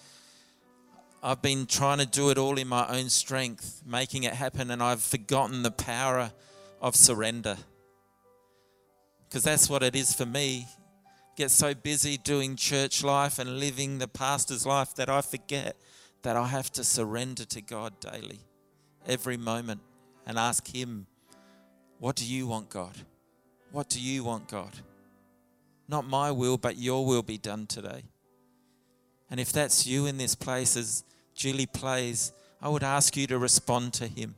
I've 1.23 1.43
been 1.43 1.67
trying 1.67 1.99
to 1.99 2.07
do 2.07 2.31
it 2.31 2.39
all 2.39 2.59
in 2.59 2.69
my 2.69 2.87
own 2.89 3.09
strength, 3.09 3.83
making 3.87 4.25
it 4.25 4.35
happen, 4.35 4.71
and 4.71 4.83
I've 4.83 5.03
forgotten 5.03 5.63
the 5.63 5.71
power 5.71 6.33
of 6.81 6.97
surrender. 6.97 7.57
Because 9.29 9.45
that's 9.45 9.71
what 9.71 9.83
it 9.83 9.95
is 9.95 10.15
for 10.15 10.27
me. 10.27 10.67
Get 11.37 11.51
so 11.51 11.75
busy 11.75 12.17
doing 12.17 12.57
church 12.57 13.03
life 13.03 13.39
and 13.39 13.59
living 13.59 13.99
the 13.99 14.09
pastor's 14.09 14.67
life 14.67 14.95
that 14.97 15.09
I 15.09 15.23
forget 15.23 15.77
that 16.23 16.37
I 16.37 16.47
have 16.49 16.71
to 16.73 16.85
surrender 16.85 17.45
to 17.47 17.61
God 17.61 18.01
daily, 18.01 18.41
every 19.07 19.37
moment, 19.37 19.81
and 20.27 20.39
ask 20.39 20.75
Him, 20.75 21.07
What 22.03 22.17
do 22.17 22.25
you 22.25 22.49
want, 22.49 22.69
God? 22.69 22.97
What 23.71 23.89
do 23.89 24.01
you 24.01 24.25
want, 24.25 24.49
God? 24.49 24.73
Not 25.87 26.05
my 26.05 26.33
will, 26.33 26.59
but 26.59 26.77
your 26.77 27.07
will 27.07 27.23
be 27.23 27.39
done 27.39 27.69
today. 27.69 28.03
And 29.31 29.39
if 29.39 29.53
that's 29.53 29.87
you 29.87 30.07
in 30.07 30.17
this 30.17 30.35
place, 30.35 30.77
as 30.77 31.05
Julie 31.37 31.67
plays, 31.67 32.33
I 32.61 32.71
would 32.71 32.83
ask 32.83 33.17
you 33.17 33.29
to 33.29 33.39
respond 33.39 33.93
to 33.95 34.09
Him. 34.09 34.35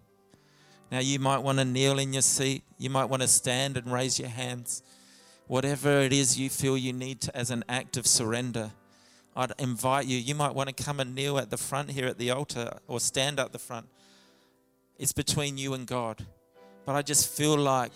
Now, 0.93 0.99
you 0.99 1.19
might 1.19 1.39
want 1.39 1.57
to 1.57 1.65
kneel 1.65 1.99
in 1.99 2.12
your 2.12 2.21
seat, 2.21 2.65
you 2.77 2.91
might 2.91 3.07
want 3.07 3.23
to 3.23 3.29
stand 3.29 3.79
and 3.79 3.91
raise 3.91 4.19
your 4.19 4.29
hands. 4.29 4.83
Whatever 5.47 6.03
it 6.03 6.12
is 6.12 6.39
you 6.39 6.51
feel 6.51 6.77
you 6.77 6.93
need 6.93 7.23
to, 7.23 7.35
as 7.35 7.51
an 7.51 7.65
act 7.67 7.97
of 7.97 8.07
surrender 8.07 8.73
I'd 9.35 9.53
invite 9.59 10.07
you. 10.07 10.19
You 10.19 10.35
might 10.35 10.55
want 10.55 10.69
to 10.69 10.85
come 10.85 11.01
and 11.01 11.15
kneel 11.15 11.39
at 11.39 11.49
the 11.49 11.57
front 11.57 11.93
here 11.93 12.07
at 12.07 12.19
the 12.19 12.31
altar 12.31 12.79
or 12.87 13.01
stand 13.01 13.41
at 13.41 13.53
the 13.53 13.59
front. 13.59 13.87
It's 14.99 15.12
between 15.12 15.59
you 15.59 15.75
and 15.75 15.87
God. 15.87 16.27
But 16.85 16.97
I 16.97 17.03
just 17.03 17.28
feel 17.28 17.57
like 17.57 17.93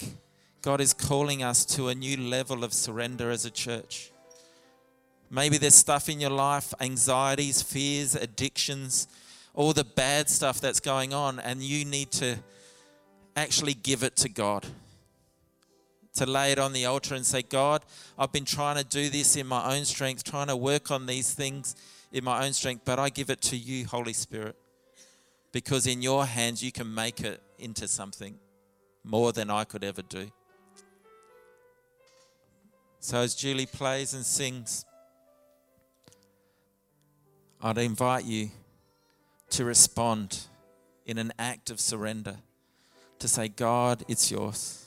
God 0.63 0.81
is 0.81 0.95
calling 0.95 1.43
us 1.43 1.65
to 1.67 1.89
a 1.89 1.95
new 1.95 2.17
level 2.17 2.65
of 2.65 2.73
surrender 2.73 3.31
as 3.31 3.45
a 3.45 3.51
church. 3.51 4.11
Maybe 5.31 5.59
there's 5.59 5.75
stuff 5.75 6.09
in 6.09 6.21
your 6.21 6.31
life, 6.31 6.73
anxieties, 6.81 7.61
fears, 7.61 8.15
addictions, 8.15 9.09
all 9.55 9.75
the 9.75 9.85
bad 9.85 10.31
stuff 10.31 10.61
that's 10.61 10.81
going 10.81 11.13
on, 11.13 11.39
and 11.39 11.63
you 11.63 11.85
need 11.85 12.11
to 12.13 12.37
actually 13.37 13.75
give 13.75 14.03
it 14.03 14.17
to 14.17 14.29
God 14.29 14.67
to 16.15 16.27
lay 16.27 16.51
it 16.51 16.59
on 16.59 16.73
the 16.73 16.87
altar 16.87 17.15
and 17.15 17.25
say, 17.25 17.43
God, 17.43 17.85
I've 18.19 18.33
been 18.33 18.47
trying 18.47 18.77
to 18.77 18.85
do 18.85 19.09
this 19.09 19.37
in 19.37 19.47
my 19.47 19.77
own 19.77 19.85
strength, 19.85 20.25
trying 20.25 20.49
to 20.49 20.57
work 20.57 20.91
on 20.91 21.07
these 21.07 21.33
things 21.33 21.77
in 22.11 22.25
my 22.25 22.45
own 22.45 22.53
strength, 22.55 22.83
but 22.85 22.99
I 22.99 23.11
give 23.11 23.31
it 23.31 23.41
to 23.43 23.57
you, 23.57 23.87
Holy 23.87 24.15
Spirit, 24.15 24.57
because 25.53 25.87
in 25.87 26.03
your 26.03 26.25
hands 26.25 26.63
you 26.63 26.73
can 26.73 26.93
make 26.93 27.21
it 27.21 27.41
into 27.59 27.87
something 27.87 28.35
more 29.05 29.33
than 29.33 29.51
I 29.51 29.65
could 29.65 29.85
ever 29.85 30.03
do. 30.03 30.31
So 33.01 33.19
as 33.19 33.35
Julie 33.35 33.67
plays 33.67 34.15
and 34.15 34.25
sings, 34.25 34.85
I'd 37.63 37.79
invite 37.79 38.25
you 38.25 38.51
to 39.51 39.65
respond 39.65 40.41
in 41.07 41.19
an 41.19 41.33
act 41.39 41.71
of 41.71 41.81
surrender, 41.81 42.37
to 43.19 43.29
say, 43.29 43.49
God, 43.49 44.05
it's 44.09 44.31
yours. 44.31 44.87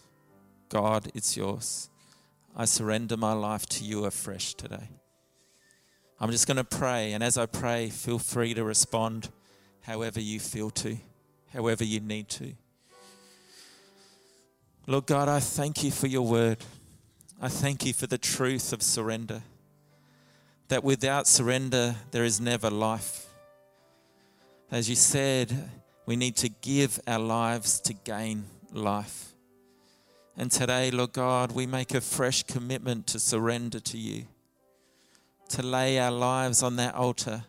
God, 0.69 1.11
it's 1.13 1.35
yours. 1.35 1.89
I 2.55 2.65
surrender 2.65 3.17
my 3.17 3.33
life 3.33 3.65
to 3.67 3.83
you 3.83 4.05
afresh 4.05 4.53
today. 4.53 4.89
I'm 6.19 6.31
just 6.31 6.45
going 6.45 6.57
to 6.57 6.63
pray, 6.63 7.13
and 7.13 7.23
as 7.23 7.37
I 7.37 7.47
pray, 7.47 7.89
feel 7.89 8.19
free 8.19 8.53
to 8.53 8.63
respond 8.63 9.29
however 9.81 10.19
you 10.19 10.39
feel 10.39 10.69
to, 10.69 10.97
however 11.51 11.83
you 11.83 11.99
need 11.99 12.29
to. 12.29 12.53
Lord 14.87 15.05
God, 15.05 15.29
I 15.29 15.39
thank 15.39 15.83
you 15.83 15.91
for 15.91 16.07
your 16.07 16.23
word. 16.23 16.57
I 17.39 17.49
thank 17.49 17.85
you 17.85 17.93
for 17.93 18.07
the 18.07 18.17
truth 18.17 18.73
of 18.73 18.81
surrender. 18.81 19.43
That 20.69 20.83
without 20.83 21.27
surrender, 21.27 21.95
there 22.09 22.23
is 22.23 22.41
never 22.41 22.71
life. 22.71 23.27
As 24.71 24.89
you 24.89 24.95
said, 24.95 25.69
we 26.07 26.15
need 26.15 26.35
to 26.37 26.49
give 26.49 26.99
our 27.05 27.19
lives 27.19 27.79
to 27.81 27.93
gain 27.93 28.45
life. 28.71 29.33
And 30.35 30.49
today, 30.49 30.89
Lord 30.89 31.13
God, 31.13 31.51
we 31.51 31.67
make 31.67 31.93
a 31.93 32.01
fresh 32.01 32.41
commitment 32.41 33.05
to 33.07 33.19
surrender 33.19 33.79
to 33.81 33.97
you, 33.99 34.25
to 35.49 35.61
lay 35.61 35.99
our 35.99 36.11
lives 36.11 36.63
on 36.63 36.77
that 36.77 36.95
altar 36.95 37.43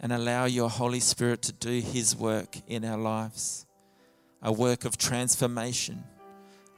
and 0.00 0.12
allow 0.12 0.46
your 0.46 0.70
Holy 0.70 1.00
Spirit 1.00 1.42
to 1.42 1.52
do 1.52 1.80
His 1.80 2.16
work 2.16 2.56
in 2.66 2.86
our 2.86 2.98
lives 2.98 3.65
a 4.46 4.52
work 4.52 4.84
of 4.84 4.96
transformation, 4.96 6.04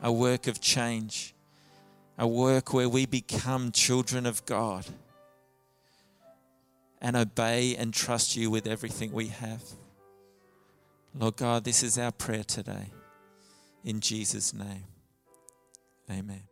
a 0.02 0.10
work 0.10 0.46
of 0.46 0.58
change, 0.58 1.34
a 2.16 2.26
work 2.26 2.72
where 2.72 2.88
we 2.88 3.04
become 3.04 3.70
children 3.72 4.24
of 4.24 4.44
God 4.46 4.86
and 7.02 7.14
obey 7.14 7.76
and 7.76 7.92
trust 7.92 8.36
you 8.36 8.50
with 8.50 8.66
everything 8.66 9.12
we 9.12 9.26
have. 9.26 9.62
Lord 11.14 11.36
God, 11.36 11.64
this 11.64 11.82
is 11.82 11.98
our 11.98 12.10
prayer 12.10 12.42
today. 12.42 12.86
In 13.84 14.00
Jesus' 14.00 14.54
name, 14.54 14.84
amen. 16.10 16.44